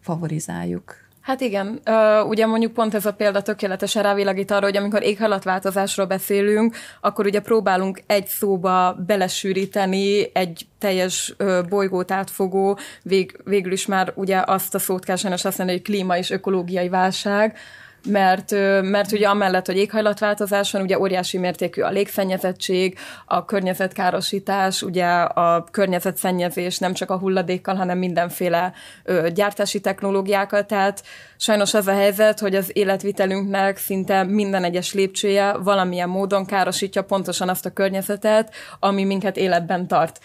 favorizáljuk. 0.01 1.01
Hát 1.21 1.41
igen, 1.41 1.81
ugye 2.27 2.45
mondjuk 2.45 2.73
pont 2.73 2.93
ez 2.93 3.05
a 3.05 3.13
példa 3.13 3.41
tökéletesen 3.41 4.03
rávilágít 4.03 4.51
arra, 4.51 4.65
hogy 4.65 4.77
amikor 4.77 5.03
éghajlatváltozásról 5.03 6.05
beszélünk, 6.05 6.75
akkor 7.01 7.25
ugye 7.25 7.39
próbálunk 7.39 8.01
egy 8.05 8.27
szóba 8.27 8.93
belesűríteni 9.07 10.29
egy 10.33 10.67
teljes 10.77 11.35
bolygót 11.69 12.11
átfogó, 12.11 12.77
vég, 13.01 13.39
végül 13.43 13.71
is 13.71 13.85
már 13.85 14.13
ugye 14.15 14.43
azt 14.45 14.75
a 14.75 14.79
szót 14.79 15.05
kell 15.05 15.15
sajnos 15.15 15.43
mondani, 15.43 15.71
hogy 15.71 15.81
klíma 15.81 16.17
és 16.17 16.29
ökológiai 16.29 16.89
válság, 16.89 17.57
mert, 18.05 18.51
mert 18.81 19.11
ugye 19.11 19.27
amellett, 19.27 19.65
hogy 19.65 19.77
éghajlatváltozás 19.77 20.71
van, 20.71 20.81
ugye 20.81 20.99
óriási 20.99 21.37
mértékű 21.37 21.81
a 21.81 21.89
légszennyezettség, 21.89 22.97
a 23.25 23.45
környezetkárosítás, 23.45 24.81
ugye 24.81 25.05
a 25.21 25.63
környezetszennyezés 25.71 26.77
nem 26.77 26.93
csak 26.93 27.09
a 27.09 27.17
hulladékkal, 27.17 27.75
hanem 27.75 27.97
mindenféle 27.97 28.73
ö, 29.03 29.27
gyártási 29.33 29.79
technológiákkal, 29.79 30.65
tehát 30.65 31.03
sajnos 31.37 31.73
az 31.73 31.87
a 31.87 31.93
helyzet, 31.93 32.39
hogy 32.39 32.55
az 32.55 32.69
életvitelünknek 32.73 33.77
szinte 33.77 34.23
minden 34.23 34.63
egyes 34.63 34.93
lépcsője 34.93 35.57
valamilyen 35.57 36.09
módon 36.09 36.45
károsítja 36.45 37.03
pontosan 37.03 37.49
azt 37.49 37.65
a 37.65 37.73
környezetet, 37.73 38.53
ami 38.79 39.03
minket 39.03 39.37
életben 39.37 39.87
tart 39.87 40.19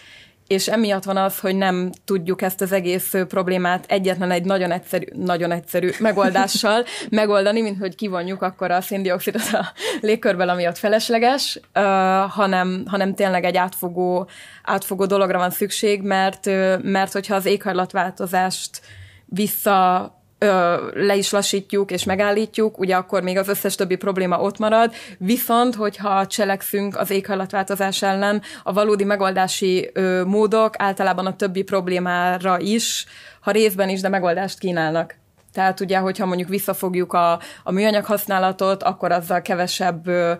és 0.49 0.67
emiatt 0.67 1.03
van 1.03 1.17
az, 1.17 1.39
hogy 1.39 1.55
nem 1.55 1.91
tudjuk 2.05 2.41
ezt 2.41 2.61
az 2.61 2.71
egész 2.71 3.13
problémát 3.27 3.85
egyetlen 3.87 4.31
egy 4.31 4.43
nagyon 4.43 4.71
egyszerű, 4.71 5.05
nagyon 5.13 5.51
egyszerű 5.51 5.89
megoldással 5.99 6.83
megoldani, 7.09 7.61
mint 7.61 7.79
hogy 7.79 7.95
kivonjuk 7.95 8.41
akkor 8.41 8.71
a 8.71 8.81
széndiokszidot 8.81 9.41
a 9.51 9.65
légkörből, 10.01 10.49
ami 10.49 10.67
ott 10.67 10.77
felesleges, 10.77 11.59
uh, 11.75 11.83
hanem, 12.29 12.83
hanem 12.85 13.15
tényleg 13.15 13.43
egy 13.43 13.57
átfogó, 13.57 14.29
átfogó 14.63 15.05
dologra 15.05 15.37
van 15.37 15.49
szükség, 15.49 16.01
mert, 16.01 16.45
mert 16.81 17.11
hogyha 17.11 17.35
az 17.35 17.45
éghajlatváltozást 17.45 18.81
vissza 19.25 20.13
ö, 20.39 20.75
le 20.93 21.15
is 21.15 21.31
lassítjuk 21.31 21.91
és 21.91 22.03
megállítjuk, 22.03 22.79
ugye 22.79 22.95
akkor 22.95 23.23
még 23.23 23.37
az 23.37 23.47
összes 23.47 23.75
többi 23.75 23.95
probléma 23.95 24.39
ott 24.39 24.57
marad, 24.57 24.93
viszont 25.17 25.75
hogyha 25.75 26.27
cselekszünk 26.27 26.97
az 26.97 27.09
éghajlatváltozás 27.09 28.01
ellen, 28.01 28.41
a 28.63 28.73
valódi 28.73 29.03
megoldási 29.03 29.89
ö, 29.93 30.23
módok 30.25 30.73
általában 30.77 31.25
a 31.25 31.35
többi 31.35 31.63
problémára 31.63 32.59
is, 32.59 33.05
ha 33.41 33.51
részben 33.51 33.89
is, 33.89 34.01
de 34.01 34.09
megoldást 34.09 34.59
kínálnak. 34.59 35.15
Tehát 35.53 35.79
ugye, 35.79 35.97
hogyha 35.97 36.25
mondjuk 36.25 36.49
visszafogjuk 36.49 37.13
a, 37.13 37.39
a 37.63 37.71
műanyag 37.71 38.05
használatot, 38.05 38.83
akkor 38.83 39.11
azzal 39.11 39.41
kevesebb 39.41 40.07
ö, 40.07 40.33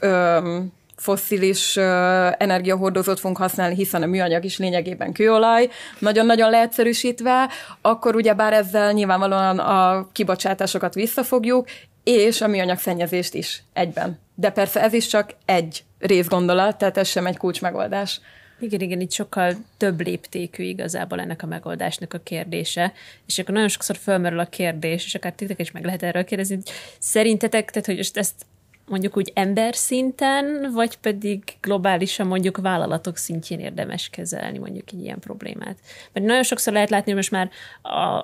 ö, 0.00 0.58
fosszilis 0.96 1.76
energiahordozót 2.36 3.20
fogunk 3.20 3.38
használni, 3.38 3.74
hiszen 3.74 4.02
a 4.02 4.06
műanyag 4.06 4.44
is 4.44 4.58
lényegében 4.58 5.12
kőolaj, 5.12 5.68
nagyon-nagyon 5.98 6.50
leegyszerűsítve, 6.50 7.48
akkor 7.80 8.16
ugye 8.16 8.34
bár 8.34 8.52
ezzel 8.52 8.92
nyilvánvalóan 8.92 9.58
a 9.58 10.08
kibocsátásokat 10.12 10.94
visszafogjuk, 10.94 11.68
és 12.04 12.40
a 12.40 12.46
műanyag 12.46 12.78
szennyezést 12.78 13.34
is 13.34 13.62
egyben. 13.72 14.18
De 14.34 14.50
persze 14.50 14.82
ez 14.82 14.92
is 14.92 15.06
csak 15.06 15.34
egy 15.44 15.84
részgondolat, 15.98 16.76
tehát 16.78 16.96
ez 16.96 17.08
sem 17.08 17.26
egy 17.26 17.36
kulcsmegoldás. 17.36 18.20
Igen, 18.60 18.80
igen, 18.80 19.00
itt 19.00 19.12
sokkal 19.12 19.54
több 19.76 20.00
léptékű 20.00 20.64
igazából 20.64 21.20
ennek 21.20 21.42
a 21.42 21.46
megoldásnak 21.46 22.14
a 22.14 22.18
kérdése, 22.18 22.92
és 23.26 23.38
akkor 23.38 23.54
nagyon 23.54 23.68
sokszor 23.68 23.96
fölmerül 23.96 24.38
a 24.38 24.46
kérdés, 24.46 25.04
és 25.04 25.14
akár 25.14 25.32
titeket 25.32 25.60
is 25.60 25.70
meg 25.70 25.84
lehet 25.84 26.02
erről 26.02 26.24
kérdezni, 26.24 26.54
hogy 26.54 26.70
szerintetek, 26.98 27.70
tehát 27.70 27.86
hogy 27.86 28.10
ezt 28.12 28.46
mondjuk 28.86 29.16
úgy 29.16 29.32
ember 29.34 29.74
szinten, 29.74 30.70
vagy 30.72 30.96
pedig 30.96 31.42
globálisan 31.60 32.26
mondjuk 32.26 32.56
vállalatok 32.56 33.16
szintjén 33.16 33.60
érdemes 33.60 34.08
kezelni 34.08 34.58
mondjuk 34.58 34.92
egy 34.92 35.00
ilyen 35.00 35.18
problémát. 35.18 35.78
Mert 36.12 36.26
nagyon 36.26 36.42
sokszor 36.42 36.72
lehet 36.72 36.90
látni, 36.90 37.06
hogy 37.06 37.14
most 37.14 37.30
már 37.30 37.50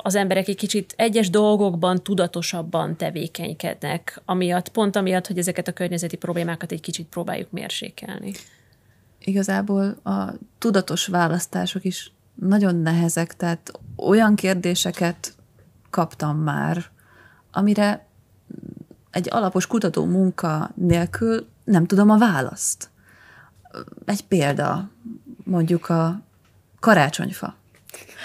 az 0.03 0.15
emberek 0.15 0.49
egy 0.49 0.57
kicsit 0.57 0.95
egyes 0.97 1.31
dolgokban 1.31 2.03
tudatosabban 2.03 2.97
tevékenykednek, 2.97 4.21
amiatt, 4.25 4.69
pont 4.69 4.97
amiatt, 4.97 5.27
hogy 5.27 5.39
ezeket 5.39 5.69
a 5.69 5.73
környezeti 5.73 6.17
problémákat 6.17 6.73
egy 6.73 6.81
kicsit 6.81 7.07
próbáljuk 7.07 7.51
mérsékelni. 7.51 8.33
Igazából 9.19 9.97
a 10.05 10.33
tudatos 10.59 11.07
választások 11.07 11.85
is 11.85 12.13
nagyon 12.35 12.77
nehezek, 12.77 13.37
tehát 13.37 13.73
olyan 13.97 14.35
kérdéseket 14.35 15.35
kaptam 15.91 16.37
már, 16.37 16.85
amire 17.53 18.09
egy 19.11 19.29
alapos 19.31 19.67
kutató 19.67 20.05
munka 20.05 20.71
nélkül 20.75 21.49
nem 21.65 21.87
tudom 21.87 22.11
a 22.11 22.19
választ. 22.19 22.91
Egy 24.05 24.25
példa, 24.25 24.91
mondjuk 25.45 25.89
a 25.89 26.21
karácsonyfa. 26.81 27.55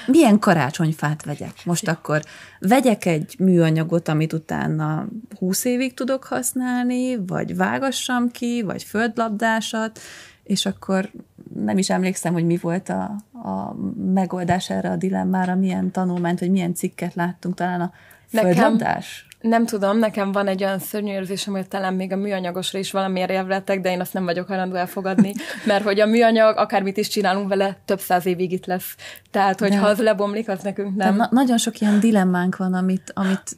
Milyen 0.08 0.40
karácsonyfát 0.40 1.26
vegyek? 1.26 1.66
Most 1.66 1.88
akkor 1.88 2.22
vegyek 2.60 3.06
egy 3.06 3.36
műanyagot, 3.40 4.08
amit 4.08 4.34
utána 4.34 5.08
húsz 5.40 5.66
évig 5.66 5.94
tudok 5.94 6.24
használni, 6.24 7.26
vagy 7.26 7.56
vágassam 7.56 8.32
ki, 8.32 8.62
vagy 8.62 8.84
földlabdásat, 8.84 10.00
és 10.44 10.66
akkor 10.66 11.10
nem 11.54 11.78
is 11.78 11.90
emlékszem, 11.90 12.34
hogy 12.34 12.46
mi 12.46 12.58
volt 12.58 12.90
a, 12.90 13.16
a 13.32 13.76
megoldás 14.14 14.70
erre 14.70 14.90
a 14.90 14.96
dilemmára, 14.96 15.56
milyen 15.56 15.92
tanulmányt, 15.92 16.40
vagy 16.40 16.52
milyen 16.52 16.74
cikket 16.74 17.16
láttunk, 17.16 17.56
talán 17.56 17.82
a 17.82 17.92
földlabdás? 18.28 19.25
Nem 19.48 19.66
tudom, 19.66 19.98
nekem 19.98 20.32
van 20.32 20.48
egy 20.48 20.64
olyan 20.64 20.80
szörnyű 20.80 21.12
érzésem, 21.12 21.54
hogy 21.54 21.68
talán 21.68 21.94
még 21.94 22.12
a 22.12 22.16
műanyagosra 22.16 22.80
is 22.80 22.92
valamiért 22.92 23.30
érveltek, 23.30 23.82
de 23.82 23.92
én 23.92 24.00
azt 24.00 24.14
nem 24.14 24.26
vagyok 24.26 24.48
hajlandó 24.48 24.76
elfogadni, 24.76 25.34
mert 25.68 25.84
hogy 25.84 26.00
a 26.00 26.06
műanyag, 26.06 26.58
akármit 26.58 26.98
is 26.98 27.08
csinálunk 27.08 27.48
vele, 27.48 27.78
több 27.86 28.00
száz 28.00 28.26
évig 28.26 28.52
itt 28.52 28.66
lesz. 28.66 28.96
Tehát, 29.32 29.60
hogy 29.60 29.70
de, 29.70 29.78
ha 29.78 29.88
az 29.88 30.00
lebomlik, 30.00 30.50
az 30.50 30.64
nekünk 30.64 30.96
nem. 30.96 31.16
Na- 31.16 31.30
nagyon 31.32 31.58
sok 31.58 31.80
ilyen 31.80 32.00
dilemmánk 32.00 32.58
van, 32.58 32.74
amit, 32.74 33.12
amit 33.14 33.56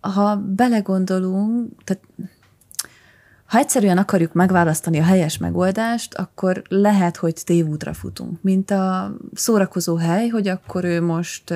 ha 0.00 0.36
belegondolunk, 0.36 1.70
tehát 1.84 2.02
ha 3.46 3.58
egyszerűen 3.58 3.98
akarjuk 3.98 4.32
megválasztani 4.32 4.98
a 4.98 5.04
helyes 5.04 5.38
megoldást, 5.38 6.14
akkor 6.14 6.62
lehet, 6.68 7.16
hogy 7.16 7.34
tévútra 7.44 7.94
futunk. 7.94 8.42
Mint 8.42 8.70
a 8.70 9.16
szórakozó 9.34 9.96
hely, 9.96 10.28
hogy 10.28 10.48
akkor 10.48 10.84
ő 10.84 11.02
most 11.02 11.54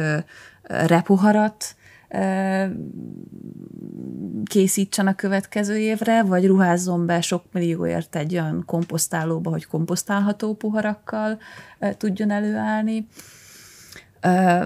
repuharat 0.63 1.76
készítsen 4.45 5.07
a 5.07 5.15
következő 5.15 5.77
évre, 5.77 6.23
vagy 6.23 6.47
ruházzon 6.47 7.07
be 7.07 7.21
sok 7.21 7.45
millióért 7.53 8.17
egy 8.17 8.33
olyan 8.33 8.63
komposztálóba, 8.67 9.51
hogy 9.51 9.67
komposztálható 9.67 10.55
poharakkal 10.55 11.39
tudjon 11.97 12.31
előállni? 12.31 13.07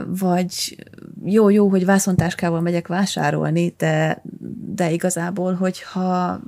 Vagy 0.06 0.84
jó-jó, 1.24 1.68
hogy 1.68 1.84
vászontáskával 1.84 2.60
megyek 2.60 2.88
vásárolni, 2.88 3.74
de, 3.78 4.22
de 4.74 4.90
igazából, 4.90 5.54
hogyha 5.54 6.40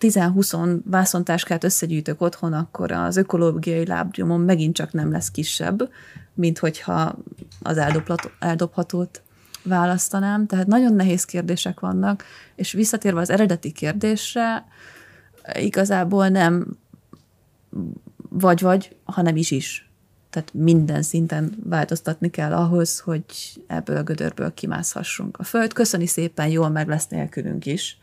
10-20 0.00 0.78
vászontáskát 0.84 1.64
összegyűjtök 1.64 2.20
otthon, 2.20 2.52
akkor 2.52 2.92
az 2.92 3.16
ökológiai 3.16 3.86
lábnyomon 3.86 4.40
megint 4.40 4.74
csak 4.74 4.92
nem 4.92 5.10
lesz 5.10 5.30
kisebb, 5.30 5.88
mint 6.34 6.58
hogyha 6.58 7.18
az 7.62 7.80
eldobhatót 8.38 9.22
választanám, 9.64 10.46
tehát 10.46 10.66
nagyon 10.66 10.94
nehéz 10.94 11.24
kérdések 11.24 11.80
vannak, 11.80 12.24
és 12.54 12.72
visszatérve 12.72 13.20
az 13.20 13.30
eredeti 13.30 13.72
kérdésre, 13.72 14.64
igazából 15.54 16.28
nem 16.28 16.66
vagy-vagy, 18.30 18.96
hanem 19.04 19.36
is 19.36 19.50
is. 19.50 19.88
tehát 20.30 20.52
minden 20.52 21.02
szinten 21.02 21.52
változtatni 21.64 22.30
kell 22.30 22.52
ahhoz, 22.52 23.00
hogy 23.00 23.24
ebből 23.66 23.96
a 23.96 24.02
gödörből 24.02 24.54
kimászhassunk. 24.54 25.38
A 25.38 25.42
Föld 25.42 25.72
köszöni 25.72 26.06
szépen, 26.06 26.48
jól 26.48 26.68
meg 26.68 26.88
lesz 26.88 27.06
nélkülünk 27.08 27.66
is. 27.66 27.98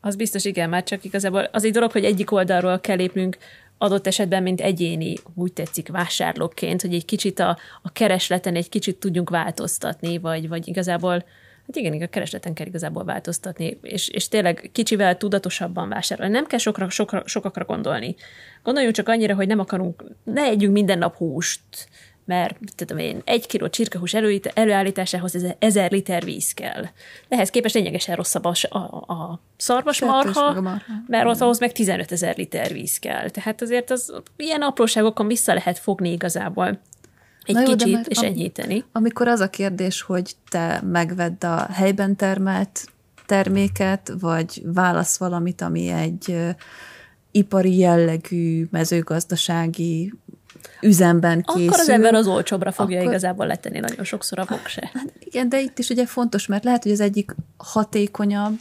Az 0.00 0.16
biztos, 0.16 0.44
igen, 0.44 0.68
már 0.68 0.82
csak 0.82 1.04
igazából 1.04 1.48
az 1.52 1.64
egy 1.64 1.72
dolog, 1.72 1.92
hogy 1.92 2.04
egyik 2.04 2.32
oldalról 2.32 2.80
kell 2.80 2.96
lépnünk 2.96 3.36
adott 3.78 4.06
esetben, 4.06 4.42
mint 4.42 4.60
egyéni, 4.60 5.14
úgy 5.34 5.52
tetszik, 5.52 5.88
vásárlóként, 5.88 6.82
hogy 6.82 6.94
egy 6.94 7.04
kicsit 7.04 7.38
a, 7.38 7.58
a 7.82 7.92
keresleten 7.92 8.54
egy 8.56 8.68
kicsit 8.68 8.96
tudjunk 8.96 9.30
változtatni, 9.30 10.18
vagy, 10.18 10.48
vagy 10.48 10.68
igazából 10.68 11.24
Hát 11.66 11.76
igen, 11.76 12.02
a 12.02 12.06
keresleten 12.06 12.54
kell 12.54 12.66
igazából 12.66 13.04
változtatni, 13.04 13.78
és, 13.82 14.08
és 14.08 14.28
tényleg 14.28 14.70
kicsivel 14.72 15.16
tudatosabban 15.16 15.88
vásárolni. 15.88 16.32
Nem 16.32 16.46
kell 16.46 16.58
sokra, 16.58 16.90
sokra, 16.90 17.22
sokakra 17.26 17.64
gondolni. 17.64 18.14
Gondoljunk 18.62 18.94
csak 18.94 19.08
annyira, 19.08 19.34
hogy 19.34 19.46
nem 19.46 19.58
akarunk, 19.58 20.04
ne 20.24 20.42
együnk 20.42 20.72
minden 20.72 20.98
nap 20.98 21.16
húst, 21.16 21.60
mert 22.24 22.58
tudom 22.74 22.98
én, 22.98 23.22
egy 23.24 23.46
kiló 23.46 23.68
csirkehús 23.68 24.14
előállításához 24.54 25.36
ezer 25.58 25.90
liter 25.90 26.24
víz 26.24 26.52
kell. 26.52 26.84
Ehhez 27.28 27.50
képest 27.50 27.74
lényegesen 27.74 28.16
rosszabb 28.16 28.44
a, 28.44 28.54
a, 28.68 28.78
a 29.12 29.40
szarvasmarha, 29.56 30.80
mert 31.06 31.26
ott 31.26 31.40
ahhoz 31.40 31.58
meg 31.58 31.72
15 31.72 32.12
ezer 32.12 32.36
liter 32.36 32.72
víz 32.72 32.98
kell. 32.98 33.30
Tehát 33.30 33.62
azért 33.62 33.90
az 33.90 34.12
ilyen 34.36 34.62
apróságokon 34.62 35.26
vissza 35.26 35.54
lehet 35.54 35.78
fogni 35.78 36.12
igazából 36.12 36.80
egy 37.44 37.56
jó, 37.56 37.62
kicsit, 37.62 38.06
és 38.06 38.18
am- 38.18 38.24
enyhíteni. 38.24 38.84
Amikor 38.92 39.28
az 39.28 39.40
a 39.40 39.50
kérdés, 39.50 40.02
hogy 40.02 40.32
te 40.48 40.82
megvedd 40.90 41.44
a 41.44 41.66
helyben 41.72 42.16
termelt 42.16 42.86
terméket, 43.26 44.12
vagy 44.20 44.62
válasz 44.64 45.18
valamit, 45.18 45.60
ami 45.60 45.88
egy 45.88 46.36
ipari 47.30 47.78
jellegű, 47.78 48.66
mezőgazdasági 48.70 50.12
üzemben 50.80 51.42
készül. 51.42 51.68
Akkor 51.68 51.80
az 51.80 51.88
ember 51.88 52.14
az 52.14 52.26
olcsóbbra 52.26 52.72
fogja 52.72 52.98
akkor... 52.98 53.10
igazából 53.10 53.46
letenni 53.46 53.78
nagyon 53.78 54.04
sokszor 54.04 54.38
a 54.38 54.44
vokse. 54.48 54.90
Hát 54.94 55.12
igen, 55.18 55.48
de 55.48 55.60
itt 55.60 55.78
is 55.78 55.88
ugye 55.88 56.06
fontos, 56.06 56.46
mert 56.46 56.64
lehet, 56.64 56.82
hogy 56.82 56.92
az 56.92 57.00
egyik 57.00 57.34
hatékonyabb, 57.56 58.58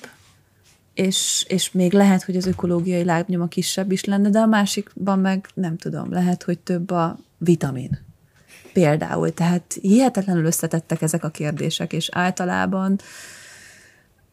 és, 0.93 1.45
és 1.47 1.71
még 1.71 1.93
lehet, 1.93 2.23
hogy 2.23 2.35
az 2.35 2.45
ökológiai 2.45 3.03
lábnyoma 3.03 3.47
kisebb 3.47 3.91
is 3.91 4.03
lenne, 4.03 4.29
de 4.29 4.39
a 4.39 4.45
másikban 4.45 5.19
meg 5.19 5.47
nem 5.53 5.77
tudom, 5.77 6.11
lehet, 6.11 6.43
hogy 6.43 6.59
több 6.59 6.91
a 6.91 7.17
vitamin. 7.37 7.99
Például, 8.73 9.33
tehát 9.33 9.77
hihetetlenül 9.81 10.45
összetettek 10.45 11.01
ezek 11.01 11.23
a 11.23 11.29
kérdések, 11.29 11.93
és 11.93 12.09
általában 12.11 12.99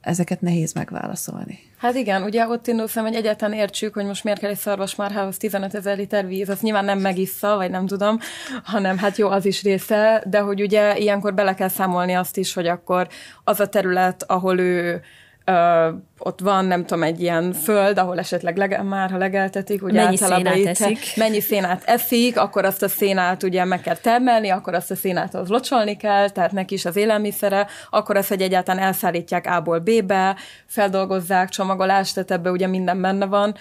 ezeket 0.00 0.40
nehéz 0.40 0.72
megválaszolni. 0.72 1.58
Hát 1.78 1.94
igen, 1.94 2.22
ugye 2.22 2.48
ott 2.48 2.66
indulszem, 2.66 3.04
hogy 3.04 3.14
egyáltalán 3.14 3.58
értsük, 3.58 3.94
hogy 3.94 4.04
most 4.04 4.24
miért 4.24 4.40
kell 4.40 4.50
egy 4.50 4.58
szarvasmarhához 4.58 5.36
15 5.36 5.74
ezer 5.74 5.96
liter 5.96 6.26
víz, 6.26 6.48
azt 6.48 6.62
nyilván 6.62 6.84
nem 6.84 6.98
megissza, 6.98 7.56
vagy 7.56 7.70
nem 7.70 7.86
tudom, 7.86 8.18
hanem 8.64 8.98
hát 8.98 9.16
jó, 9.16 9.28
az 9.28 9.44
is 9.44 9.62
része, 9.62 10.22
de 10.26 10.38
hogy 10.38 10.60
ugye 10.60 10.98
ilyenkor 10.98 11.34
bele 11.34 11.54
kell 11.54 11.68
számolni 11.68 12.12
azt 12.14 12.36
is, 12.36 12.54
hogy 12.54 12.66
akkor 12.66 13.08
az 13.44 13.60
a 13.60 13.68
terület, 13.68 14.22
ahol 14.22 14.58
ő 14.58 15.02
ö, 15.50 15.88
ott 16.18 16.40
van, 16.40 16.64
nem 16.64 16.84
tudom, 16.84 17.02
egy 17.02 17.20
ilyen 17.20 17.52
föld, 17.52 17.98
ahol 17.98 18.18
esetleg 18.18 18.56
lege, 18.56 18.82
már, 18.82 19.10
ha 19.10 19.16
legeltetik, 19.16 19.82
ugye 19.82 20.04
mennyi 20.04 20.16
szénát 20.16 20.56
itt, 20.56 20.66
eszik. 20.66 20.98
Mennyi 21.16 21.40
szénát 21.40 21.82
eszik, 21.84 22.38
akkor 22.38 22.64
azt 22.64 22.82
a 22.82 22.88
szénát 22.88 23.42
ugye 23.42 23.64
meg 23.64 23.80
kell 23.80 23.96
termelni, 23.96 24.48
akkor 24.48 24.74
azt 24.74 24.90
a 24.90 24.96
szénát 24.96 25.34
az 25.34 25.48
locsolni 25.48 25.96
kell, 25.96 26.28
tehát 26.28 26.52
neki 26.52 26.74
is 26.74 26.84
az 26.84 26.96
élelmiszere, 26.96 27.66
akkor 27.90 28.16
azt, 28.16 28.28
hogy 28.28 28.42
egyáltalán 28.42 28.82
elszállítják 28.82 29.46
A-ból 29.46 29.78
B-be, 29.78 30.36
feldolgozzák, 30.66 31.48
csomagolást, 31.48 32.14
tehát 32.14 32.30
ebbe 32.30 32.50
ugye 32.50 32.66
minden 32.66 33.00
benne 33.00 33.26
van. 33.26 33.54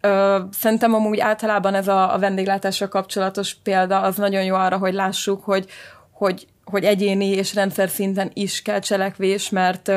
Ö, 0.00 0.38
szerintem 0.50 0.94
amúgy 0.94 1.20
általában 1.20 1.74
ez 1.74 1.88
a, 1.88 2.14
a 2.14 2.18
vendéglátásra 2.18 2.88
kapcsolatos 2.88 3.54
példa 3.54 4.00
az 4.00 4.16
nagyon 4.16 4.44
jó 4.44 4.54
arra, 4.54 4.78
hogy 4.78 4.94
lássuk, 4.94 5.44
hogy, 5.44 5.66
hogy, 6.12 6.46
hogy 6.64 6.84
egyéni 6.84 7.28
és 7.28 7.54
rendszer 7.54 7.88
szinten 7.88 8.30
is 8.34 8.62
kell 8.62 8.78
cselekvés, 8.78 9.48
mert 9.50 9.90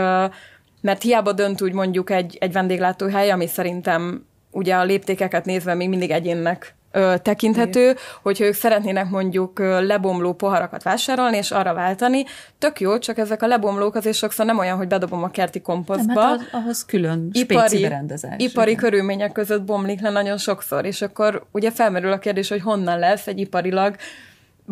mert 0.81 1.01
hiába 1.01 1.31
dönt 1.31 1.61
úgy 1.61 1.73
mondjuk 1.73 2.09
egy, 2.09 2.37
egy 2.39 2.51
vendéglátóhely, 2.51 3.29
ami 3.31 3.47
szerintem 3.47 4.25
ugye 4.51 4.75
a 4.75 4.83
léptékeket 4.83 5.45
nézve 5.45 5.73
még 5.73 5.89
mindig 5.89 6.11
egyénnek 6.11 6.75
ö, 6.91 7.13
tekinthető, 7.21 7.81
Igen. 7.81 7.95
hogyha 8.21 8.45
ők 8.45 8.53
szeretnének 8.53 9.09
mondjuk 9.09 9.59
ö, 9.59 9.85
lebomló 9.85 10.33
poharakat 10.33 10.83
vásárolni, 10.83 11.37
és 11.37 11.51
arra 11.51 11.73
váltani, 11.73 12.25
tök 12.57 12.79
jó, 12.79 12.97
csak 12.97 13.17
ezek 13.17 13.41
a 13.41 13.47
lebomlók 13.47 13.95
azért 13.95 14.15
sokszor 14.15 14.45
nem 14.45 14.57
olyan, 14.57 14.77
hogy 14.77 14.87
bedobom 14.87 15.23
a 15.23 15.29
kerti 15.29 15.61
komposztba. 15.61 16.13
Nem, 16.13 16.39
hát 16.39 16.49
ahhoz 16.51 16.85
külön 16.85 17.29
ipari, 17.31 17.81
berendezés. 17.81 18.31
Ipari 18.37 18.71
igen. 18.71 18.83
körülmények 18.83 19.31
között 19.31 19.63
bomlik 19.63 20.01
le 20.01 20.09
nagyon 20.09 20.37
sokszor, 20.37 20.85
és 20.85 21.01
akkor 21.01 21.45
ugye 21.51 21.71
felmerül 21.71 22.11
a 22.11 22.19
kérdés, 22.19 22.49
hogy 22.49 22.61
honnan 22.61 22.99
lesz 22.99 23.27
egy 23.27 23.39
iparilag 23.39 23.95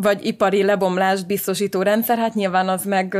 vagy 0.00 0.24
ipari 0.26 0.62
lebomlást 0.62 1.26
biztosító 1.26 1.82
rendszer, 1.82 2.18
hát 2.18 2.34
nyilván 2.34 2.68
az 2.68 2.84
meg, 2.84 3.14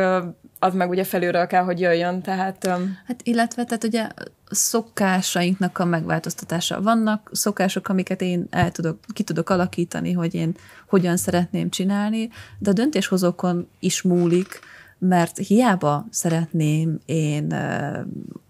az 0.58 0.74
meg 0.74 0.90
ugye 0.90 1.04
felülről 1.04 1.46
kell, 1.46 1.62
hogy 1.62 1.80
jöjjön, 1.80 2.22
tehát... 2.22 2.66
Hát 3.06 3.20
illetve, 3.22 3.64
tehát 3.64 3.84
ugye 3.84 4.08
szokásainknak 4.50 5.78
a 5.78 5.84
megváltoztatása. 5.84 6.82
Vannak 6.82 7.30
szokások, 7.32 7.88
amiket 7.88 8.20
én 8.20 8.46
el 8.50 8.70
tudok, 8.70 8.98
ki 9.12 9.22
tudok 9.22 9.50
alakítani, 9.50 10.12
hogy 10.12 10.34
én 10.34 10.56
hogyan 10.88 11.16
szeretném 11.16 11.70
csinálni, 11.70 12.28
de 12.58 12.70
a 12.70 12.72
döntéshozókon 12.72 13.68
is 13.78 14.02
múlik, 14.02 14.60
mert 14.98 15.36
hiába 15.36 16.06
szeretném 16.10 16.98
én 17.06 17.52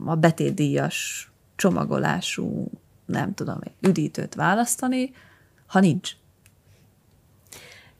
a 0.04 0.14
betétdíjas 0.14 1.30
csomagolású, 1.56 2.70
nem 3.06 3.34
tudom, 3.34 3.58
üdítőt 3.80 4.34
választani, 4.34 5.10
ha 5.66 5.80
nincs. 5.80 6.12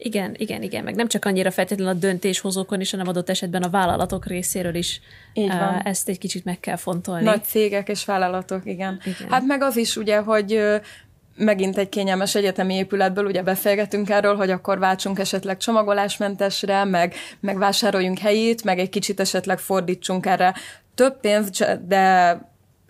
Igen, 0.00 0.34
igen, 0.38 0.62
igen, 0.62 0.84
meg 0.84 0.94
nem 0.94 1.08
csak 1.08 1.24
annyira 1.24 1.50
feltétlenül 1.50 1.94
a 1.94 1.98
döntéshozókon 1.98 2.80
is, 2.80 2.90
hanem 2.90 3.08
adott 3.08 3.30
esetben 3.30 3.62
a 3.62 3.70
vállalatok 3.70 4.26
részéről 4.26 4.74
is 4.74 5.00
Így 5.32 5.48
van. 5.48 5.80
ezt 5.84 6.08
egy 6.08 6.18
kicsit 6.18 6.44
meg 6.44 6.60
kell 6.60 6.76
fontolni. 6.76 7.24
Nagy 7.24 7.44
cégek 7.44 7.88
és 7.88 8.04
vállalatok, 8.04 8.60
igen. 8.64 9.00
igen. 9.04 9.30
Hát 9.30 9.42
meg 9.46 9.62
az 9.62 9.76
is 9.76 9.96
ugye, 9.96 10.18
hogy 10.18 10.60
megint 11.36 11.78
egy 11.78 11.88
kényelmes 11.88 12.34
egyetemi 12.34 12.74
épületből 12.74 13.24
ugye 13.24 13.42
beszélgetünk 13.42 14.10
erről, 14.10 14.36
hogy 14.36 14.50
akkor 14.50 14.78
váltsunk 14.78 15.18
esetleg 15.18 15.56
csomagolásmentesre, 15.56 16.84
meg, 16.84 17.14
meg 17.40 17.58
vásároljunk 17.58 18.18
helyét, 18.18 18.64
meg 18.64 18.78
egy 18.78 18.88
kicsit 18.88 19.20
esetleg 19.20 19.58
fordítsunk 19.58 20.26
erre 20.26 20.54
több 20.94 21.20
pénzt, 21.20 21.86
de 21.86 22.34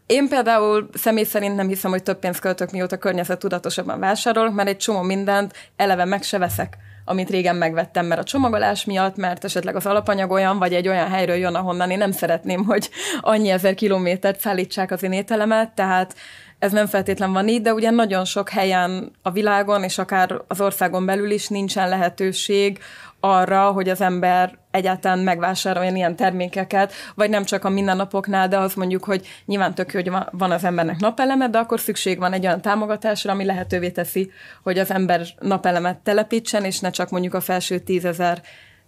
én 0.07 0.29
például 0.29 0.89
személy 0.95 1.25
szerint 1.25 1.57
nem 1.57 1.69
hiszem, 1.69 1.91
hogy 1.91 2.03
több 2.03 2.19
pénzt 2.19 2.41
költök, 2.41 2.71
mióta 2.71 2.97
környezet 2.97 3.39
tudatosabban 3.39 3.99
vásárolok, 3.99 4.55
mert 4.55 4.69
egy 4.69 4.77
csomó 4.77 5.03
mindent 5.03 5.55
eleve 5.77 6.05
meg 6.05 6.23
se 6.23 6.39
veszek 6.39 6.77
amit 7.09 7.31
régen 7.31 7.57
megvettem, 7.57 8.07
mert 8.07 8.21
a 8.21 8.25
csomagolás 8.25 8.85
miatt, 8.85 9.17
mert 9.17 9.45
esetleg 9.45 9.77
az 9.77 9.87
alapanyag 9.87 10.31
olyan, 10.31 10.59
vagy 10.59 10.75
egy 10.75 10.89
olyan 10.89 11.09
helyről 11.09 11.37
jön, 11.37 11.55
ahonnan 11.55 11.91
én 11.91 11.99
nem 11.99 12.13
szeretném, 12.13 12.65
hogy 12.65 12.91
annyi 13.21 13.51
ezer 13.51 13.75
kilométert 13.75 14.41
szállítsák 14.41 14.91
az 14.91 15.03
én 15.03 15.13
ételemet, 15.13 15.71
tehát 15.71 16.15
ez 16.59 16.73
nem 16.73 16.87
feltétlen 16.87 17.33
van 17.33 17.49
így, 17.49 17.63
de 17.63 17.73
ugye 17.73 17.91
nagyon 17.91 18.25
sok 18.25 18.49
helyen 18.49 19.13
a 19.23 19.31
világon, 19.31 19.83
és 19.83 19.99
akár 19.99 20.41
az 20.47 20.61
országon 20.61 21.07
belül 21.07 21.31
is 21.31 21.49
nincsen 21.49 21.89
lehetőség 21.89 22.79
arra, 23.21 23.71
hogy 23.71 23.89
az 23.89 24.01
ember 24.01 24.58
egyáltalán 24.79 25.19
megvásároljon 25.19 25.97
ilyen 25.97 26.17
termékeket, 26.17 26.93
vagy 27.15 27.31
nem 27.31 27.45
csak 27.45 27.65
a 27.65 27.69
mindennapoknál, 27.69 28.49
de 28.49 28.59
az 28.59 28.75
mondjuk, 28.75 29.05
hogy 29.05 29.27
nyilván 29.45 29.75
tök 29.75 29.93
jó, 29.93 30.01
hogy 30.01 30.13
van 30.31 30.51
az 30.51 30.65
embernek 30.65 30.99
napeleme, 30.99 31.49
de 31.49 31.59
akkor 31.59 31.81
szükség 31.81 32.19
van 32.19 32.33
egy 32.33 32.47
olyan 32.47 32.61
támogatásra, 32.61 33.33
ami 33.33 33.45
lehetővé 33.45 33.91
teszi, 33.91 34.31
hogy 34.63 34.79
az 34.79 34.91
ember 34.91 35.27
napelemet 35.41 35.99
telepítsen, 35.99 36.65
és 36.65 36.81
ne 36.81 36.91
csak 36.91 37.11
mondjuk 37.11 37.35
a 37.35 37.41
felső 37.41 37.79
tízezer. 37.79 38.43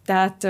Tehát 0.06 0.48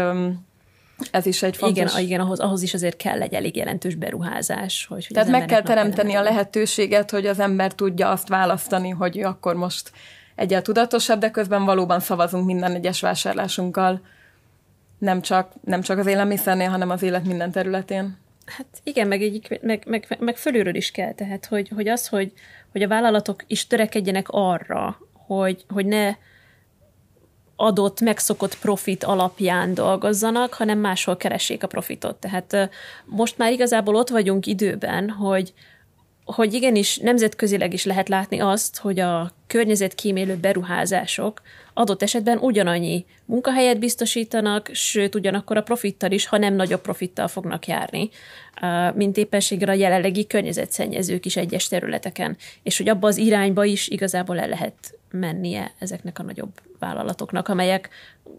ez 1.11 1.26
is 1.26 1.43
egy 1.43 1.57
fontos... 1.57 1.93
Igen, 1.93 2.05
igen 2.05 2.20
ahhoz, 2.20 2.41
ahhoz 2.41 2.62
is 2.62 2.74
azért 2.74 2.97
kell 2.97 3.20
egy 3.20 3.34
elég 3.34 3.57
jelentős 3.57 3.95
beruházás. 3.95 4.86
Hogy, 4.88 5.07
hogy 5.07 5.14
Tehát 5.14 5.30
meg 5.30 5.45
kell 5.45 5.62
teremteni 5.62 6.14
a 6.14 6.22
lehetőséget, 6.22 7.11
hogy 7.11 7.26
az 7.26 7.38
ember 7.38 7.72
tudja 7.72 8.11
azt 8.11 8.28
választani, 8.28 8.88
hogy 8.88 9.20
akkor 9.20 9.55
most 9.55 9.91
egyel 10.34 10.62
tudatosabb, 10.62 11.20
de 11.20 11.30
közben 11.30 11.64
valóban 11.64 12.01
szavazunk 12.01 12.47
minden 12.47 12.74
egyes 12.74 13.01
vásárlásunkkal, 13.01 14.01
nem 15.01 15.20
csak, 15.20 15.53
nem 15.64 15.80
csak 15.80 15.98
az 15.98 16.07
élelmiszernél, 16.07 16.68
hanem 16.68 16.90
az 16.90 17.03
élet 17.03 17.24
minden 17.24 17.51
területén. 17.51 18.16
Hát 18.46 18.66
igen, 18.82 19.09
meg, 19.09 19.22
egy, 19.22 19.59
meg, 19.62 19.82
meg, 19.86 20.16
meg 20.18 20.36
fölülről 20.36 20.74
is 20.74 20.90
kell, 20.90 21.12
tehát 21.12 21.46
hogy, 21.46 21.68
hogy 21.68 21.88
az, 21.88 22.09
hogy, 22.09 22.32
hogy 22.72 22.82
a 22.82 22.88
vállalatok 22.88 23.44
is 23.46 23.66
törekedjenek 23.66 24.26
arra, 24.28 24.98
hogy, 25.12 25.64
hogy 25.68 25.86
ne 25.86 26.14
adott, 27.57 28.01
megszokott 28.01 28.59
profit 28.59 29.05
alapján 29.05 29.74
dolgozzanak, 29.74 30.55
hanem 30.55 30.78
máshol 30.78 31.16
keressék 31.16 31.62
a 31.62 31.66
profitot. 31.66 32.16
Tehát 32.16 32.70
most 33.05 33.38
már 33.38 33.53
igazából 33.53 33.94
ott 33.94 34.09
vagyunk 34.09 34.46
időben, 34.46 35.11
hogy, 35.11 35.53
hogy 36.35 36.55
igenis 36.55 36.99
nemzetközileg 36.99 37.72
is 37.72 37.85
lehet 37.85 38.09
látni 38.09 38.41
azt, 38.41 38.78
hogy 38.78 39.01
a 39.01 39.31
környezetkímélő 39.47 40.37
beruházások 40.37 41.43
adott 41.74 42.03
esetben 42.03 42.39
ugyanannyi 42.39 43.05
munkahelyet 43.24 43.78
biztosítanak, 43.78 44.70
sőt 44.72 45.14
ugyanakkor 45.14 45.57
a 45.57 45.62
profittal 45.62 46.11
is, 46.11 46.26
ha 46.26 46.39
nem 46.39 46.55
nagyobb 46.55 46.81
profittal 46.81 47.28
fognak 47.28 47.66
járni, 47.66 48.09
mint 48.95 49.16
éppenséggel 49.16 49.68
a 49.68 49.72
jelenlegi 49.72 50.26
környezetszennyezők 50.26 51.26
is 51.26 51.37
egyes 51.37 51.68
területeken, 51.68 52.37
és 52.62 52.76
hogy 52.76 52.89
abba 52.89 53.07
az 53.07 53.16
irányba 53.16 53.64
is 53.64 53.89
igazából 53.89 54.39
el 54.39 54.49
lehet 54.49 54.99
mennie 55.11 55.72
ezeknek 55.78 56.18
a 56.18 56.22
nagyobb 56.22 56.53
vállalatoknak, 56.78 57.49
amelyek 57.49 57.89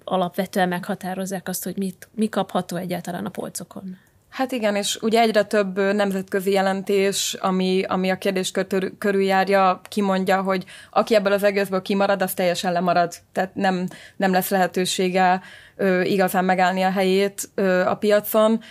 alapvetően 0.04 0.68
meghatározzák 0.68 1.48
azt, 1.48 1.64
hogy 1.64 1.78
mit, 1.78 2.10
mi 2.16 2.30
kapható 2.30 2.76
egyáltalán 2.76 3.26
a 3.26 3.30
polcokon. 3.30 3.98
Hát 4.32 4.52
igen, 4.52 4.76
és 4.76 4.98
ugye 5.02 5.20
egyre 5.20 5.44
több 5.44 5.80
nemzetközi 5.94 6.52
jelentés, 6.52 7.38
ami, 7.40 7.84
ami 7.88 8.10
a 8.10 8.18
kérdéskör 8.18 8.92
körüljárja, 8.98 9.82
kimondja, 9.90 10.42
hogy 10.42 10.66
aki 10.90 11.16
ebből 11.16 11.34
az 11.34 11.44
egészből 11.44 11.82
kimarad, 11.82 12.22
az 12.22 12.34
teljesen 12.34 12.72
lemarad. 12.72 13.14
Tehát 13.32 13.56
nem, 13.56 13.88
nem 14.16 14.32
lesz 14.32 14.50
lehetősége 14.50 15.42
ö, 15.76 16.02
igazán 16.02 16.46
megállni 16.46 16.82
a 16.82 16.92
helyét 16.92 17.50
ö, 17.56 17.86
a 17.86 17.96
piacon 17.96 18.62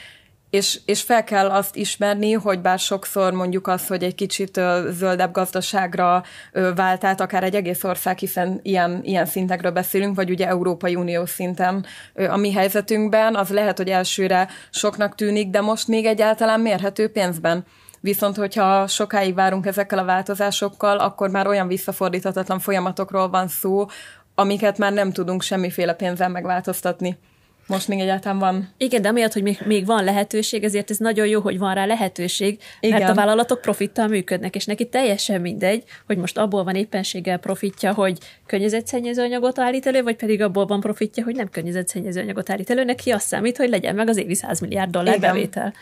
és, 0.51 0.81
és 0.85 1.03
fel 1.03 1.25
kell 1.25 1.49
azt 1.51 1.77
ismerni, 1.77 2.33
hogy 2.33 2.61
bár 2.61 2.79
sokszor 2.79 3.33
mondjuk 3.33 3.67
az, 3.67 3.87
hogy 3.87 4.03
egy 4.03 4.15
kicsit 4.15 4.61
zöldebb 4.91 5.33
gazdaságra 5.33 6.23
vált 6.75 7.05
át 7.05 7.21
akár 7.21 7.45
egy 7.45 7.55
egész 7.55 7.85
ország, 7.85 8.19
hiszen 8.19 8.61
ilyen, 8.63 9.01
ilyen 9.05 9.27
szintekről 9.27 9.73
beszélünk, 9.73 10.17
vagy 10.17 10.31
ugye 10.31 10.47
Európai 10.47 10.95
Unió 10.95 11.27
szinten 11.27 11.87
a 12.15 12.37
mi 12.37 12.53
helyzetünkben, 12.53 13.35
az 13.37 13.49
lehet, 13.49 13.77
hogy 13.77 13.89
elsőre 13.89 14.49
soknak 14.71 15.15
tűnik, 15.15 15.51
de 15.51 15.61
most 15.61 15.89
még 15.89 16.07
egyáltalán 16.07 16.61
mérhető 16.61 17.09
pénzben. 17.09 17.65
Viszont, 18.01 18.37
hogyha 18.37 18.87
sokáig 18.87 19.35
várunk 19.35 19.67
ezekkel 19.67 19.99
a 19.99 20.05
változásokkal, 20.05 20.99
akkor 20.99 21.31
már 21.31 21.47
olyan 21.47 21.69
visszafordíthatatlan 21.69 22.59
folyamatokról 22.59 23.29
van 23.29 23.49
szó, 23.49 23.87
amiket 24.35 24.79
már 24.79 24.93
nem 24.93 25.13
tudunk 25.13 25.43
semmiféle 25.43 25.95
pénzzel 25.95 26.29
megváltoztatni 26.29 27.19
most 27.71 27.89
még 27.89 28.01
egyáltalán 28.01 28.39
van. 28.39 28.68
Igen, 28.77 29.03
de 29.03 29.09
amiatt, 29.09 29.33
hogy 29.33 29.43
még, 29.43 29.59
még 29.64 29.87
van 29.87 30.05
lehetőség, 30.05 30.64
ezért 30.64 30.91
ez 30.91 30.97
nagyon 30.97 31.27
jó, 31.27 31.41
hogy 31.41 31.59
van 31.59 31.75
rá 31.75 31.87
lehetőség, 31.87 32.59
Igen. 32.81 32.99
mert 32.99 33.11
a 33.11 33.14
vállalatok 33.14 33.61
profittal 33.61 34.09
működnek, 34.09 34.55
és 34.55 34.64
neki 34.64 34.89
teljesen 34.89 35.41
mindegy, 35.41 35.85
hogy 36.07 36.16
most 36.16 36.39
abból 36.39 36.64
van 36.64 36.75
éppenséggel 36.75 37.39
profitja, 37.39 37.93
hogy 37.93 38.18
környezetszennyező 38.47 39.23
anyagot 39.23 39.59
állít 39.59 39.87
elő, 39.87 40.03
vagy 40.03 40.16
pedig 40.16 40.43
abból 40.43 40.66
van 40.66 40.81
profitja, 40.81 41.25
hogy 41.25 41.35
nem 41.35 41.49
környezetszennyező 41.51 42.21
anyagot 42.21 42.51
állít 42.51 42.71
elő, 42.71 42.85
neki 42.85 43.11
azt 43.11 43.27
számít, 43.27 43.57
hogy 43.57 43.68
legyen 43.68 43.95
meg 43.95 44.09
az 44.09 44.16
évi 44.16 44.35
100 44.35 44.61
milliárd 44.61 44.91
dollár 44.91 45.16
Igen. 45.16 45.33
bevétel. 45.33 45.73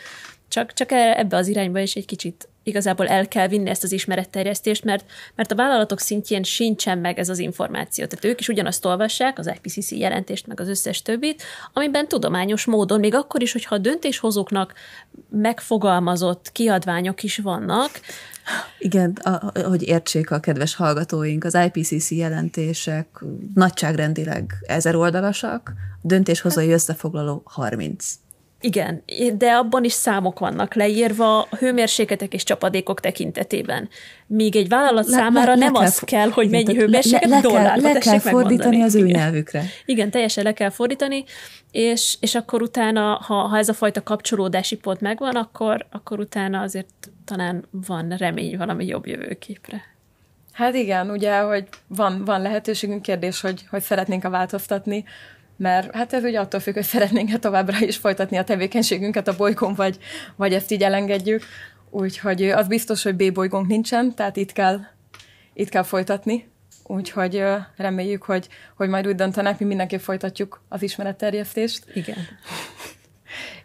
Csak, 0.49 0.73
csak 0.73 0.91
ebbe 0.91 1.37
az 1.37 1.47
irányba 1.47 1.79
is 1.79 1.93
egy 1.93 2.05
kicsit 2.05 2.47
igazából 2.63 3.07
el 3.07 3.27
kell 3.27 3.47
vinni 3.47 3.69
ezt 3.69 3.83
az 3.83 3.91
ismeretterjesztést, 3.91 4.83
mert, 4.83 5.05
mert 5.35 5.51
a 5.51 5.55
vállalatok 5.55 5.99
szintjén 5.99 6.43
sincsen 6.43 6.97
meg 6.97 7.19
ez 7.19 7.29
az 7.29 7.39
információ. 7.39 8.05
Tehát 8.05 8.25
ők 8.25 8.39
is 8.39 8.47
ugyanazt 8.47 8.85
olvassák, 8.85 9.39
az 9.39 9.51
IPCC 9.55 9.91
jelentést, 9.91 10.47
meg 10.47 10.59
az 10.59 10.67
összes 10.67 11.01
többit, 11.01 11.43
amiben 11.73 12.07
tudományos 12.07 12.65
módon, 12.65 12.99
még 12.99 13.13
akkor 13.13 13.41
is, 13.41 13.51
hogyha 13.51 13.75
a 13.75 13.77
döntéshozóknak 13.77 14.73
megfogalmazott 15.29 16.51
kiadványok 16.51 17.23
is 17.23 17.37
vannak, 17.37 17.89
igen, 18.79 19.11
a, 19.11 19.61
hogy 19.61 19.87
értsék 19.87 20.31
a 20.31 20.39
kedves 20.39 20.75
hallgatóink, 20.75 21.43
az 21.43 21.57
IPCC 21.73 22.11
jelentések 22.11 23.07
nagyságrendileg 23.53 24.53
ezer 24.61 24.95
oldalasak, 24.95 25.73
döntéshozói 26.01 26.71
összefoglaló 26.71 27.41
30. 27.45 28.13
Igen, 28.61 29.03
de 29.37 29.51
abban 29.51 29.83
is 29.83 29.93
számok 29.93 30.39
vannak 30.39 30.73
leírva 30.73 31.41
a 31.41 31.55
hőmérsékletek 31.55 32.33
és 32.33 32.43
csapadékok 32.43 32.99
tekintetében. 32.99 33.89
Míg 34.27 34.55
egy 34.55 34.67
vállalat 34.67 35.07
le, 35.07 35.17
számára 35.17 35.53
le, 35.53 35.57
nem 35.57 35.73
le 35.73 35.79
az 35.79 35.99
kell, 35.99 36.29
hogy 36.29 36.49
mennyi 36.49 36.75
hőmérséklet, 36.75 37.29
le, 37.29 37.41
dollárba 37.41 37.87
le, 37.87 37.93
le 37.93 37.99
kell 37.99 38.19
fordítani 38.19 38.81
az 38.81 38.95
ő 38.95 39.05
Igen. 39.05 39.19
nyelvükre. 39.19 39.63
Igen, 39.85 40.09
teljesen 40.09 40.43
le 40.43 40.53
kell 40.53 40.69
fordítani, 40.69 41.23
és, 41.71 42.17
és 42.19 42.35
akkor 42.35 42.61
utána, 42.61 43.19
ha, 43.25 43.33
ha 43.33 43.57
ez 43.57 43.69
a 43.69 43.73
fajta 43.73 44.03
kapcsolódási 44.03 44.75
pont 44.75 45.01
megvan, 45.01 45.35
akkor, 45.35 45.85
akkor 45.91 46.19
utána 46.19 46.61
azért 46.61 47.09
talán 47.25 47.67
van 47.71 48.15
remény 48.17 48.57
valami 48.57 48.85
jobb 48.85 49.07
jövőképre. 49.07 49.81
Hát 50.51 50.75
igen, 50.75 51.09
ugye, 51.09 51.39
hogy 51.39 51.67
van, 51.87 52.25
van 52.25 52.41
lehetőségünk, 52.41 53.01
kérdés, 53.01 53.41
hogy, 53.41 53.65
hogy 53.69 53.81
szeretnénk 53.81 54.23
a 54.23 54.29
változtatni, 54.29 55.05
mert 55.59 55.95
hát 55.95 56.13
ez 56.13 56.23
ugye 56.23 56.39
attól 56.39 56.59
függ, 56.59 56.73
hogy 56.73 56.83
szeretnénk-e 56.83 57.37
továbbra 57.37 57.77
is 57.79 57.97
folytatni 57.97 58.37
a 58.37 58.43
tevékenységünket 58.43 59.27
a 59.27 59.35
bolygón, 59.35 59.73
vagy, 59.73 59.97
vagy 60.35 60.53
ezt 60.53 60.71
így 60.71 60.83
elengedjük. 60.83 61.43
Úgyhogy 61.89 62.43
az 62.43 62.67
biztos, 62.67 63.03
hogy 63.03 63.15
B 63.15 63.33
bolygónk 63.33 63.67
nincsen, 63.67 64.15
tehát 64.15 64.35
itt 64.35 64.51
kell, 64.51 64.79
itt 65.53 65.69
kell 65.69 65.83
folytatni. 65.83 66.49
Úgyhogy 66.83 67.43
reméljük, 67.75 68.23
hogy, 68.23 68.47
hogy 68.75 68.89
majd 68.89 69.07
úgy 69.07 69.15
döntenek, 69.15 69.59
mi 69.59 69.65
mindenképp 69.65 69.99
folytatjuk 69.99 70.61
az 70.69 70.81
ismeretterjesztést. 70.81 71.83
Igen. 71.93 72.17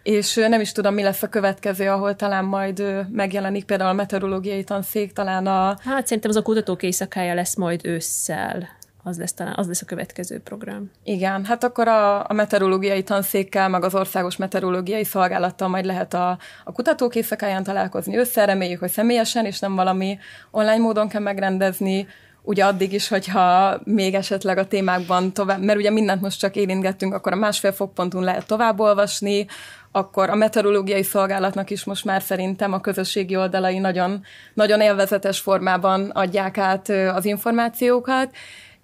És 0.03 0.35
nem 0.35 0.61
is 0.61 0.73
tudom, 0.73 0.95
mi 0.95 1.03
lesz 1.03 1.23
a 1.23 1.29
következő, 1.29 1.89
ahol 1.89 2.17
talán 2.17 2.45
majd 2.45 3.07
megjelenik 3.11 3.65
például 3.65 3.91
a 3.91 3.93
meteorológiai 3.93 4.65
tanszék, 4.65 5.13
talán 5.13 5.47
a... 5.47 5.77
Hát 5.85 6.07
szerintem 6.07 6.31
az 6.31 6.37
a 6.37 6.43
kutatók 6.43 6.83
éjszakája 6.83 7.35
lesz 7.35 7.57
majd 7.57 7.87
ősszel 7.87 8.69
az 9.05 9.19
lesz 9.19 9.33
talán, 9.33 9.55
az 9.57 9.67
lesz 9.67 9.83
a 9.83 9.87
következő 9.87 10.41
program. 10.41 10.91
Igen, 11.03 11.45
hát 11.45 11.65
akkor 11.65 11.89
a, 11.89 12.29
a 12.29 12.33
meteorológiai 12.33 13.03
tanszékkel, 13.03 13.69
meg 13.69 13.85
az 13.85 13.95
országos 13.95 14.37
meteorológiai 14.37 15.05
szolgálattal 15.05 15.69
majd 15.69 15.85
lehet 15.85 16.15
a, 16.15 16.39
a 16.65 16.73
kutatók 16.73 17.15
éjszakáján 17.15 17.63
találkozni 17.63 18.17
össze, 18.17 18.45
reméljük, 18.45 18.81
hogy 18.81 18.91
személyesen, 18.91 19.45
és 19.45 19.59
nem 19.59 19.75
valami 19.75 20.19
online 20.51 20.79
módon 20.79 21.09
kell 21.09 21.21
megrendezni, 21.21 22.07
ugye 22.43 22.65
addig 22.65 22.93
is, 22.93 23.09
hogyha 23.09 23.79
még 23.85 24.15
esetleg 24.15 24.59
a 24.59 24.67
témákban 24.67 25.33
tovább, 25.33 25.63
mert 25.63 25.79
ugye 25.79 25.91
mindent 25.91 26.21
most 26.21 26.39
csak 26.39 26.57
érintgettünk, 26.57 27.15
akkor 27.15 27.33
a 27.33 27.37
másfél 27.37 27.73
fokponton 27.73 28.23
lehet 28.23 28.47
tovább 28.47 28.81
olvasni, 28.81 29.47
akkor 29.93 30.31
a 30.31 30.35
meteorológiai 30.35 31.03
szolgálatnak 31.03 31.71
is 31.71 31.85
most 31.85 32.05
már 32.05 32.23
szerintem 32.23 32.73
a 32.73 32.81
közösségi 32.81 33.37
oldalai 33.37 33.79
nagyon, 33.79 34.25
nagyon 34.55 34.81
élvezetes 34.81 35.41
formában 35.41 36.11
adják 36.11 36.59
át 36.59 36.89
az 36.89 37.25
információkat, 37.25 38.35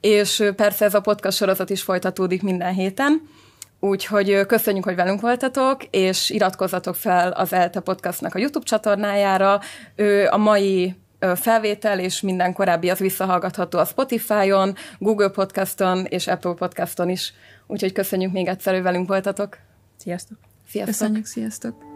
és 0.01 0.44
persze 0.57 0.84
ez 0.84 0.94
a 0.94 1.01
podcast 1.01 1.36
sorozat 1.36 1.70
is 1.70 1.82
folytatódik 1.82 2.42
minden 2.42 2.72
héten, 2.72 3.28
úgyhogy 3.80 4.46
köszönjük, 4.46 4.84
hogy 4.84 4.94
velünk 4.94 5.20
voltatok, 5.20 5.84
és 5.90 6.30
iratkozzatok 6.30 6.94
fel 6.94 7.30
az 7.30 7.53
ELTE 7.53 7.80
podcastnak 7.80 8.34
a 8.34 8.38
YouTube 8.38 8.64
csatornájára. 8.64 9.61
A 10.30 10.36
mai 10.36 10.94
felvétel 11.34 11.98
és 11.98 12.20
minden 12.20 12.53
korábbi 12.53 12.90
az 12.90 12.98
visszahallgatható 12.98 13.78
a 13.78 13.84
Spotify-on, 13.84 14.74
Google 14.98 15.28
Podcaston 15.28 16.05
és 16.05 16.26
Apple 16.26 16.55
Podcaston 16.55 17.09
is. 17.09 17.32
Úgyhogy 17.66 17.92
köszönjük 17.92 18.32
még 18.32 18.46
egyszer, 18.46 18.74
hogy 18.74 18.82
velünk 18.82 19.09
voltatok. 19.09 19.59
Sziasztok! 19.96 20.38
Sziasztok! 20.68 20.98
Köszönjük, 20.98 21.26
sziasztok! 21.26 21.89